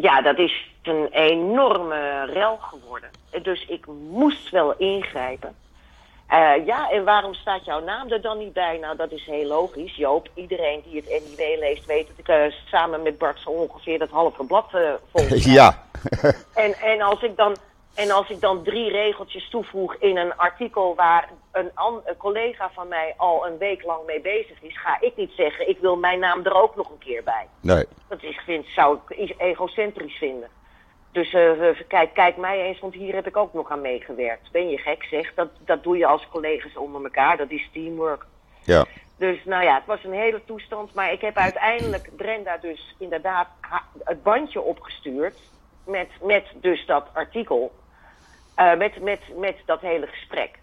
ja, 0.00 0.20
dat 0.22 0.38
is 0.38 0.70
een 0.82 1.08
enorme 1.10 2.24
rel 2.24 2.56
geworden. 2.56 3.10
Dus 3.42 3.66
ik 3.66 3.86
moest 4.10 4.50
wel 4.50 4.74
ingrijpen. 4.76 5.54
Uh, 6.30 6.66
ja, 6.66 6.90
en 6.90 7.04
waarom 7.04 7.34
staat 7.34 7.64
jouw 7.64 7.80
naam 7.80 8.10
er 8.10 8.20
dan 8.20 8.38
niet 8.38 8.52
bij? 8.52 8.78
Nou, 8.78 8.96
dat 8.96 9.10
is 9.10 9.26
heel 9.26 9.46
logisch, 9.46 9.96
Joop. 9.96 10.28
Iedereen 10.34 10.82
die 10.84 10.96
het 10.96 11.08
NIW 11.08 11.58
leest 11.58 11.86
weet 11.86 12.06
dat 12.06 12.48
ik 12.48 12.54
samen 12.64 13.02
met 13.02 13.18
Bart 13.18 13.40
zo 13.40 13.50
ongeveer 13.50 13.98
dat 13.98 14.10
halve 14.10 14.44
blad 14.44 14.70
vol 15.12 15.24
Ja. 15.58 15.84
en, 16.54 16.74
en, 16.74 17.00
als 17.00 17.22
ik 17.22 17.36
dan, 17.36 17.56
en 17.94 18.10
als 18.10 18.30
ik 18.30 18.40
dan 18.40 18.62
drie 18.62 18.90
regeltjes 18.90 19.48
toevoeg 19.48 19.94
in 19.94 20.16
een 20.16 20.36
artikel 20.36 20.94
waar 20.94 21.30
een, 21.52 21.70
een 22.04 22.16
collega 22.16 22.70
van 22.70 22.88
mij 22.88 23.14
al 23.16 23.46
een 23.46 23.58
week 23.58 23.84
lang 23.84 24.06
mee 24.06 24.20
bezig 24.20 24.62
is, 24.62 24.80
ga 24.80 25.00
ik 25.00 25.16
niet 25.16 25.32
zeggen, 25.36 25.68
ik 25.68 25.78
wil 25.78 25.96
mijn 25.96 26.18
naam 26.18 26.44
er 26.44 26.54
ook 26.54 26.76
nog 26.76 26.90
een 26.90 26.98
keer 26.98 27.22
bij. 27.22 27.46
Nee. 27.60 27.84
Dat 28.08 28.22
is, 28.22 28.40
vind, 28.44 28.66
zou 28.66 28.98
ik 29.08 29.34
egocentrisch 29.38 30.16
vinden. 30.16 30.48
Dus 31.12 31.32
uh, 31.32 31.80
kijk, 31.88 32.14
kijk 32.14 32.36
mij 32.36 32.60
eens, 32.62 32.80
want 32.80 32.94
hier 32.94 33.14
heb 33.14 33.26
ik 33.26 33.36
ook 33.36 33.52
nog 33.52 33.70
aan 33.70 33.80
meegewerkt. 33.80 34.50
Ben 34.50 34.68
je 34.68 34.78
gek, 34.78 35.04
zeg? 35.04 35.34
Dat, 35.34 35.48
dat 35.64 35.82
doe 35.82 35.96
je 35.96 36.06
als 36.06 36.28
collega's 36.28 36.76
onder 36.76 37.04
elkaar. 37.04 37.36
Dat 37.36 37.50
is 37.50 37.68
teamwork. 37.72 38.26
Ja. 38.64 38.84
Dus 39.16 39.44
nou 39.44 39.64
ja, 39.64 39.74
het 39.74 39.86
was 39.86 40.04
een 40.04 40.12
hele 40.12 40.40
toestand. 40.44 40.94
Maar 40.94 41.12
ik 41.12 41.20
heb 41.20 41.36
uiteindelijk 41.36 42.16
Brenda 42.16 42.56
dus 42.56 42.94
inderdaad 42.98 43.48
het 44.04 44.22
bandje 44.22 44.60
opgestuurd. 44.60 45.38
Met, 45.84 46.08
met 46.20 46.44
dus 46.54 46.86
dat 46.86 47.06
artikel. 47.12 47.72
Uh, 48.58 48.76
met, 48.76 49.02
met, 49.02 49.20
met 49.36 49.56
dat 49.66 49.80
hele 49.80 50.06
gesprek. 50.06 50.58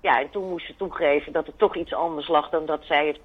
Ja, 0.00 0.20
en 0.20 0.30
toen 0.30 0.48
moest 0.48 0.66
ze 0.66 0.76
toegeven 0.76 1.32
dat 1.32 1.46
het 1.46 1.58
toch 1.58 1.76
iets 1.76 1.94
anders 1.94 2.28
lag 2.28 2.50
dan 2.50 2.66
dat 2.66 2.84
zij 2.84 3.06
het 3.06 3.18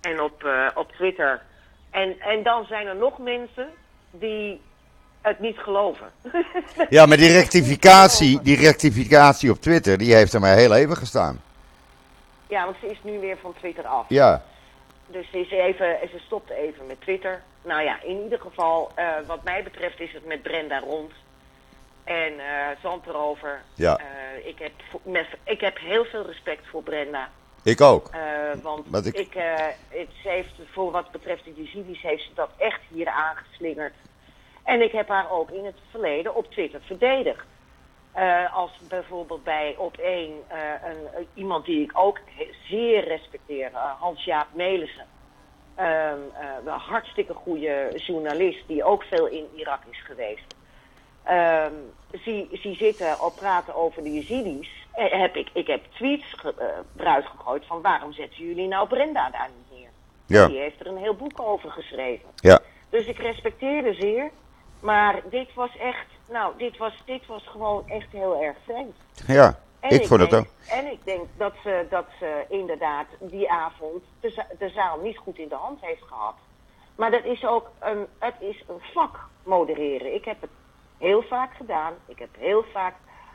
en 0.00 0.20
op, 0.20 0.42
uh, 0.44 0.66
op 0.74 0.92
Twitter 0.92 1.42
en, 1.90 2.20
en 2.20 2.42
dan 2.42 2.64
zijn 2.64 2.86
er 2.86 2.96
nog 2.96 3.18
mensen 3.18 3.68
die 4.10 4.60
het 5.20 5.40
niet 5.40 5.58
geloven. 5.58 6.10
ja, 6.88 7.06
maar 7.06 7.16
die 7.16 7.32
rectificatie, 7.32 8.42
die 8.42 8.56
rectificatie 8.56 9.50
op 9.50 9.60
Twitter, 9.60 9.98
die 9.98 10.14
heeft 10.14 10.32
er 10.32 10.40
maar 10.40 10.56
heel 10.56 10.74
even 10.74 10.96
gestaan. 10.96 11.40
Ja, 12.48 12.64
want 12.64 12.76
ze 12.80 12.86
is 12.86 12.98
nu 13.02 13.18
weer 13.18 13.36
van 13.40 13.54
Twitter 13.58 13.86
af. 13.86 14.04
Ja. 14.08 14.42
Dus 15.06 15.30
ze, 15.30 15.38
is 15.38 15.50
even, 15.50 15.98
ze 16.10 16.18
stopt 16.26 16.50
even 16.50 16.86
met 16.86 17.00
Twitter. 17.00 17.42
Nou 17.62 17.82
ja, 17.82 18.02
in 18.02 18.22
ieder 18.22 18.40
geval, 18.40 18.92
uh, 18.98 19.08
wat 19.26 19.42
mij 19.42 19.62
betreft 19.62 20.00
is 20.00 20.12
het 20.12 20.26
met 20.26 20.42
Brenda 20.42 20.78
rond. 20.78 21.12
En 22.04 22.32
uh, 22.32 22.66
zand 22.82 23.06
erover. 23.06 23.62
Ja. 23.74 24.00
Uh, 24.00 24.46
ik, 24.46 24.58
heb, 24.58 24.72
met, 25.02 25.26
ik 25.44 25.60
heb 25.60 25.78
heel 25.78 26.04
veel 26.04 26.26
respect 26.26 26.66
voor 26.66 26.82
Brenda. 26.82 27.28
Ik 27.62 27.80
ook. 27.80 28.10
Want 28.62 29.06
ik... 29.06 29.14
ik 29.14 29.32
het, 29.88 30.08
ze 30.22 30.28
heeft, 30.28 30.54
voor 30.72 30.90
wat 30.90 31.10
betreft 31.10 31.44
de 31.44 31.54
Yazidis 31.54 32.02
heeft 32.02 32.22
ze 32.22 32.34
dat 32.34 32.50
echt 32.58 32.80
hier 32.88 33.08
aangeslingerd. 33.08 33.94
En 34.64 34.82
ik 34.82 34.92
heb 34.92 35.08
haar 35.08 35.30
ook 35.30 35.50
in 35.50 35.64
het 35.64 35.78
verleden 35.90 36.34
op 36.34 36.50
Twitter 36.50 36.80
verdedigd. 36.80 37.44
Uh, 38.16 38.56
als 38.56 38.70
bijvoorbeeld 38.88 39.44
bij 39.44 39.74
op 39.78 39.96
één 39.96 40.32
een, 40.84 41.26
iemand 41.34 41.64
die 41.64 41.82
ik 41.82 41.90
ook 41.94 42.18
zeer 42.68 43.04
respecteer, 43.04 43.70
Hans-Jaap 43.98 44.46
Melissen. 44.52 45.06
Een 45.80 46.66
hartstikke 46.66 47.34
goede 47.34 47.92
journalist 47.94 48.66
die 48.66 48.84
ook 48.84 49.02
veel 49.02 49.26
in 49.26 49.46
Irak 49.54 49.80
is 49.90 50.02
geweest. 50.04 50.54
Um, 51.30 51.92
zie, 52.22 52.48
zie 52.52 52.76
zitten 52.76 53.24
op 53.24 53.36
praten 53.36 53.74
over 53.74 54.02
de 54.02 54.12
Yazidis. 54.12 54.86
Heb 54.92 55.36
ik, 55.36 55.48
ik 55.52 55.66
heb 55.66 55.84
tweets 55.92 56.32
ge, 56.36 56.54
uh, 56.58 56.64
eruit 56.96 57.26
gegooid 57.26 57.64
van 57.66 57.82
waarom 57.82 58.12
zetten 58.12 58.46
jullie 58.46 58.68
nou 58.68 58.88
Brenda 58.88 59.30
daar 59.30 59.48
niet 59.56 59.78
neer? 59.78 59.88
Ja. 60.26 60.46
Die 60.46 60.58
heeft 60.58 60.80
er 60.80 60.86
een 60.86 60.96
heel 60.96 61.14
boek 61.14 61.40
over 61.40 61.70
geschreven. 61.70 62.28
Ja. 62.36 62.58
Dus 62.88 63.06
ik 63.06 63.18
respecteerde 63.18 63.94
zeer. 63.94 64.30
Maar 64.80 65.20
dit 65.30 65.54
was 65.54 65.76
echt, 65.76 66.06
nou, 66.28 66.52
dit 66.56 66.76
was, 66.76 67.02
dit 67.04 67.26
was 67.26 67.46
gewoon 67.46 67.88
echt 67.88 68.12
heel 68.12 68.42
erg 68.42 68.56
vreemd. 68.64 68.96
Ja, 69.26 69.58
en 69.80 69.90
ik, 69.90 70.00
ik 70.00 70.06
vond 70.06 70.20
denk, 70.20 70.32
het 70.32 70.40
ook. 70.40 70.46
En 70.78 70.90
ik 70.92 71.04
denk 71.04 71.26
dat 71.36 71.52
ze, 71.62 71.86
dat 71.90 72.06
ze 72.18 72.44
inderdaad 72.48 73.06
die 73.18 73.50
avond 73.50 74.04
de, 74.20 74.30
za 74.30 74.46
de 74.58 74.68
zaal 74.68 74.98
niet 75.00 75.18
goed 75.18 75.38
in 75.38 75.48
de 75.48 75.54
hand 75.54 75.80
heeft 75.80 76.02
gehad. 76.02 76.34
Maar 76.96 77.10
dat 77.10 77.24
is 77.24 77.46
ook 77.46 77.70
een, 77.78 78.06
het 78.18 78.34
is 78.38 78.64
een 78.68 78.80
vak 78.92 79.18
modereren. 79.42 80.14
Ik 80.14 80.24
heb 80.24 80.40
het 80.40 80.50
heel 80.98 81.22
vaak 81.22 81.54
gedaan. 81.54 81.92
Ik 82.06 82.18
heb 82.18 82.28
heel 82.38 82.64
vaak 82.72 82.94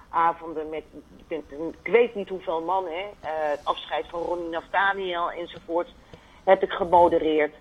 avonden 0.09 0.69
met, 0.69 0.83
ik 1.27 1.91
weet 1.91 2.15
niet 2.15 2.29
hoeveel 2.29 2.85
hè, 2.85 2.91
uh, 2.91 3.05
het 3.21 3.59
afscheid 3.63 4.05
van 4.09 4.21
Ronnie 4.21 4.49
Naftaniel 4.49 5.31
enzovoort, 5.31 5.93
heb 6.43 6.63
ik 6.63 6.71
gemodereerd. 6.71 7.55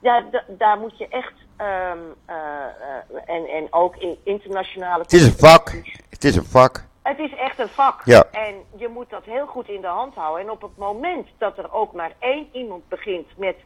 Ja, 0.00 0.24
daar 0.48 0.78
moet 0.78 0.98
je 0.98 1.08
echt, 1.08 1.32
um, 1.58 2.14
uh, 2.30 2.36
uh, 2.36 3.20
en, 3.26 3.46
en 3.46 3.66
ook 3.70 3.96
in 3.96 4.18
internationale... 4.22 5.02
Het 5.02 5.12
is 5.12 5.26
een 5.26 5.38
vak, 5.38 5.82
het 6.10 6.24
is 6.24 6.36
een 6.36 6.44
vak. 6.44 6.84
Het 7.06 7.18
is 7.18 7.34
echt 7.34 7.58
een 7.58 7.68
vak. 7.68 8.00
Ja. 8.04 8.24
En 8.30 8.54
je 8.76 8.88
moet 8.88 9.10
dat 9.10 9.24
heel 9.24 9.46
goed 9.46 9.68
in 9.68 9.80
de 9.80 9.86
hand 9.86 10.14
houden. 10.14 10.44
En 10.44 10.50
op 10.50 10.62
het 10.62 10.76
moment 10.76 11.28
dat 11.38 11.58
er 11.58 11.72
ook 11.72 11.92
maar 11.92 12.12
één 12.18 12.48
iemand 12.52 12.88
begint 12.88 13.26
met 13.36 13.56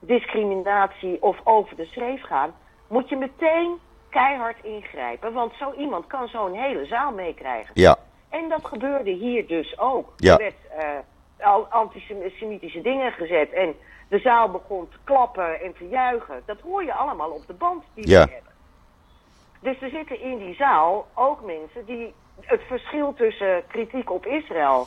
discriminatie 0.00 1.22
of 1.22 1.40
over 1.44 1.76
de 1.76 1.84
schreef 1.84 2.22
gaan, 2.22 2.54
moet 2.88 3.08
je 3.08 3.16
meteen 3.16 3.78
keihard 4.08 4.64
ingrijpen. 4.64 5.32
Want 5.32 5.52
zo 5.54 5.72
iemand 5.72 6.06
kan 6.06 6.28
zo'n 6.28 6.54
hele 6.54 6.86
zaal 6.86 7.12
meekrijgen. 7.12 7.70
Ja. 7.74 7.96
En 8.28 8.48
dat 8.48 8.64
gebeurde 8.64 9.10
hier 9.10 9.46
dus 9.46 9.78
ook. 9.78 10.12
Ja. 10.16 10.32
Er 10.32 10.38
werd 10.38 10.54
uh, 10.78 11.46
al 11.46 11.66
antisemitische 11.66 12.80
dingen 12.80 13.12
gezet. 13.12 13.52
En 13.52 13.74
de 14.08 14.18
zaal 14.18 14.50
begon 14.50 14.88
te 14.88 14.98
klappen 15.04 15.60
en 15.60 15.72
te 15.72 15.88
juichen. 15.88 16.42
Dat 16.46 16.60
hoor 16.60 16.84
je 16.84 16.94
allemaal 16.94 17.30
op 17.30 17.46
de 17.46 17.54
band 17.54 17.84
die 17.94 18.08
ja. 18.08 18.24
we 18.24 18.32
hebben. 18.32 18.52
Dus 19.60 19.80
er 19.80 19.90
zitten 19.90 20.20
in 20.20 20.38
die 20.38 20.54
zaal 20.54 21.06
ook 21.14 21.44
mensen 21.44 21.84
die 21.84 22.14
het 22.40 22.60
verschil 22.68 23.14
tussen 23.16 23.62
kritiek 23.68 24.10
op 24.10 24.26
Israël 24.26 24.86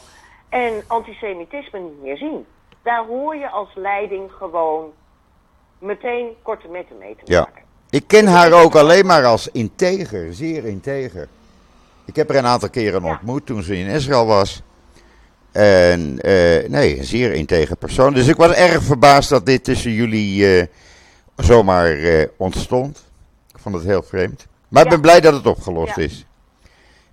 en 0.50 0.84
antisemitisme 0.88 1.80
niet 1.80 2.02
meer 2.02 2.18
zien. 2.18 2.46
Daar 2.84 3.06
hoor 3.06 3.36
je 3.36 3.50
als 3.50 3.70
leiding 3.76 4.32
gewoon 4.32 4.92
meteen 5.80 6.28
korte 6.42 6.68
metten 6.68 6.98
mee 6.98 7.16
te 7.16 7.32
ja. 7.32 7.40
maken. 7.40 7.62
Ik 7.90 8.08
ken 8.08 8.28
haar 8.28 8.52
ook 8.52 8.76
alleen 8.76 9.06
maar 9.06 9.26
als 9.26 9.48
integer, 9.52 10.34
zeer 10.34 10.66
integer. 10.66 11.28
Ik 12.06 12.16
heb 12.16 12.28
haar 12.30 12.38
een 12.38 12.46
aantal 12.46 12.70
keren 12.70 13.04
Ja. 13.04 13.10
ontmoet 13.10 13.46
toen 13.46 13.64
ze 13.64 13.78
in 13.78 13.88
Israël 13.88 14.26
was. 14.26 14.62
En 15.52 16.20
eh, 16.22 16.70
nee, 16.70 16.98
een 16.98 17.04
zeer 17.04 17.34
integer 17.34 17.76
persoon. 17.76 18.14
Dus 18.14 18.28
ik 18.28 18.36
was 18.36 18.52
erg 18.52 18.84
verbaasd 18.84 19.30
dat 19.30 19.46
dit 19.46 19.64
tussen 19.64 19.92
jullie 19.92 20.58
eh, 20.60 20.68
zomaar 21.36 21.92
eh, 21.92 22.28
ontstond. 22.38 23.04
Ik 23.54 23.60
vond 23.60 23.76
het 23.76 23.84
heel 23.84 24.04
vreemd. 24.04 24.48
Maar 24.68 24.84
ik 24.84 24.88
Ja. 24.90 24.94
ben 24.94 25.02
blij 25.02 25.22
dat 25.22 25.34
het 25.34 25.48
opgelost 25.48 25.96
Ja. 25.96 26.02
is. 26.04 26.26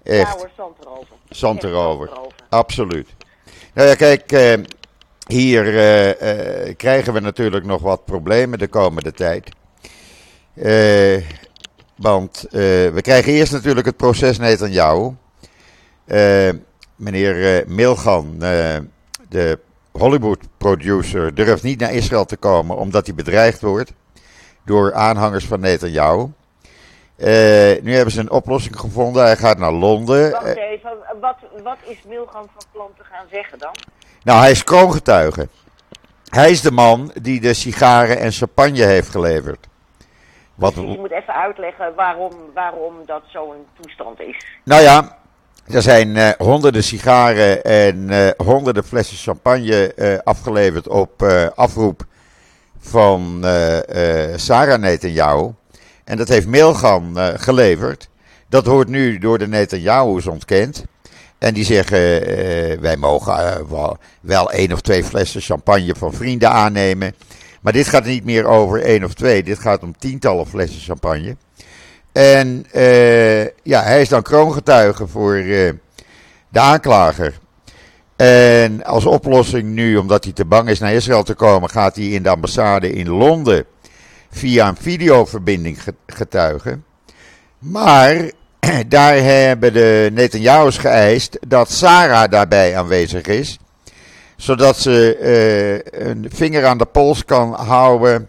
Ja 0.03 0.13
Echt, 0.13 0.37
hoor, 0.37 0.51
zand 0.57 0.77
erover. 0.85 1.17
zand 1.29 1.65
erover. 1.65 2.07
zand 2.07 2.19
erover. 2.19 2.39
Absoluut. 2.49 3.09
Nou 3.75 3.89
ja, 3.89 3.95
kijk, 3.95 4.33
eh, 4.33 4.59
hier 5.27 5.67
eh, 5.67 6.69
eh, 6.69 6.77
krijgen 6.77 7.13
we 7.13 7.21
natuurlijk 7.21 7.65
nog 7.65 7.83
wat 7.83 8.05
problemen 8.05 8.59
de 8.59 8.69
komende 8.69 9.13
tijd. 9.13 9.49
Want 11.97 12.47
we 12.51 12.99
krijgen 13.01 13.33
eerst 13.33 13.53
natuurlijk 13.53 13.87
het 13.87 13.97
proces 13.97 14.39
Netanyahu. 14.39 15.11
Eh 16.05 16.49
meneer 16.97 17.65
Milgan, 17.67 18.39
de 19.29 19.59
Hollywood-producer, 19.91 21.35
durft 21.35 21.63
niet 21.63 21.81
naar 21.81 21.93
Israël 21.93 22.25
te 22.25 22.37
komen 22.37 22.77
omdat 22.77 23.07
hij 23.07 23.15
bedreigd 23.15 23.61
wordt 23.61 23.93
door 24.65 24.95
aanhangers 24.95 25.47
van 25.47 25.61
Netanyahu. 25.61 26.27
Nu 27.83 27.95
hebben 27.95 28.11
ze 28.11 28.21
een 28.21 28.31
oplossing 28.31 28.81
gevonden. 28.81 29.23
Hij 29.23 29.37
gaat 29.37 29.59
naar 29.59 29.73
Londen. 29.73 30.31
Wacht 30.31 30.57
even, 30.57 30.91
wat, 31.21 31.37
wat 31.63 31.77
is 31.85 31.97
Milgram 32.09 32.47
van 32.55 32.65
plan 32.73 32.91
te 32.97 33.05
gaan 33.05 33.27
zeggen 33.31 33.59
dan? 33.59 33.75
Nou, 34.23 34.41
hij 34.41 34.51
is 34.51 34.65
kroongetuige. 34.65 35.49
Hij 36.29 36.51
is 36.51 36.61
de 36.61 36.71
man 36.71 37.13
die 37.23 37.41
de 37.41 37.55
sigaren 37.55 38.19
en 38.19 38.33
champagne 38.33 38.85
heeft 38.85 39.09
geleverd. 39.09 39.69
Wat... 40.55 40.75
Dus 40.75 40.85
je 40.85 40.99
moet 40.99 41.11
even 41.11 41.35
uitleggen 41.35 41.95
waarom, 41.95 42.33
waarom 42.55 42.95
dat 43.07 43.23
zo'n 43.27 43.67
toestand 43.81 44.21
is. 44.21 44.47
Nou 44.65 44.83
ja, 44.83 45.19
er 45.67 45.83
zijn 45.83 46.09
uh, 46.09 46.29
honderden 46.39 46.83
sigaren 46.83 47.63
en 47.63 47.97
uh, 48.11 48.29
honderden 48.37 48.85
flessen 48.85 49.17
champagne 49.17 49.93
uh, 49.97 50.19
afgeleverd 50.25 50.89
op 50.89 51.23
afroep 51.55 52.03
van 52.79 53.45
Sarah 54.37 54.81
Netanyahu. 54.81 55.51
En 56.11 56.17
dat 56.17 56.29
heeft 56.29 56.47
Milgram 56.47 57.17
geleverd. 57.17 58.09
Dat 58.49 58.67
wordt 58.67 58.91
nu 58.91 59.19
door 59.19 59.39
de 59.39 59.49
Netanyahu's 59.49 60.27
ontkend. 60.27 60.85
En 61.39 61.55
die 61.55 61.65
zeggen, 61.65 62.01
wij 62.81 62.97
mogen 62.97 63.67
wel, 64.21 64.51
één 64.53 64.73
of 64.73 64.81
twee 64.81 65.05
flessen 65.05 65.41
champagne 65.41 65.95
van 65.95 66.13
vrienden 66.13 66.51
aannemen. 66.51 67.15
Maar 67.61 67.73
dit 67.73 67.89
gaat 67.89 68.05
niet 68.05 68.25
meer 68.25 68.47
over 68.47 68.83
één 68.83 69.05
of 69.05 69.15
twee. 69.15 69.43
Dit 69.43 69.59
gaat 69.59 69.83
om 69.83 69.99
tientallen 69.99 70.47
flessen 70.47 70.81
champagne. 70.81 71.37
En 72.13 72.67
ja, 73.63 73.83
hij 73.83 74.01
is 74.01 74.09
dan 74.09 74.23
kroongetuige 74.23 75.07
voor 75.07 75.35
de 75.35 75.79
aanklager. 76.53 77.39
En 78.17 78.85
als 78.85 79.05
oplossing 79.05 79.69
nu, 79.69 79.97
omdat 79.97 80.25
hij 80.25 80.33
te 80.33 80.45
bang 80.45 80.69
is 80.69 80.79
naar 80.79 80.93
Israël 80.93 81.23
te 81.23 81.35
komen, 81.35 81.71
gaat 81.71 81.97
hij 81.97 82.05
in 82.05 82.23
de 82.23 82.29
ambassade 82.29 82.93
in 82.93 83.09
Londen 83.09 83.65
via 84.31 84.69
een 84.69 84.77
videoverbinding 84.77 85.79
getuigen. 86.07 86.85
Maar 87.59 88.31
daar 88.89 89.17
hebben 89.17 89.73
de 89.73 90.11
Netanyahu's 90.13 90.79
geëist 90.79 91.39
dat 91.49 91.71
Sarah 91.71 92.31
daarbij 92.31 92.77
aanwezig 92.77 93.27
is 93.27 93.59
zodat 94.41 94.77
ze 94.77 95.17
uh, 95.93 96.09
een 96.09 96.27
vinger 96.33 96.67
aan 96.67 96.79
de 96.79 96.87
pols 96.87 97.25
kan 97.25 97.53
houden 97.53 98.29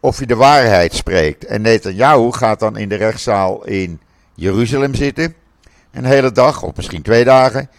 of 0.00 0.16
hij 0.16 0.26
de 0.26 0.36
waarheid 0.36 0.94
spreekt. 0.94 1.44
En 1.44 1.62
Netanyahu 1.62 2.32
gaat 2.32 2.60
dan 2.60 2.76
in 2.76 2.88
de 2.88 2.94
rechtszaal 2.94 3.66
in 3.66 4.00
Jeruzalem 4.34 4.94
zitten. 4.94 5.34
Een 5.92 6.04
hele 6.04 6.32
dag, 6.32 6.62
of 6.62 6.76
misschien 6.76 7.02
twee 7.02 7.24
dagen. 7.24 7.70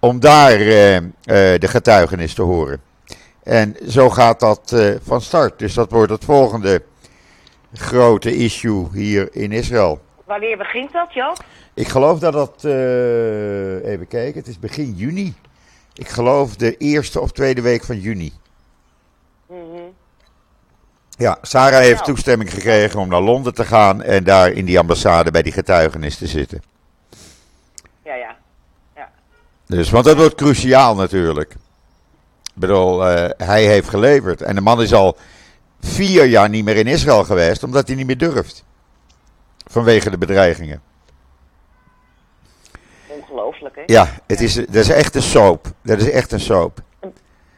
Om 0.00 0.20
daar 0.20 0.60
uh, 0.60 0.96
uh, 0.96 1.02
de 1.24 1.68
getuigenis 1.68 2.34
te 2.34 2.42
horen. 2.42 2.80
En 3.42 3.76
zo 3.88 4.10
gaat 4.10 4.40
dat 4.40 4.74
van 5.04 5.20
start. 5.20 5.58
Dus 5.58 5.74
dat 5.74 5.90
wordt 5.90 6.12
het 6.12 6.24
volgende 6.24 6.82
grote 7.78 8.36
issue 8.36 8.88
hier 8.92 9.28
in 9.32 9.52
Israël. 9.52 10.00
Wanneer 10.24 10.56
begint 10.56 10.92
dat, 10.92 11.14
Joop? 11.14 11.44
Ik 11.74 11.88
geloof 11.88 12.18
dat 12.18 12.32
dat, 12.32 12.64
even 12.64 14.06
kijken, 14.08 14.40
het 14.40 14.46
is 14.46 14.58
begin 14.58 14.94
juni. 14.94 15.34
Ik 15.94 16.08
geloof 16.08 16.56
de 16.56 16.76
eerste 16.76 17.20
of 17.20 17.32
tweede 17.32 17.62
week 17.62 17.84
van 17.84 17.98
juni. 18.00 18.32
Mm 19.46 19.92
Ja, 21.16 21.38
Sarah 21.42 21.80
heeft 21.80 22.00
nou. 22.00 22.04
toestemming 22.04 22.52
gekregen 22.52 23.00
om 23.00 23.08
naar 23.08 23.20
Londen 23.20 23.54
te 23.54 23.64
gaan 23.64 24.02
en 24.02 24.24
daar 24.24 24.50
in 24.52 24.64
die 24.64 24.78
ambassade 24.78 25.30
bij 25.30 25.42
die 25.42 25.52
getuigenis 25.52 26.16
te 26.16 26.26
zitten. 26.26 26.62
Ja, 28.04 28.14
ja. 28.14 28.36
ja. 28.96 29.10
Dus, 29.66 29.90
want 29.90 30.04
dat 30.04 30.16
wordt 30.16 30.34
cruciaal 30.34 30.94
natuurlijk. 30.94 31.52
Ik 32.44 32.60
bedoel, 32.60 33.10
uh, 33.10 33.28
hij 33.36 33.66
heeft 33.66 33.88
geleverd. 33.88 34.42
En 34.42 34.54
de 34.54 34.60
man 34.60 34.82
is 34.82 34.92
al 34.92 35.16
vier 35.84 36.24
jaar 36.24 36.48
niet 36.48 36.64
meer 36.64 36.76
in 36.76 36.86
Israël 36.86 37.24
geweest, 37.24 37.62
omdat 37.62 37.86
hij 37.86 37.96
niet 37.96 38.06
meer 38.06 38.18
durft. 38.18 38.64
Vanwege 39.66 40.10
de 40.10 40.18
bedreigingen. 40.18 40.82
Ongelooflijk, 43.06 43.76
hè? 43.76 43.82
Ja, 43.86 44.08
het 44.26 44.40
is, 44.40 44.54
dat 44.54 44.74
is 44.74 44.88
echt 44.88 45.14
een 45.14 45.22
soap. 45.22 45.66
Dat 45.82 46.00
is 46.00 46.10
echt 46.10 46.32
een 46.32 46.40
soap. 46.40 46.80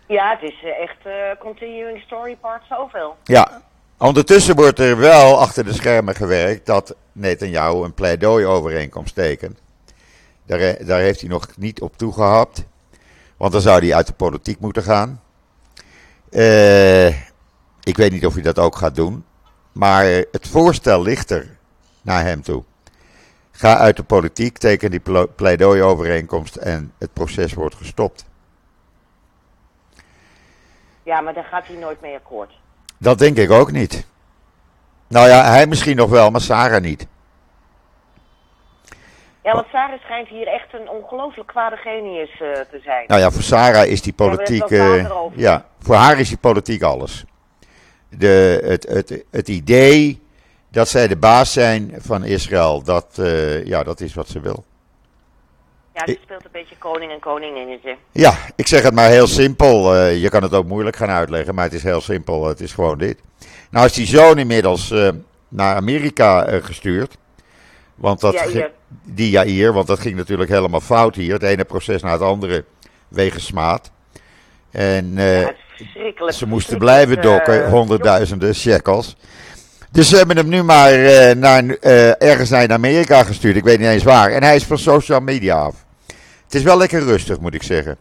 Ja, 0.06 0.30
het 0.30 0.42
is 0.42 0.62
eh, 0.62 0.82
echt 0.82 1.06
uh, 1.06 1.12
continuing 1.38 2.00
story 2.00 2.36
part 2.40 2.62
zoveel. 2.68 3.16
Ja, 3.24 3.62
ondertussen 3.98 4.56
wordt 4.56 4.78
er 4.78 4.98
wel 4.98 5.40
achter 5.40 5.64
de 5.64 5.72
schermen 5.72 6.14
gewerkt 6.14 6.66
dat 6.66 6.96
Netanyahu 7.12 7.84
een 7.84 7.94
pleidooi-overeenkomst 7.94 9.14
tekent. 9.14 9.60
Daar, 10.46 10.60
eh, 10.60 10.86
daar 10.86 11.00
heeft 11.00 11.20
hij 11.20 11.28
nog 11.28 11.48
niet 11.56 11.80
op 11.80 11.96
toegehapt. 11.96 12.64
Want 13.36 13.52
dan 13.52 13.60
zou 13.60 13.80
hij 13.80 13.94
uit 13.94 14.06
de 14.06 14.12
politiek 14.12 14.60
moeten 14.60 14.82
gaan. 14.82 15.20
Uh, 16.30 17.14
ik 17.86 17.96
weet 17.96 18.12
niet 18.12 18.26
of 18.26 18.34
hij 18.34 18.42
dat 18.42 18.58
ook 18.58 18.76
gaat 18.76 18.94
doen. 18.94 19.24
Maar 19.72 20.04
het 20.04 20.48
voorstel 20.48 21.02
ligt 21.02 21.30
er 21.30 21.56
naar 22.02 22.24
hem 22.24 22.42
toe. 22.42 22.64
Ga 23.50 23.76
uit 23.76 23.96
de 23.96 24.02
politiek, 24.02 24.58
teken 24.58 24.90
die 24.90 25.02
pleidooi-overeenkomst 25.36 26.56
en 26.56 26.92
het 26.98 27.12
proces 27.12 27.54
wordt 27.54 27.74
gestopt. 27.74 28.24
Ja, 31.02 31.20
maar 31.20 31.34
daar 31.34 31.44
gaat 31.44 31.66
hij 31.66 31.76
nooit 31.76 32.00
mee 32.00 32.14
akkoord. 32.14 32.58
Dat 32.98 33.18
denk 33.18 33.36
ik 33.36 33.50
ook 33.50 33.72
niet. 33.72 34.06
Nou 35.08 35.28
ja, 35.28 35.44
hij 35.44 35.66
misschien 35.66 35.96
nog 35.96 36.10
wel, 36.10 36.30
maar 36.30 36.40
Sarah 36.40 36.82
niet. 36.82 37.06
Ja, 39.42 39.52
want 39.52 39.66
Sarah 39.72 40.00
schijnt 40.00 40.28
hier 40.28 40.46
echt 40.46 40.72
een 40.72 40.88
ongelooflijk 40.88 41.48
kwade 41.48 41.76
genius 41.76 42.30
uh, 42.30 42.52
te 42.52 42.80
zijn. 42.82 43.04
Nou 43.06 43.20
ja, 43.20 43.30
voor 43.30 43.42
Sarah 43.42 43.86
is 43.86 44.02
die 44.02 44.12
politiek. 44.12 44.70
Uh, 44.70 45.06
ja, 45.34 45.66
voor 45.78 45.94
haar 45.94 46.18
is 46.18 46.28
die 46.28 46.38
politiek 46.38 46.82
alles. 46.82 47.24
De, 48.08 48.62
het, 48.64 48.86
het, 48.88 49.24
het 49.30 49.48
idee 49.48 50.20
dat 50.70 50.88
zij 50.88 51.08
de 51.08 51.16
baas 51.16 51.52
zijn 51.52 51.94
van 51.98 52.24
Israël, 52.24 52.82
dat, 52.82 53.16
uh, 53.20 53.64
ja, 53.64 53.82
dat 53.82 54.00
is 54.00 54.14
wat 54.14 54.28
ze 54.28 54.40
wil. 54.40 54.64
Ja, 55.94 56.04
die 56.04 56.18
speelt 56.22 56.44
een 56.44 56.50
beetje 56.52 56.76
koning 56.78 57.12
en 57.12 57.20
koninginnetje. 57.20 57.96
Ja, 58.12 58.38
ik 58.56 58.66
zeg 58.66 58.82
het 58.82 58.94
maar 58.94 59.08
heel 59.08 59.26
simpel. 59.26 59.94
Uh, 59.94 60.22
je 60.22 60.28
kan 60.28 60.42
het 60.42 60.54
ook 60.54 60.66
moeilijk 60.66 60.96
gaan 60.96 61.10
uitleggen, 61.10 61.54
maar 61.54 61.64
het 61.64 61.72
is 61.72 61.82
heel 61.82 62.00
simpel. 62.00 62.46
Het 62.46 62.60
is 62.60 62.72
gewoon 62.72 62.98
dit. 62.98 63.18
Nou 63.70 63.86
is 63.86 63.92
die 63.92 64.06
zoon 64.06 64.38
inmiddels 64.38 64.90
uh, 64.90 65.08
naar 65.48 65.76
Amerika 65.76 66.60
gestuurd. 66.60 67.16
Want 67.94 68.20
dat 68.20 68.32
Jair. 68.32 68.70
Die 69.04 69.30
Jair, 69.30 69.72
want 69.72 69.86
dat 69.86 70.00
ging 70.00 70.16
natuurlijk 70.16 70.50
helemaal 70.50 70.80
fout 70.80 71.14
hier. 71.14 71.32
Het 71.32 71.42
ene 71.42 71.64
proces 71.64 72.02
na 72.02 72.12
het 72.12 72.20
andere 72.20 72.64
wegens 73.08 73.44
smaad. 73.44 73.90
En 74.76 75.12
ja, 75.14 76.30
ze 76.30 76.46
moesten 76.46 76.78
blijven 76.78 77.22
dokken, 77.22 77.68
honderdduizenden 77.68 78.54
shekels. 78.54 79.16
Dus 79.90 80.08
ze 80.08 80.16
hebben 80.16 80.36
hem 80.36 80.48
nu 80.48 80.62
maar 80.62 80.92
uh, 80.92 81.30
naar, 81.30 81.62
uh, 81.64 82.22
ergens 82.22 82.50
naar 82.50 82.72
Amerika 82.72 83.22
gestuurd. 83.22 83.56
Ik 83.56 83.64
weet 83.64 83.78
niet 83.78 83.88
eens 83.88 84.02
waar. 84.02 84.30
En 84.30 84.42
hij 84.42 84.56
is 84.56 84.64
van 84.64 84.78
social 84.78 85.20
media 85.20 85.56
af. 85.56 85.84
Het 86.44 86.54
is 86.54 86.62
wel 86.62 86.78
lekker 86.78 87.02
rustig, 87.02 87.40
moet 87.40 87.54
ik 87.54 87.62
zeggen. 87.62 87.96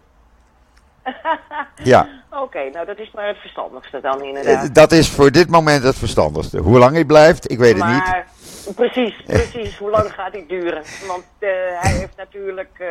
ja. 1.83 2.07
Oké, 2.29 2.69
nou 2.71 2.85
dat 2.85 2.99
is 2.99 3.11
maar 3.13 3.27
het 3.27 3.37
verstandigste 3.37 3.99
dan 4.01 4.23
inderdaad. 4.23 4.63
Uh, 4.63 4.69
dat 4.73 4.91
is 4.91 5.09
voor 5.09 5.31
dit 5.31 5.49
moment 5.49 5.83
het 5.83 5.97
verstandigste. 5.97 6.57
Hoe 6.57 6.77
lang 6.77 6.93
hij 6.93 7.05
blijft, 7.05 7.51
ik 7.51 7.57
weet 7.57 7.77
maar, 7.77 8.05
het 8.05 8.25
niet. 8.65 8.75
Precies, 8.75 9.23
precies. 9.25 9.77
Hoe 9.77 9.89
lang 9.89 10.11
gaat 10.13 10.31
hij 10.31 10.45
duren? 10.47 10.83
Want 11.07 11.23
hij 11.39 11.91
heeft 11.91 12.17
natuurlijk 12.17 12.83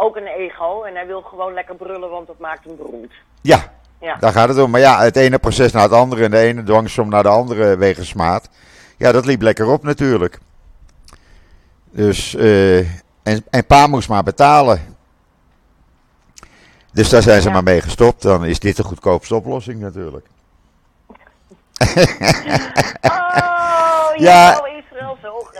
ook 0.00 0.16
een 0.16 0.26
ego 0.26 0.82
en 0.82 0.94
hij 0.94 1.06
wil 1.06 1.20
gewoon 1.22 1.54
lekker 1.54 1.74
brullen, 1.74 2.10
want 2.10 2.26
dat 2.26 2.38
maakt 2.38 2.64
hem 2.64 2.76
beroemd. 2.76 3.12
Ja, 3.40 3.72
ja. 4.00 4.16
Daar 4.16 4.32
gaat 4.32 4.48
het 4.48 4.58
om. 4.58 4.70
Maar 4.70 4.80
ja, 4.80 5.00
het 5.00 5.16
ene 5.16 5.38
proces 5.38 5.72
naar 5.72 5.82
het 5.82 5.92
andere 5.92 6.24
en 6.24 6.30
de 6.30 6.38
ene 6.38 6.62
dwangsom 6.62 7.08
naar 7.08 7.22
de 7.22 7.28
andere 7.28 7.76
wegens 7.76 8.08
smaad. 8.08 8.48
Ja, 8.96 9.12
dat 9.12 9.26
liep 9.26 9.42
lekker 9.42 9.66
op 9.66 9.82
natuurlijk. 9.82 10.38
Dus, 11.90 12.34
uh, 12.34 12.78
en, 13.22 13.44
en 13.50 13.66
pa 13.66 13.86
moest 13.86 14.08
maar 14.08 14.22
betalen. 14.22 14.96
Dus 16.92 17.08
daar 17.08 17.22
zijn 17.22 17.42
ze 17.42 17.50
maar 17.50 17.62
mee 17.62 17.80
gestopt. 17.80 18.22
Dan 18.22 18.44
is 18.44 18.58
dit 18.58 18.76
de 18.76 18.82
goedkoopste 18.82 19.34
oplossing 19.34 19.80
natuurlijk. 19.80 20.26
oh, 23.00 24.16
ja 24.16 24.69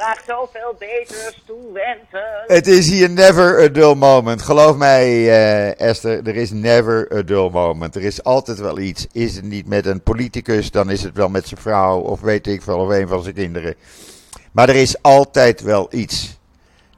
graag 0.00 0.22
zoveel 0.26 0.74
beters 0.78 1.42
toewensen. 1.46 2.44
Het 2.46 2.66
is 2.66 2.88
hier 2.88 3.10
never 3.10 3.62
a 3.62 3.68
dull 3.68 3.94
moment. 3.94 4.42
Geloof 4.42 4.76
mij, 4.76 5.08
uh, 5.10 5.80
Esther, 5.80 6.26
er 6.26 6.36
is 6.36 6.50
never 6.50 7.16
a 7.16 7.22
dull 7.22 7.50
moment. 7.50 7.94
Er 7.94 8.02
is 8.02 8.24
altijd 8.24 8.58
wel 8.58 8.78
iets. 8.78 9.06
Is 9.12 9.36
het 9.36 9.44
niet 9.44 9.66
met 9.66 9.86
een 9.86 10.02
politicus, 10.02 10.70
dan 10.70 10.90
is 10.90 11.02
het 11.02 11.16
wel 11.16 11.28
met 11.28 11.48
zijn 11.48 11.60
vrouw 11.60 11.98
of 11.98 12.20
weet 12.20 12.46
ik 12.46 12.62
veel, 12.62 12.78
of 12.78 12.88
een 12.88 13.08
van 13.08 13.22
zijn 13.22 13.34
kinderen. 13.34 13.74
Maar 14.52 14.68
er 14.68 14.76
is 14.76 15.02
altijd 15.02 15.60
wel 15.60 15.88
iets. 15.90 16.38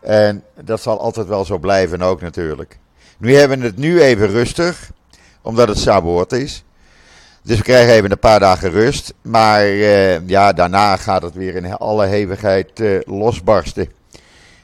En 0.00 0.44
dat 0.60 0.80
zal 0.80 1.00
altijd 1.00 1.26
wel 1.26 1.44
zo 1.44 1.58
blijven 1.58 2.02
ook 2.02 2.20
natuurlijk. 2.20 2.78
Nu 3.18 3.34
hebben 3.34 3.60
we 3.60 3.66
het 3.66 3.76
nu 3.76 4.02
even 4.02 4.28
rustig, 4.28 4.90
omdat 5.42 5.68
het 5.68 5.78
Sabbath 5.78 6.32
is. 6.32 6.64
Dus 7.42 7.56
we 7.56 7.62
krijgen 7.62 7.92
even 7.92 8.10
een 8.10 8.18
paar 8.18 8.40
dagen 8.40 8.70
rust. 8.70 9.14
Maar 9.22 9.66
uh, 9.66 10.28
ja, 10.28 10.52
daarna 10.52 10.96
gaat 10.96 11.22
het 11.22 11.34
weer 11.34 11.54
in 11.54 11.76
alle 11.76 12.06
hevigheid 12.06 12.80
uh, 12.80 13.00
losbarsten. 13.04 13.92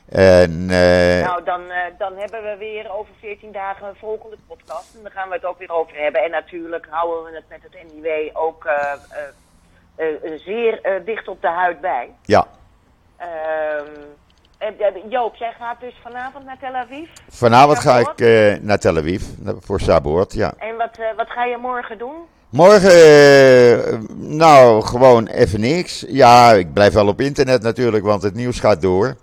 En, 0.09 0.51
uh, 0.51 1.24
nou, 1.24 1.45
dan, 1.45 1.61
dan 1.99 2.16
hebben 2.16 2.43
we 2.43 2.57
weer 2.59 2.91
over 2.91 3.12
14 3.20 3.53
dagen 3.53 3.89
een 3.89 3.95
volgende 3.95 4.37
podcast. 4.47 4.95
En 4.97 5.03
dan 5.03 5.12
gaan 5.12 5.29
we 5.29 5.35
het 5.35 5.45
ook 5.45 5.59
weer 5.59 5.72
over 5.72 5.97
hebben. 5.97 6.24
En 6.24 6.31
natuurlijk 6.31 6.87
houden 6.91 7.24
we 7.24 7.37
het 7.37 7.45
met 7.49 7.62
het 7.62 7.93
NIW 7.93 8.31
ook 8.33 8.68
zeer 10.45 11.03
dicht 11.05 11.29
op 11.29 11.41
de 11.41 11.49
huid 11.49 11.81
bij. 11.81 12.11
Ja. 12.22 12.47
Ehm, 13.16 13.91
eh, 14.59 15.11
Joop, 15.11 15.35
jij 15.35 15.53
gaat 15.59 15.81
dus 15.81 15.95
vanavond 16.03 16.45
naar 16.45 16.59
Tel 16.59 16.74
Aviv. 16.74 17.09
Vanavond 17.29 17.79
ga 17.79 17.99
ik 17.99 18.20
eh, 18.20 18.61
naar 18.61 18.79
Tel 18.79 18.97
Aviv 18.97 19.22
voor 19.61 19.81
Sabot, 19.81 20.33
ja. 20.33 20.53
En 20.59 20.76
wat, 20.76 20.99
eh, 20.99 21.07
wat 21.16 21.31
ga 21.31 21.45
je 21.45 21.57
morgen 21.57 21.99
doen? 21.99 22.16
Morgen, 22.51 22.90
eh, 22.90 23.99
nou, 24.16 24.82
gewoon 24.82 25.26
even 25.26 25.61
niks. 25.61 26.05
Ja, 26.09 26.53
ik 26.53 26.72
blijf 26.72 26.92
wel 26.92 27.07
op 27.09 27.20
internet 27.20 27.62
natuurlijk, 27.62 28.05
want 28.05 28.22
het 28.22 28.34
nieuws 28.34 28.61
gaat 28.61 28.82
door. 28.82 29.16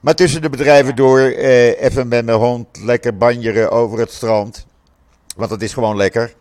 Maar 0.00 0.14
tussen 0.14 0.42
de 0.42 0.50
bedrijven 0.50 0.96
door, 0.96 1.20
eh, 1.20 1.82
even 1.82 2.08
met 2.08 2.24
mijn 2.24 2.38
hond 2.38 2.66
lekker 2.84 3.16
banjeren 3.16 3.70
over 3.70 3.98
het 3.98 4.12
strand. 4.12 4.66
Want 5.36 5.50
het 5.50 5.62
is 5.62 5.72
gewoon 5.72 5.96
lekker. 5.96 6.34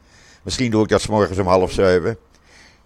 Misschien 0.44 0.72
doe 0.72 0.84
ik 0.84 0.90
dat 0.90 1.02
's 1.02 1.08
morgens 1.08 1.40
om 1.40 1.48
half 1.48 1.72
zeven. 1.72 2.18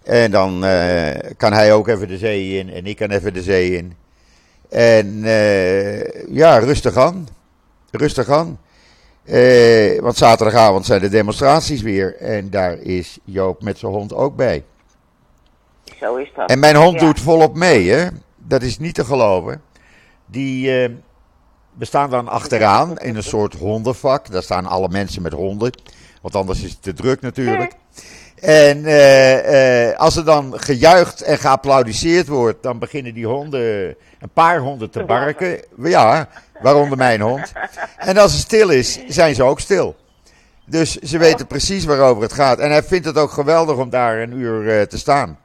En 0.02 0.30
dan 0.30 0.64
eh, 0.64 1.30
kan 1.36 1.52
hij 1.52 1.72
ook 1.72 1.88
even 1.88 2.08
de 2.08 2.18
zee 2.18 2.58
in 2.58 2.70
en 2.70 2.86
ik 2.86 2.96
kan 2.96 3.10
even 3.10 3.34
de 3.34 3.42
zee 3.42 3.76
in. 3.76 3.92
En 4.68 5.24
eh, 5.24 6.34
ja, 6.34 6.58
rustig 6.58 6.96
aan. 6.96 7.28
Rustig 7.90 8.28
aan. 8.28 8.58
Eh, 9.28 10.00
want 10.00 10.16
zaterdagavond 10.16 10.86
zijn 10.86 11.00
de 11.00 11.08
demonstraties 11.08 11.82
weer. 11.82 12.16
En 12.16 12.50
daar 12.50 12.78
is 12.78 13.18
Joop 13.24 13.62
met 13.62 13.78
zijn 13.78 13.92
hond 13.92 14.14
ook 14.14 14.36
bij. 14.36 14.64
Zo 16.00 16.16
is 16.16 16.30
dat. 16.36 16.50
En 16.50 16.58
mijn 16.58 16.76
hond 16.76 17.00
Ja. 17.00 17.06
doet 17.06 17.20
volop 17.20 17.54
mee, 17.56 17.90
hè? 17.90 18.08
Dat 18.36 18.62
is 18.62 18.78
niet 18.78 18.94
te 18.94 19.04
geloven. 19.04 19.62
Die 20.26 20.82
eh, 20.82 20.90
we 21.78 21.84
staan 21.84 22.10
dan 22.10 22.28
achteraan 22.28 22.96
in 22.98 23.16
een 23.16 23.22
soort 23.22 23.54
hondenvak. 23.54 24.30
Daar 24.30 24.42
staan 24.42 24.66
alle 24.66 24.88
mensen 24.88 25.22
met 25.22 25.32
honden. 25.32 25.72
Want 26.22 26.34
anders 26.34 26.62
is 26.62 26.70
het 26.70 26.82
te 26.82 26.92
druk 26.92 27.20
natuurlijk. 27.20 27.72
En 28.40 28.84
eh, 28.84 29.88
eh, 29.90 29.98
als 29.98 30.16
er 30.16 30.24
dan 30.24 30.60
gejuicht 30.60 31.22
en 31.22 31.38
geapplaudisseerd 31.38 32.28
wordt, 32.28 32.62
dan 32.62 32.78
beginnen 32.78 33.14
die 33.14 33.26
honden, 33.26 33.96
een 34.20 34.30
paar 34.32 34.58
honden 34.58 34.90
te 34.90 35.04
barken. 35.04 35.60
Ja, 35.82 36.28
waaronder 36.60 36.98
mijn 36.98 37.20
hond. 37.20 37.52
En 37.96 38.16
als 38.16 38.32
het 38.32 38.40
stil 38.40 38.68
is, 38.68 38.98
zijn 39.06 39.34
ze 39.34 39.42
ook 39.42 39.60
stil. 39.60 39.96
Dus 40.64 40.94
ze 40.94 41.18
weten 41.18 41.46
precies 41.46 41.84
waarover 41.84 42.22
het 42.22 42.32
gaat. 42.32 42.58
En 42.58 42.70
hij 42.70 42.82
vindt 42.82 43.06
het 43.06 43.18
ook 43.18 43.30
geweldig 43.30 43.76
om 43.76 43.90
daar 43.90 44.18
een 44.18 44.32
uur 44.32 44.78
eh, 44.78 44.86
te 44.86 44.98
staan. 44.98 45.38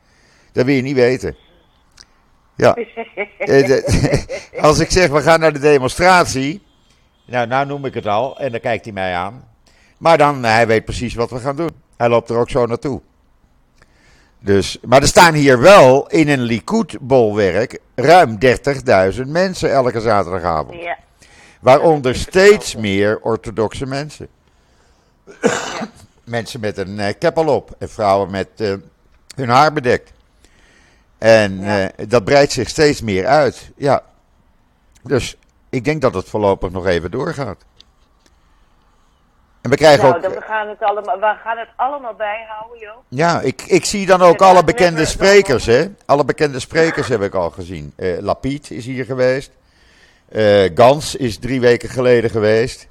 Dat 0.52 0.66
wil 0.66 0.76
je 0.76 0.82
niet 0.82 0.96
weten. 0.96 1.36
Ja. 2.56 2.78
Als 4.62 4.80
ik 4.80 4.92
zeg, 4.92 5.10
we 5.10 5.22
gaan 5.22 5.40
naar 5.40 5.54
de 5.54 5.60
demonstratie. 5.60 6.64
Nou, 7.26 7.48
nou 7.48 7.66
noem 7.66 7.86
ik 7.86 7.94
het 7.94 8.08
al. 8.08 8.40
En 8.40 8.52
dan 8.52 8.60
kijkt 8.60 8.84
hij 8.84 8.94
mij 8.94 9.16
aan. 9.16 9.48
Maar 9.98 10.18
dan, 10.18 10.44
hij 10.44 10.68
weet 10.68 10.86
precies 10.86 11.14
wat 11.14 11.30
we 11.30 11.40
gaan 11.40 11.56
doen. 11.56 11.83
Hij 11.98 12.10
loopt 12.10 12.30
er 12.30 12.38
ook 12.38 12.50
zo 12.50 12.66
naartoe. 12.66 13.02
Dus, 14.40 14.78
maar 14.86 15.02
er 15.02 15.08
staan 15.08 15.34
hier 15.34 15.60
wel 15.60 16.08
in 16.10 16.30
een 16.30 16.42
Likud-bolwerk 16.42 17.80
ruim 17.96 18.38
30.000 19.16 19.22
mensen 19.28 19.72
elke 19.72 20.02
zaterdagavond. 20.02 20.82
Ja. 20.82 20.98
Waaronder 21.60 22.16
steeds 22.16 22.76
meer 22.76 23.20
orthodoxe 23.22 23.86
mensen. 23.86 24.28
mensen 26.24 26.60
met 26.60 26.78
een 26.78 27.00
eh, 27.00 27.14
keppel 27.20 27.48
op. 27.48 27.76
En 27.80 27.90
vrouwen 27.90 28.32
met 28.32 28.48
eh, 28.56 28.74
hun 29.36 29.50
haar 29.50 29.74
bedekt. 29.74 30.12
En 31.18 31.60
Ja. 31.60 31.90
eh, 31.90 32.08
dat 32.08 32.24
breidt 32.24 32.52
zich 32.52 32.70
steeds 32.70 33.02
meer 33.02 33.26
uit. 33.26 33.72
Ja. 33.76 34.04
Dus 35.04 35.38
ik 35.70 35.84
denk 35.86 36.02
dat 36.02 36.14
het 36.14 36.30
voorlopig 36.30 36.72
nog 36.72 36.86
even 36.88 37.12
doorgaat. 37.12 37.58
En 39.64 39.70
we 39.70 39.76
krijgen 39.76 40.04
Nou, 40.04 40.16
ook. 40.16 40.22
dan 40.22 40.32
we 40.32 40.42
gaan 40.42 40.68
het 40.68 40.80
allemaal, 40.82 41.20
we 41.20 41.36
gaan 41.44 41.58
het 41.58 41.68
allemaal 41.76 42.14
bijhouden, 42.14 42.80
joh. 42.80 42.98
Ja, 43.08 43.42
ik, 43.42 43.62
ik 43.62 43.86
zie 43.86 44.06
dan 44.06 44.22
ook 44.22 44.42
alle 44.42 44.64
bekende 44.64 45.06
sprekers, 45.06 45.66
hè? 45.66 45.86
Alle 46.06 46.26
bekende 46.26 46.60
sprekers 46.60 47.08
heb 47.08 47.22
ik 47.22 47.34
al 47.34 47.50
gezien. 47.50 47.94
Eh 47.96 48.18
Lapid 48.20 48.72
is 48.72 48.86
hier 48.86 49.06
geweest. 49.06 49.52
Eh, 50.30 50.70
Gans 50.76 51.16
is 51.16 51.38
drie 51.40 51.62
weken 51.62 51.90
geleden 51.90 52.30
geweest. 52.30 52.88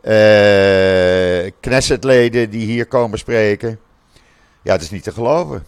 Eh 0.00 1.50
Knessetleden 1.60 2.50
die 2.50 2.66
hier 2.66 2.86
komen 2.86 3.18
spreken. 3.18 3.80
Ja, 4.62 4.72
het 4.72 4.82
is 4.82 4.90
niet 4.90 5.02
te 5.02 5.12
geloven. 5.12 5.66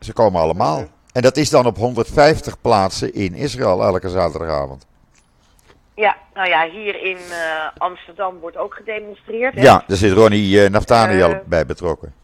Ze 0.00 0.12
komen 0.12 0.40
allemaal. 0.40 0.84
En 1.12 1.22
dat 1.22 1.36
is 1.36 1.50
dan 1.50 1.66
op 1.66 1.76
150 1.76 2.60
plaatsen 2.60 3.14
in 3.14 3.34
Israël 3.34 3.82
elke 3.82 4.08
zaterdagavond. 4.08 4.86
Ja, 5.96 6.16
nou 6.34 6.48
ja, 6.48 6.68
hier 6.68 7.02
in 7.02 7.16
eh, 7.16 7.66
Amsterdam 7.78 8.38
wordt 8.38 8.56
ook 8.56 8.74
gedemonstreerd. 8.74 9.54
Hè? 9.54 9.60
Ja, 9.62 9.82
daar 9.86 9.96
zit 9.96 10.12
Ronnie 10.12 10.62
eh, 10.64 10.70
Naftaniel 10.70 11.30
Eh, 11.32 11.38
bij 11.44 11.66
betrokken. 11.66 12.14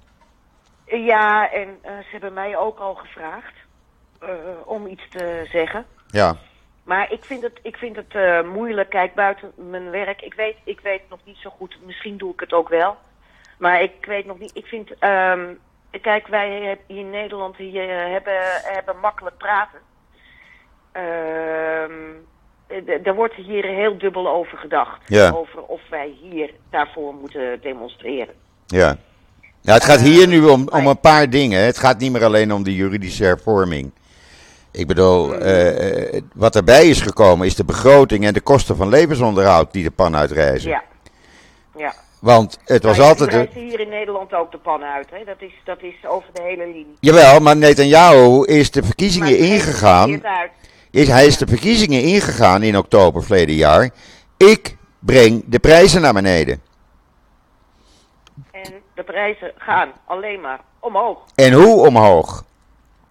Ja, 0.87 1.51
en 1.53 1.79
ze 1.83 2.09
hebben 2.11 2.33
mij 2.33 2.57
ook 2.57 2.79
al 2.79 2.95
gevraagd 2.95 3.53
om 4.65 4.87
iets 4.87 5.09
te 5.11 5.47
zeggen. 5.51 5.87
Ja, 6.07 6.37
Maar 6.85 7.13
ik 7.13 7.25
vind 7.25 7.43
het, 7.43 7.59
ik 7.63 7.77
vind 7.77 7.97
het 7.97 8.45
moeilijk. 8.47 8.91
Kijk, 8.91 9.15
buiten 9.15 9.53
mijn 9.57 9.91
werk. 9.91 10.23
Ik 10.23 10.35
weet, 10.35 10.57
ik 10.65 10.81
weet 10.81 11.03
nog 11.09 11.19
niet 11.25 11.37
zo 11.37 11.51
goed. 11.51 11.77
Misschien 11.85 12.17
doe 12.17 12.33
ik 12.33 12.41
het 12.41 12.53
ook 12.53 12.69
wel. 12.69 12.97
Maar 13.59 13.83
ik 13.83 13.93
weet 14.07 14.27
nog 14.27 14.39
niet. 14.39 14.51
Ik 14.55 14.67
vind. 14.67 14.99
ehm, 14.99 15.55
kijk, 16.01 16.27
wij 16.27 16.59
hier 16.59 16.79
in 16.99 17.11
Nederland 17.11 17.57
hier, 17.57 17.89
hebben, 18.11 18.41
hebben 18.63 18.99
makkelijk 19.01 19.37
praten. 19.37 19.79
Ehm, 20.93 21.93
d- 22.87 23.07
er 23.07 23.15
wordt 23.15 23.35
hier 23.35 23.65
heel 23.65 23.99
dubbel 23.99 24.29
over 24.29 24.59
gedacht. 24.59 25.01
Ja. 25.07 25.31
Over 25.31 25.63
of 25.63 25.81
wij 25.91 26.15
hier 26.23 26.51
daarvoor 26.71 27.15
moeten 27.21 27.59
demonstreren. 27.63 28.35
Ja. 28.67 28.97
Nou, 29.63 29.79
het 29.79 29.85
gaat 29.85 30.01
hier 30.01 30.29
nu 30.29 30.45
om, 30.45 30.69
om 30.69 30.87
een 30.87 31.01
paar 31.01 31.31
dingen. 31.31 31.65
Het 31.65 31.79
gaat 31.79 31.99
niet 31.99 32.13
meer 32.13 32.25
alleen 32.25 32.53
om 32.53 32.63
de 32.63 32.75
juridische 32.75 33.25
hervorming. 33.25 33.91
Ik 34.71 34.87
bedoel, 34.87 35.35
eh, 35.35 36.15
eh, 36.17 36.23
wat 36.35 36.57
erbij 36.57 36.87
is 36.89 37.01
gekomen 37.01 37.47
is 37.47 37.55
de 37.55 37.65
begroting 37.65 38.25
en 38.27 38.33
de 38.33 38.41
kosten 38.41 38.77
van 38.77 38.89
levensonderhoud 38.89 39.73
die 39.73 39.83
de 39.85 39.91
pan 39.91 40.17
uitreizen. 40.17 40.71
Ja. 40.71 40.83
Ja. 41.77 41.95
Want 42.21 42.59
het 42.65 42.83
was 42.83 42.97
Nou 42.97 43.03
ja, 43.09 43.13
altijd... 43.13 43.31
de- 43.31 43.37
reizen 43.37 43.61
hier 43.61 43.81
in 43.81 43.89
Nederland 43.89 44.33
ook 44.35 44.53
de 44.53 44.59
pan 44.59 44.83
uit. 44.83 45.07
Hè? 45.11 45.25
Dat, 45.25 45.37
is, 45.39 45.53
dat 45.65 45.83
is 45.83 45.95
over 46.07 46.29
de 46.33 46.43
hele 46.43 46.67
linie. 46.67 46.97
Jawel, 47.01 47.41
maar 47.41 47.57
Netanyahu 47.57 48.45
is 48.45 48.71
de 48.71 48.83
verkiezingen 48.83 49.39
ingegaan. 49.39 50.11
uit. 50.11 50.51
Is, 50.93 51.09
hij 51.09 51.27
is 51.27 51.37
de 51.37 51.47
verkiezingen 51.47 52.03
ingegaan 52.03 52.63
in 52.63 52.79
oktober 52.79 53.23
verleden 53.23 53.55
jaar. 53.55 53.91
Ik 54.37 54.77
breng 54.99 55.43
de 55.47 55.59
prijzen 55.59 56.01
naar 56.01 56.13
beneden. 56.13 56.63
En 58.51 58.73
de 58.95 59.03
prijzen 59.03 59.53
gaan 59.59 59.93
alleen 60.07 60.41
maar 60.41 60.61
omhoog. 60.81 61.19
En 61.35 61.53
hoe 61.53 61.87
omhoog? 61.87 62.45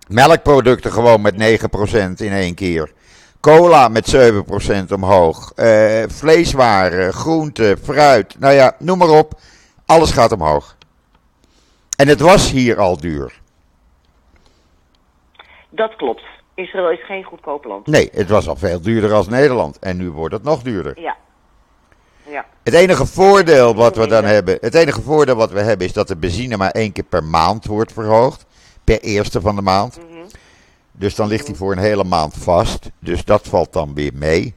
Melkproducten 0.08 0.92
gewoon 0.92 1.22
met 1.22 1.34
9% 1.34 1.38
in 2.16 2.32
één 2.32 2.56
keer. 2.56 2.92
Cola 3.40 3.88
met 3.88 4.16
7% 4.90 4.92
omhoog. 4.94 5.52
Eh, 5.56 6.04
vleeswaren, 6.08 7.14
groenten, 7.14 7.78
fruit. 7.78 8.40
Nou 8.40 8.54
ja, 8.54 8.76
noem 8.80 8.98
maar 8.98 9.10
op. 9.10 9.40
Alles 9.86 10.12
gaat 10.12 10.32
omhoog. 10.32 10.76
En 11.98 12.08
het 12.08 12.20
was 12.20 12.52
hier 12.52 12.80
al 12.80 12.98
duur. 12.98 13.40
Dat 15.70 15.96
klopt. 15.96 16.31
Israël 16.56 16.92
is 16.92 17.06
geen 17.06 17.24
goedkoop 17.24 17.64
land. 17.66 17.88
Nee, 17.88 18.10
het 18.14 18.30
was 18.30 18.48
al 18.48 18.56
veel 18.56 18.82
duurder 18.82 19.14
als 19.14 19.28
Nederland. 19.28 19.80
En 19.80 19.98
nu 19.98 20.10
wordt 20.12 20.34
het 20.34 20.44
nog 20.44 20.62
duurder. 20.62 21.00
Ja. 21.00 21.16
Ja. 22.30 22.46
Het 22.64 22.74
enige 22.74 23.06
voordeel 23.06 23.76
wat 23.76 23.96
we 23.96 24.08
dan 24.08 24.24
hebben, 24.24 24.58
het 24.62 24.74
enige 24.76 25.02
voordeel 25.02 25.36
wat 25.36 25.52
we 25.52 25.60
hebben 25.60 25.88
is 25.88 25.94
dat 25.94 26.08
de 26.08 26.16
benzine 26.18 26.58
maar 26.58 26.72
één 26.72 26.92
keer 26.92 27.04
per 27.04 27.24
maand 27.24 27.66
wordt 27.66 27.94
verhoogd. 27.94 28.46
Per 28.84 29.00
eerste 29.02 29.42
van 29.42 29.56
de 29.56 29.62
maand. 29.62 29.98
Mhm. 29.98 30.20
Dus 30.92 31.16
dan 31.16 31.28
ligt 31.28 31.48
hij 31.48 31.56
voor 31.56 31.72
een 31.72 31.78
hele 31.78 32.04
maand 32.04 32.34
vast. 32.38 32.90
Dus 33.00 33.26
dat 33.26 33.48
valt 33.48 33.74
dan 33.74 33.94
weer 33.94 34.12
mee. 34.14 34.54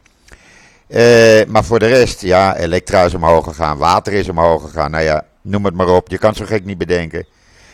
Eh, 0.86 1.44
maar 1.48 1.64
voor 1.64 1.78
de 1.78 1.86
rest, 1.86 2.20
ja, 2.20 2.56
elektra 2.56 3.02
is 3.02 3.14
omhoog 3.14 3.44
gegaan, 3.44 3.78
water 3.78 4.12
is 4.12 4.28
omhoog 4.28 4.62
gegaan. 4.62 4.90
Nou 4.90 5.04
ja, 5.04 5.24
noem 5.42 5.64
het 5.64 5.74
maar 5.74 5.88
op. 5.88 6.08
Je 6.08 6.18
kan 6.18 6.34
zo 6.34 6.44
gek 6.44 6.64
niet 6.64 6.78
bedenken. 6.78 7.26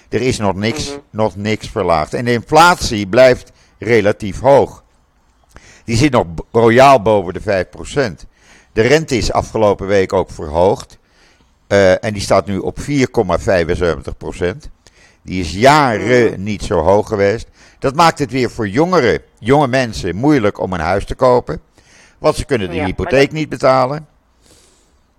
Er 0.08 0.20
is 0.20 0.38
nog 0.38 0.54
niks, 0.54 0.88
Mhm. 0.88 0.98
nog 1.10 1.36
niks 1.36 1.68
verlaagd. 1.68 2.14
En 2.14 2.24
de 2.24 2.32
inflatie 2.32 3.06
blijft 3.06 3.52
relatief 3.80 4.40
hoog. 4.40 4.84
Die 5.84 5.96
zit 5.96 6.12
nog 6.12 6.26
royaal 6.52 7.02
boven 7.02 7.32
de 7.34 7.40
5%. 7.40 8.26
De 8.72 8.82
rente 8.82 9.16
is 9.16 9.32
afgelopen 9.32 9.86
week 9.86 10.12
ook 10.12 10.30
verhoogd. 10.30 10.98
Eh, 11.66 12.04
en 12.04 12.12
die 12.12 12.22
staat 12.22 12.46
nu 12.46 12.58
op 12.58 12.78
4,75%. 12.78 14.70
Die 15.22 15.40
is 15.40 15.52
jaren 15.52 16.42
niet 16.42 16.62
zo 16.62 16.78
hoog 16.78 17.08
geweest. 17.08 17.48
Dat 17.78 17.94
maakt 17.94 18.18
het 18.18 18.30
weer 18.30 18.50
voor 18.50 18.68
jongeren, 18.68 19.22
jonge 19.38 19.66
mensen 19.66 20.16
moeilijk 20.16 20.60
om 20.60 20.72
een 20.72 20.80
huis 20.80 21.04
te 21.04 21.14
kopen. 21.14 21.60
Want 22.18 22.36
ze 22.36 22.44
kunnen 22.44 22.68
de 22.68 22.74
Ja, 22.74 22.84
hypotheek 22.84 23.24
dat- 23.26 23.32
niet 23.38 23.48
betalen. 23.48 24.06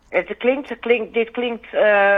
Het 0.09 0.37
klinkt, 0.37 0.69
het 0.69 0.79
klinkt, 0.79 1.13
dit 1.13 1.31
klinkt 1.31 1.65
eh, 1.73 2.17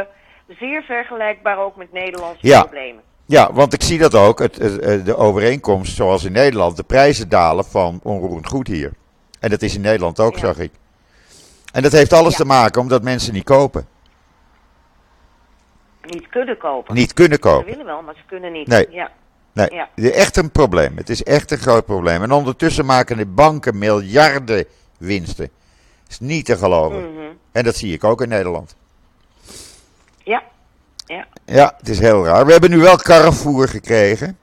zeer 0.59 0.83
vergelijkbaar 0.83 1.57
ook 1.57 1.75
met 1.75 1.91
Nederlandse 1.93 2.47
Ja. 2.47 2.61
problemen. 2.61 3.01
Ja, 3.34 3.53
want 3.53 3.73
ik 3.73 3.84
zie 3.84 3.97
dat 3.99 4.15
ook. 4.15 4.39
Het, 4.39 4.59
eh, 4.59 5.05
de 5.05 5.15
overeenkomst, 5.15 5.95
zoals 5.95 6.23
in 6.23 6.31
Nederland, 6.31 6.77
de 6.77 6.84
prijzen 6.84 7.29
dalen 7.29 7.65
van 7.65 7.99
onroerend 8.03 8.47
goed 8.47 8.67
hier. 8.67 8.91
En 9.39 9.49
dat 9.49 9.61
is 9.61 9.75
in 9.75 9.81
Nederland 9.81 10.19
ook, 10.19 10.34
Ja. 10.34 10.39
zag 10.39 10.57
ik. 10.59 10.71
En 11.71 11.81
dat 11.81 11.91
heeft 11.91 12.13
alles 12.13 12.31
Ja. 12.31 12.38
te 12.38 12.45
maken 12.45 12.81
omdat 12.81 13.03
mensen 13.03 13.34
niet 13.34 13.43
kopen. 13.43 13.88
Niet 16.01 16.27
kunnen 16.29 16.57
kopen. 16.57 16.95
Niet 16.95 17.13
kunnen 17.13 17.38
Ze 17.41 17.49
kopen. 17.49 17.65
willen 17.65 17.86
wel, 17.86 18.01
maar 18.01 18.15
ze 18.15 18.21
kunnen 18.27 18.51
niet. 18.51 18.67
Nee. 18.67 18.88
Ja. 18.89 19.11
Nee, 19.53 19.71
Ja. 19.73 19.89
het 19.95 20.05
is 20.05 20.11
echt 20.11 20.38
een 20.38 20.51
probleem. 20.51 20.97
Het 20.97 21.09
is 21.09 21.23
echt 21.23 21.51
een 21.51 21.57
groot 21.57 21.86
probleem. 21.86 22.21
En 22.23 22.31
ondertussen 22.31 22.86
maken 22.86 23.17
de 23.17 23.25
banken 23.25 23.77
miljarden 23.77 24.65
winsten. 24.97 25.49
Dat 26.03 26.11
is 26.11 26.19
niet 26.19 26.45
te 26.45 26.57
geloven. 26.57 27.13
Mhm. 27.13 27.23
En 27.51 27.63
dat 27.63 27.75
zie 27.75 27.93
ik 27.93 28.03
ook 28.03 28.21
in 28.21 28.29
Nederland. 28.29 28.75
Ja. 30.23 30.43
Ja. 31.06 31.28
Ja, 31.45 31.74
het 31.78 31.89
is 31.89 31.99
heel 31.99 32.26
raar. 32.26 32.45
We 32.45 32.51
hebben 32.51 32.70
nu 32.70 32.78
wel 32.78 32.95
Carrefour 32.97 33.68
gekregen. 33.68 34.38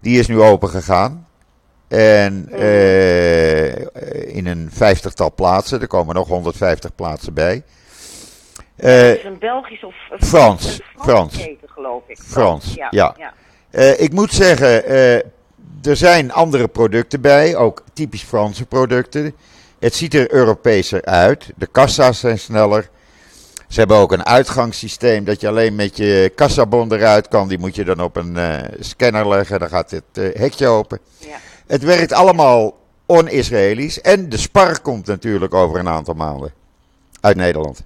Die 0.00 0.18
is 0.18 0.26
nu 0.26 0.40
open 0.40 0.68
gegaan. 0.68 1.26
En 1.88 2.48
eh, 2.50 3.74
in 4.36 4.46
een 4.46 4.68
vijftigtal 4.72 5.32
plaatsen. 5.34 5.80
Er 5.80 5.86
komen 5.86 6.14
nog 6.14 6.28
150 6.28 6.94
plaatsen 6.94 7.34
bij. 7.34 7.62
Eh, 8.76 8.92
Het 8.92 9.18
is 9.18 9.24
een 9.24 9.38
Belgisch 9.38 9.84
of 9.84 9.94
een 10.10 10.26
Frans. 10.26 10.80
Frans. 10.96 11.36
keten, 11.36 11.68
geloof 11.68 12.02
ik. 12.06 12.18
Frans, 12.18 12.74
ja. 12.74 12.86
ja. 12.90 13.14
ja. 13.18 13.32
eh, 13.70 14.00
ik 14.00 14.12
moet 14.12 14.32
zeggen, 14.32 14.84
eh, 14.84 15.14
er 15.82 15.96
zijn 15.96 16.32
andere 16.32 16.68
producten 16.68 17.20
bij. 17.20 17.56
Ook 17.56 17.82
typisch 17.92 18.22
Franse 18.22 18.66
producten. 18.66 19.34
Het 19.78 19.94
ziet 19.94 20.14
er 20.14 20.32
Europeeser 20.32 21.04
uit. 21.04 21.52
De 21.56 21.66
kassa's 21.66 22.20
zijn 22.20 22.38
sneller. 22.38 22.88
Ze 23.68 23.78
hebben 23.78 23.96
ook 23.96 24.12
een 24.12 24.26
uitgangssysteem 24.26 25.24
dat 25.24 25.40
je 25.40 25.48
alleen 25.48 25.74
met 25.74 25.96
je 25.96 26.32
kassabon 26.34 26.92
eruit 26.92 27.28
kan. 27.28 27.48
Die 27.48 27.58
moet 27.58 27.74
je 27.74 27.84
dan 27.84 28.00
op 28.00 28.16
een 28.16 28.36
eh, 28.36 28.58
scanner 28.80 29.28
leggen. 29.28 29.58
Dan 29.58 29.68
gaat 29.68 29.90
het 29.90 30.02
eh, 30.12 30.40
hekje 30.40 30.66
open. 30.66 30.98
Ja. 31.18 31.36
Het 31.66 31.82
werkt 31.82 32.12
allemaal 32.12 32.76
on-Israëlisch. 33.06 34.00
En 34.00 34.28
de 34.28 34.36
spar 34.36 34.80
komt 34.80 35.06
natuurlijk 35.06 35.54
over 35.54 35.78
een 35.78 35.88
aantal 35.88 36.14
maanden 36.14 36.52
uit 37.20 37.36
Nederland. 37.36 37.84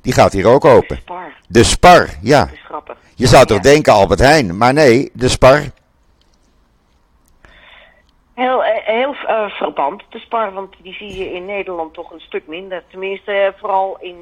Die 0.00 0.12
gaat 0.12 0.32
hier 0.32 0.46
ook 0.46 0.64
open. 0.64 0.96
Spar, 0.96 1.32
De 1.48 1.62
spar, 1.62 2.08
ja. 2.20 2.44
dat 2.44 2.52
is 2.52 2.64
grappig. 2.64 2.96
Je 3.14 3.26
zou 3.26 3.46
toch 3.46 3.60
denken 3.60 3.92
Albert 3.92 4.20
Heijn, 4.20 4.56
maar 4.56 4.72
nee, 4.72 5.10
de 5.12 5.28
spar. 5.28 5.62
Heel, 8.42 8.64
eh, 8.64 8.86
heel 8.86 9.14
eh, 9.26 9.48
verband, 9.50 10.02
de 10.08 10.18
spar, 10.18 10.52
want 10.52 10.74
die 10.82 10.94
zie 10.94 11.18
je 11.18 11.32
in 11.32 11.44
Nederland 11.44 11.94
toch 11.94 12.12
een 12.12 12.20
stuk 12.20 12.46
minder. 12.46 12.82
Tenminste, 12.90 13.32
eh, 13.32 13.52
vooral 13.58 13.98
in, 14.00 14.16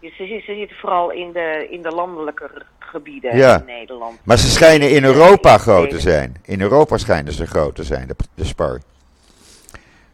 eh, 0.00 0.10
ze, 0.16 0.42
zitten 0.46 0.76
vooral 0.76 1.10
in 1.10 1.32
de, 1.32 1.66
in 1.70 1.82
de 1.82 1.90
landelijke 1.90 2.50
gebieden 2.78 3.36
Ja. 3.36 3.58
in 3.58 3.64
Nederland. 3.66 4.18
Maar 4.22 4.38
ze 4.38 4.50
schijnen 4.50 4.90
in 4.90 5.04
Europa 5.04 5.58
groot 5.58 5.90
te 5.90 6.00
zijn. 6.00 6.36
In 6.44 6.60
Europa 6.60 6.96
schijnen 6.98 7.32
ze 7.32 7.46
groot 7.46 7.74
te 7.74 7.84
zijn, 7.84 8.06
de, 8.08 8.14
de 8.34 8.44
spar. 8.44 8.80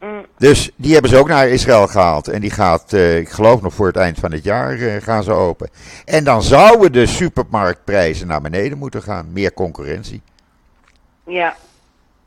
Mm, 0.01 0.27
Dus 0.39 0.71
die 0.77 0.93
hebben 0.93 1.11
ze 1.11 1.17
ook 1.17 1.29
naar 1.29 1.49
Israël 1.49 1.87
gehaald. 1.87 2.29
En 2.29 2.41
die 2.41 2.51
gaat, 2.51 2.93
ik 2.93 3.29
geloof 3.29 3.63
nog 3.63 3.75
voor 3.75 3.87
het 3.87 3.97
eind 3.97 4.19
van 4.19 4.33
het 4.33 4.45
jaar, 4.45 4.77
gaan 5.03 5.23
ze 5.23 5.33
open. 5.33 5.71
En 6.05 6.25
dan 6.25 6.43
zouden 6.43 6.93
de 6.93 7.07
supermarktprijzen 7.07 8.27
naar 8.27 8.41
beneden 8.41 8.79
moeten 8.79 9.03
gaan. 9.03 9.33
Meer 9.33 9.53
concurrentie. 9.55 10.23
ja, 11.25 11.57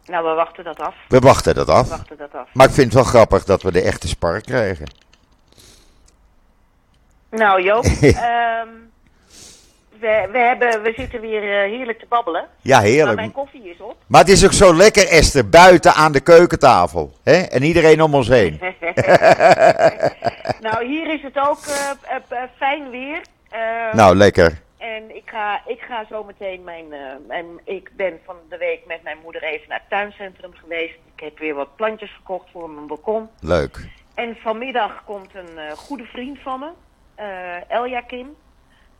nou 0.10 0.26
we 0.28 0.34
wachten 0.34 0.64
dat 0.64 0.80
af. 0.80 0.95
We 1.07 1.20
wachten 1.20 1.55
dat 1.55 1.66
We 1.66 1.72
af. 1.74 1.89
wachten 1.89 2.18
dat 2.18 2.34
af. 2.34 2.47
Maar 2.53 2.68
ik 2.68 2.74
vind 2.74 2.86
het 2.86 2.95
wel 2.95 3.03
grappig 3.12 3.43
dat 3.43 3.62
we 3.62 3.72
de 3.72 3.82
echte 3.82 4.07
spar 4.07 4.41
krijgen. 4.41 4.86
Nou 7.32 7.62
Joop, 7.64 7.84
ehm, 8.01 8.68
we, 9.99 10.28
we, 10.32 10.38
hebben, 10.38 10.82
we 10.82 10.93
zitten 10.97 11.22
weer 11.22 11.43
eh, 11.43 11.70
heerlijk 11.78 11.99
te 11.99 12.05
babbelen. 12.10 12.45
Ja, 12.62 12.78
Maar 12.78 12.86
heerlijk. 12.88 13.16
mijn 13.16 13.32
koffie 13.32 13.70
is 13.70 13.80
op. 13.80 13.95
Maar 14.07 14.22
het 14.22 14.30
is 14.30 14.45
ook 14.45 14.53
zo 14.53 14.74
lekker, 14.76 15.07
Esther, 15.07 15.49
buiten 15.49 15.93
aan 15.93 16.12
de 16.12 16.20
keukentafel. 16.20 17.14
Hè? 17.24 17.38
En 17.41 17.64
iedereen 17.64 18.01
om 18.01 18.16
ons 18.16 18.28
heen. 18.28 18.60
nou, 20.62 20.86
hier 20.86 21.14
is 21.14 21.22
het 21.22 21.38
ook 21.38 21.60
eh, 21.66 22.16
eh, 22.30 22.43
fijn 22.57 22.89
weer. 22.89 23.22
Eh, 23.49 23.93
Nou, 23.93 24.16
lekker. 24.16 24.62
En 24.80 25.15
ik 25.15 25.30
ga, 25.30 25.61
ik 25.67 25.82
ga 25.82 26.05
zo 26.09 26.23
meteen 26.23 26.63
mijn, 26.63 26.93
eh, 26.93 26.99
mijn. 27.27 27.45
Ik 27.63 27.91
ben 27.95 28.19
van 28.25 28.36
de 28.49 28.57
week 28.57 28.86
met 28.86 29.03
mijn 29.03 29.17
moeder 29.23 29.43
even 29.43 29.69
naar 29.69 29.80
het 29.80 29.89
tuincentrum 29.89 30.53
geweest. 30.53 30.95
Ik 31.15 31.23
heb 31.23 31.39
weer 31.39 31.53
wat 31.53 31.75
plantjes 31.75 32.15
gekocht 32.15 32.49
voor 32.51 32.69
mijn 32.69 32.88
balkon. 32.88 33.30
Leuk. 33.39 33.88
En 34.13 34.36
vanmiddag 34.36 35.03
komt 35.05 35.36
een 35.36 35.57
eh, 35.57 35.71
goede 35.71 36.03
vriend 36.03 36.39
van 36.39 36.59
me, 36.59 36.69
eh 37.15 37.71
Eljakim. 37.71 38.36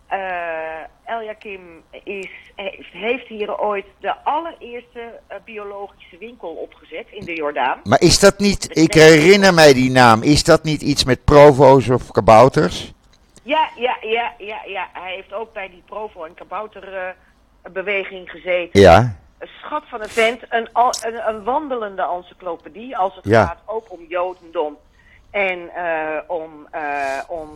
Eh 0.08 0.84
Eljakim 1.06 1.84
is, 2.04 2.30
heeft, 2.56 2.92
heeft 2.92 3.28
hier 3.28 3.60
ooit 3.60 3.86
de 4.00 4.16
allereerste 4.24 5.20
eh, 5.28 5.38
biologische 5.46 6.18
winkel 6.18 6.50
opgezet 6.50 7.06
in 7.10 7.26
de 7.26 7.36
Jordaan. 7.36 7.80
Maar 7.84 8.02
is 8.02 8.20
dat 8.20 8.40
niet, 8.40 8.78
ik 8.78 8.94
herinner 8.94 9.54
mij 9.54 9.74
die 9.74 9.92
naam, 9.92 10.24
is 10.24 10.44
dat 10.44 10.64
niet 10.64 10.82
iets 10.82 11.04
met 11.04 11.24
provo's 11.24 11.90
of 11.90 12.12
kabouters? 12.12 12.94
Ja, 13.50 13.70
ja, 13.76 13.98
ja, 14.02 14.34
ja, 14.38 14.60
ja. 14.66 14.88
Hij 14.94 15.14
heeft 15.14 15.34
ook 15.34 15.54
bij 15.54 15.70
die 15.70 15.84
Provo 15.86 16.24
en 16.24 16.34
Kabouter 16.34 16.94
eh, 16.98 17.72
beweging 17.72 18.30
gezeten. 18.30 18.82
Ja, 18.82 19.16
Een 19.40 19.48
schat 19.62 19.84
van 19.88 20.02
een 20.02 20.10
vent, 20.10 20.42
een, 20.50 20.70
een, 20.74 21.28
een 21.28 21.44
wandelende 21.44 22.02
encyclopedie 22.02 22.98
als 22.98 23.16
het 23.16 23.26
Ja. 23.26 23.46
gaat 23.46 23.62
ook 23.66 23.92
om 23.92 24.00
Jodendom. 24.08 24.78
En 25.32 25.70
eh, 25.76 26.18
om, 26.28 26.68
eh, 26.72 27.20
om, 27.28 27.48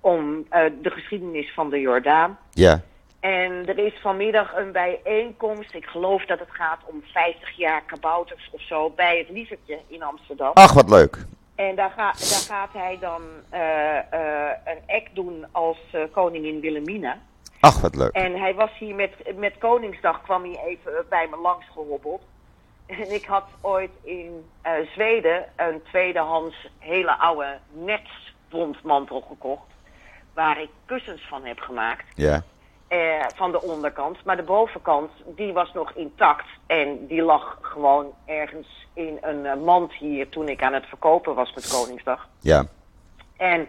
om 0.00 0.46
de 0.82 0.90
geschiedenis 0.90 1.52
van 1.54 1.70
de 1.70 1.80
Jordaan. 1.80 2.38
ja. 2.50 2.80
En 3.20 3.66
er 3.68 3.78
is 3.78 3.92
vanmiddag 4.02 4.56
een 4.56 4.72
bijeenkomst, 4.72 5.74
ik 5.74 5.84
geloof 5.86 6.24
dat 6.24 6.38
het 6.38 6.48
gaat 6.50 6.78
om 6.84 7.02
50 7.12 7.50
jaar 7.56 7.82
kabouters 7.86 8.48
of 8.52 8.60
zo, 8.62 8.90
bij 8.90 9.18
het 9.18 9.28
Lievertje 9.28 9.78
in 9.86 10.02
Amsterdam. 10.02 10.50
Ach, 10.54 10.72
wat 10.72 10.88
leuk. 10.90 11.24
En 11.68 11.74
daar, 11.74 11.90
ga, 11.90 12.12
daar 12.12 12.56
gaat 12.56 12.72
hij 12.72 12.98
dan 13.00 13.22
eh, 13.48 13.98
eh, 13.98 14.56
een 14.64 14.82
act 14.86 15.14
doen 15.14 15.46
als 15.52 15.78
eh, 15.92 16.00
koningin 16.12 16.60
Wilhelmina. 16.60 17.18
Ach, 17.60 17.80
wat 17.80 17.96
leuk. 17.96 18.12
En 18.12 18.38
hij 18.38 18.54
was 18.54 18.70
hier 18.78 18.94
met, 18.94 19.10
met 19.36 19.58
Koningsdag, 19.58 20.22
kwam 20.22 20.42
hij 20.42 20.60
even 20.66 20.92
bij 21.08 21.26
me 21.30 21.36
langs 21.36 21.66
gehobbeld. 21.72 22.22
En 22.86 23.14
ik 23.14 23.24
had 23.24 23.44
ooit 23.60 23.90
in 24.02 24.50
Zweden 24.94 25.44
een 25.56 25.82
tweedehands 25.82 26.68
hele 26.78 27.18
oude 27.18 27.58
netswondmantel 27.72 29.20
gekocht. 29.20 29.68
Waar 30.34 30.60
ik 30.60 30.70
kussens 30.84 31.28
van 31.28 31.44
heb 31.44 31.58
gemaakt. 31.58 32.04
Ja, 32.14 32.42
eh, 32.90 33.24
van 33.34 33.52
de 33.52 33.62
onderkant. 33.62 34.24
Maar 34.24 34.36
de 34.36 34.42
bovenkant, 34.42 35.10
die 35.26 35.52
was 35.52 35.72
nog 35.72 35.92
intact. 35.92 36.46
En 36.66 37.06
die 37.06 37.22
lag 37.22 37.58
gewoon 37.60 38.12
ergens 38.26 38.86
in 38.94 39.18
een 39.20 39.46
eh, 39.46 39.56
mand 39.56 39.92
hier 39.92 40.28
toen 40.28 40.48
ik 40.48 40.62
aan 40.62 40.72
het 40.72 40.86
verkopen 40.86 41.34
was 41.34 41.54
met 41.54 41.70
Koningsdag. 41.70 42.28
ja. 42.40 42.64
En 43.36 43.68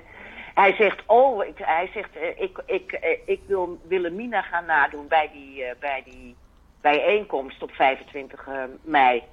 hij 0.53 0.73
zegt, 0.73 1.01
oh, 1.05 1.45
ik, 1.45 1.57
hij 1.57 1.89
zegt, 1.93 2.15
eh, 2.15 2.41
ik, 2.41 2.63
ik, 2.65 2.91
eh, 2.91 3.19
ik 3.25 3.41
wil 3.47 3.79
Wilhelmina 3.87 4.41
gaan 4.41 4.65
nadoen 4.65 5.07
bij 5.07 5.29
die, 5.33 5.65
bij 5.79 6.03
die 6.05 6.35
bijeenkomst 6.81 7.63
op 7.63 7.71
25 7.71 8.47
eh, 8.47 8.53
mei. 8.81 9.23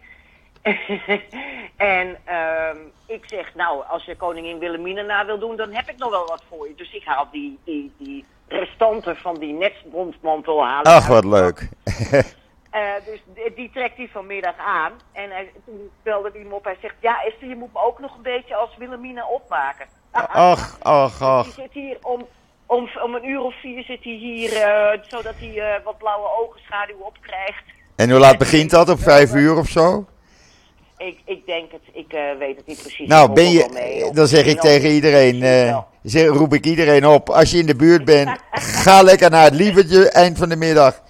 en 1.76 2.16
ehm, 2.24 2.76
ik 3.06 3.24
zeg, 3.26 3.54
nou, 3.54 3.84
als 3.86 4.04
je 4.04 4.16
koningin 4.16 4.58
Wilhelmina 4.58 5.02
na 5.02 5.26
wil 5.26 5.38
doen, 5.38 5.56
dan 5.56 5.72
heb 5.72 5.88
ik 5.88 5.96
nog 5.98 6.10
wel 6.10 6.26
wat 6.26 6.44
voor 6.48 6.68
je. 6.68 6.74
Dus 6.74 6.92
ik 6.92 7.04
haal 7.04 7.28
die, 7.30 7.58
die, 7.64 7.92
die 7.98 8.24
restanten 8.48 9.16
van 9.16 9.38
die 9.38 9.52
netsbondmantel 9.52 10.64
halen. 10.64 10.92
Ach, 10.92 11.06
wat 11.06 11.24
leuk. 11.24 11.68
eh, 12.70 12.80
dus 13.04 13.22
die, 13.54 13.70
trekt 13.72 13.96
hij 13.96 14.08
vanmiddag 14.12 14.56
aan. 14.56 14.92
En 15.12 15.30
hij, 15.30 15.52
toen 15.64 15.90
belde 16.02 16.30
hij 16.32 16.40
hem 16.40 16.52
op. 16.52 16.64
Hij 16.64 16.76
zegt, 16.80 16.94
ja 17.00 17.24
Esther, 17.24 17.48
je 17.48 17.56
moet 17.56 17.72
me 17.72 17.80
ook 17.82 17.98
nog 17.98 18.16
een 18.16 18.22
beetje 18.22 18.54
als 18.54 18.76
Wilhelmina 18.76 19.26
opmaken. 19.26 19.86
Ach, 20.32 20.76
ach, 20.82 21.18
Die 21.18 21.26
ach. 21.26 21.46
zit 21.46 21.72
hier 21.72 21.98
om, 22.02 22.26
om, 22.66 22.88
om 23.02 23.14
een 23.14 23.28
uur 23.28 23.40
of 23.40 23.60
vier 23.60 23.82
zit 23.84 24.04
hij 24.04 24.12
hier, 24.12 24.52
eh, 24.56 24.98
zodat 25.02 25.34
hij 25.38 25.58
eh, 25.58 25.84
wat 25.84 25.98
blauwe 25.98 26.28
ogenschaduw 26.40 26.98
opkrijgt. 26.98 27.64
En 27.96 28.10
hoe 28.10 28.20
laat 28.20 28.38
begint 28.38 28.70
dat? 28.70 28.88
Om 28.88 28.98
vijf 28.98 29.34
uur 29.34 29.56
of 29.56 29.68
zo? 29.68 30.06
Ik, 30.98 31.18
ik 31.24 31.46
denk 31.46 31.72
het, 31.72 31.80
ik 31.92 32.12
eh, 32.12 32.22
weet 32.38 32.56
het 32.56 32.66
niet 32.66 32.80
precies. 32.82 33.08
Nou, 33.08 33.32
ben 33.32 33.44
mee, 33.72 33.96
je, 33.96 34.10
dan 34.12 34.26
zeg 34.26 34.44
ik 34.46 34.60
tegen 34.60 34.90
iedereen, 34.90 35.42
eh, 35.42 35.78
zeg- 36.02 36.28
roep 36.28 36.52
ik 36.54 36.64
iedereen 36.66 37.06
op. 37.06 37.28
Als 37.30 37.50
je 37.50 37.58
in 37.58 37.66
de 37.66 37.76
buurt 37.76 38.04
bent, 38.04 38.30
ga 38.50 39.02
lekker 39.02 39.30
naar 39.30 39.44
het 39.44 39.54
lievertje 39.54 40.10
eind 40.10 40.38
van 40.38 40.48
de 40.48 40.56
middag. 40.56 41.00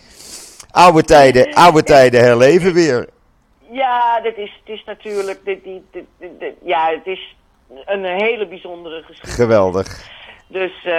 Oude 0.71 1.03
tijden, 1.03 1.55
oude 1.55 1.83
tijden 1.83 2.21
herleven 2.21 2.73
weer. 2.73 3.09
Ja, 3.71 4.21
dit 4.21 4.37
is, 4.37 4.61
het 4.65 4.75
is 4.79 4.85
natuurlijk, 4.87 5.41
dit, 5.45 5.65
dit, 5.65 5.83
dit, 5.93 6.05
dit- 6.19 6.41
dit- 6.41 6.55
ja, 6.65 6.91
het 6.91 7.07
is 7.07 7.37
een 7.85 8.05
hele 8.05 8.49
bijzondere 8.49 8.97
geschiedenis. 9.03 9.35
Geweldig. 9.35 10.07
Dus, 10.49 10.73
eh, 10.85 10.93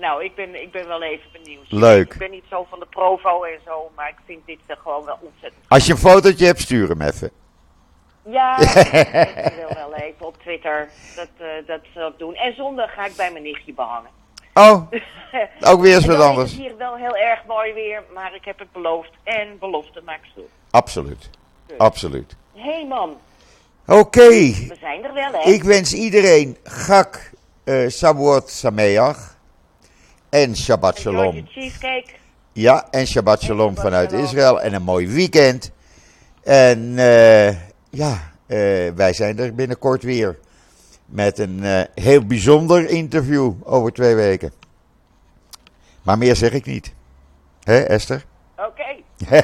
nou, 0.00 0.24
ik 0.24 0.34
ben, 0.34 0.62
ik 0.62 0.72
ben 0.72 0.88
wel 0.88 1.02
even 1.02 1.26
benieuwd. 1.32 1.64
Leuk. 1.68 2.12
Ik 2.12 2.18
ben 2.18 2.30
niet 2.30 2.44
zo 2.50 2.66
van 2.70 2.78
de 2.78 2.86
provo 2.90 3.42
en 3.42 3.58
zo, 3.66 3.90
maar 3.96 4.08
ik 4.08 4.16
vind 4.26 4.40
dit 4.46 4.58
gewoon 4.68 5.04
wel 5.04 5.18
ontzettend. 5.22 5.62
Als 5.68 5.86
je 5.86 5.92
een 5.92 5.98
fotootje 5.98 6.46
hebt, 6.46 6.60
stuur 6.60 6.88
hem 6.88 7.02
even. 7.02 7.30
Ja, 8.28 8.58
ik 9.48 9.52
wil 9.56 9.74
wel 9.74 9.94
even 9.94 10.26
op 10.26 10.36
Twitter 10.42 10.88
dat, 11.16 11.28
eh, 11.38 11.46
dat 11.66 11.80
zal 11.94 12.08
ik 12.08 12.18
doen. 12.18 12.34
En 12.34 12.54
zondag 12.54 12.92
ga 12.94 13.04
ik 13.06 13.16
bij 13.16 13.30
mijn 13.32 13.42
nichtje 13.44 13.72
behangen. 13.74 14.10
Oh, 14.54 14.82
ook 15.72 15.80
weer 15.80 15.94
eens 15.94 16.06
En 16.06 16.10
wat 16.16 16.20
anders. 16.20 16.50
is 16.50 16.56
het 16.56 16.66
hier 16.66 16.76
wel 16.76 16.96
heel 16.96 17.16
erg 17.16 17.40
mooi 17.46 17.72
weer, 17.72 18.02
maar 18.14 18.34
ik 18.34 18.44
heb 18.44 18.58
het 18.58 18.72
beloofd. 18.72 19.10
En 19.24 19.58
belofte 19.58 20.00
maak 20.04 20.18
ik 20.22 20.30
goed. 20.34 20.44
Absoluut. 20.70 21.30
Absoluut. 21.78 22.36
Hé 22.54 22.60
hey 22.62 22.86
man, 22.86 23.16
Oké, 23.86 24.28
we 24.28 24.76
zijn 24.80 25.04
er 25.04 25.12
wel 25.14 25.32
hè. 25.32 25.50
ik 25.50 25.62
wens 25.64 25.92
iedereen 25.94 26.56
Gak, 26.64 27.30
Shavuot 27.90 28.50
Sameach 28.50 29.36
en 30.28 30.56
Shabbat 30.56 30.98
Shalom. 30.98 31.46
cheesecake. 31.48 32.10
Ja, 32.52 32.86
en 32.90 33.06
Shabbat 33.06 33.42
Shalom 33.42 33.74
Shabbat 33.74 33.84
vanuit 33.84 34.10
Shalom. 34.10 34.24
Israël. 34.24 34.60
En 34.60 34.74
een 34.74 34.82
mooi 34.82 35.08
weekend. 35.08 35.70
En 36.44 36.98
eh, 36.98 37.54
ja, 37.96 38.32
eh, 38.46 38.92
wij 38.94 39.12
zijn 39.12 39.38
er 39.38 39.54
binnenkort 39.54 40.02
weer. 40.02 40.38
Met 41.06 41.38
een 41.38 41.64
eh, 41.64 41.80
heel 41.94 42.26
bijzonder 42.26 42.88
interview 42.88 43.52
over 43.64 43.92
twee 43.92 44.14
weken. 44.14 44.52
Maar 46.02 46.18
meer 46.18 46.36
zeg 46.36 46.52
ik 46.52 46.66
niet. 46.66 46.94
Hé, 47.62 47.78
Esther? 47.78 48.24
Oké. 48.56 48.84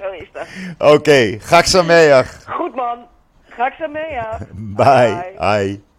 Zo 0.00 0.10
is 0.10 0.28
dat. 0.32 0.46
Oké, 0.92 1.38
Sameach. 1.62 2.44
Goed 2.46 2.74
man. 2.74 3.06
Ga 3.48 3.66
ik 3.66 3.72
zo 3.72 3.88
mee, 3.88 4.10
ja. 4.10 4.38
Bye. 4.52 5.34
Bye. 5.38 5.93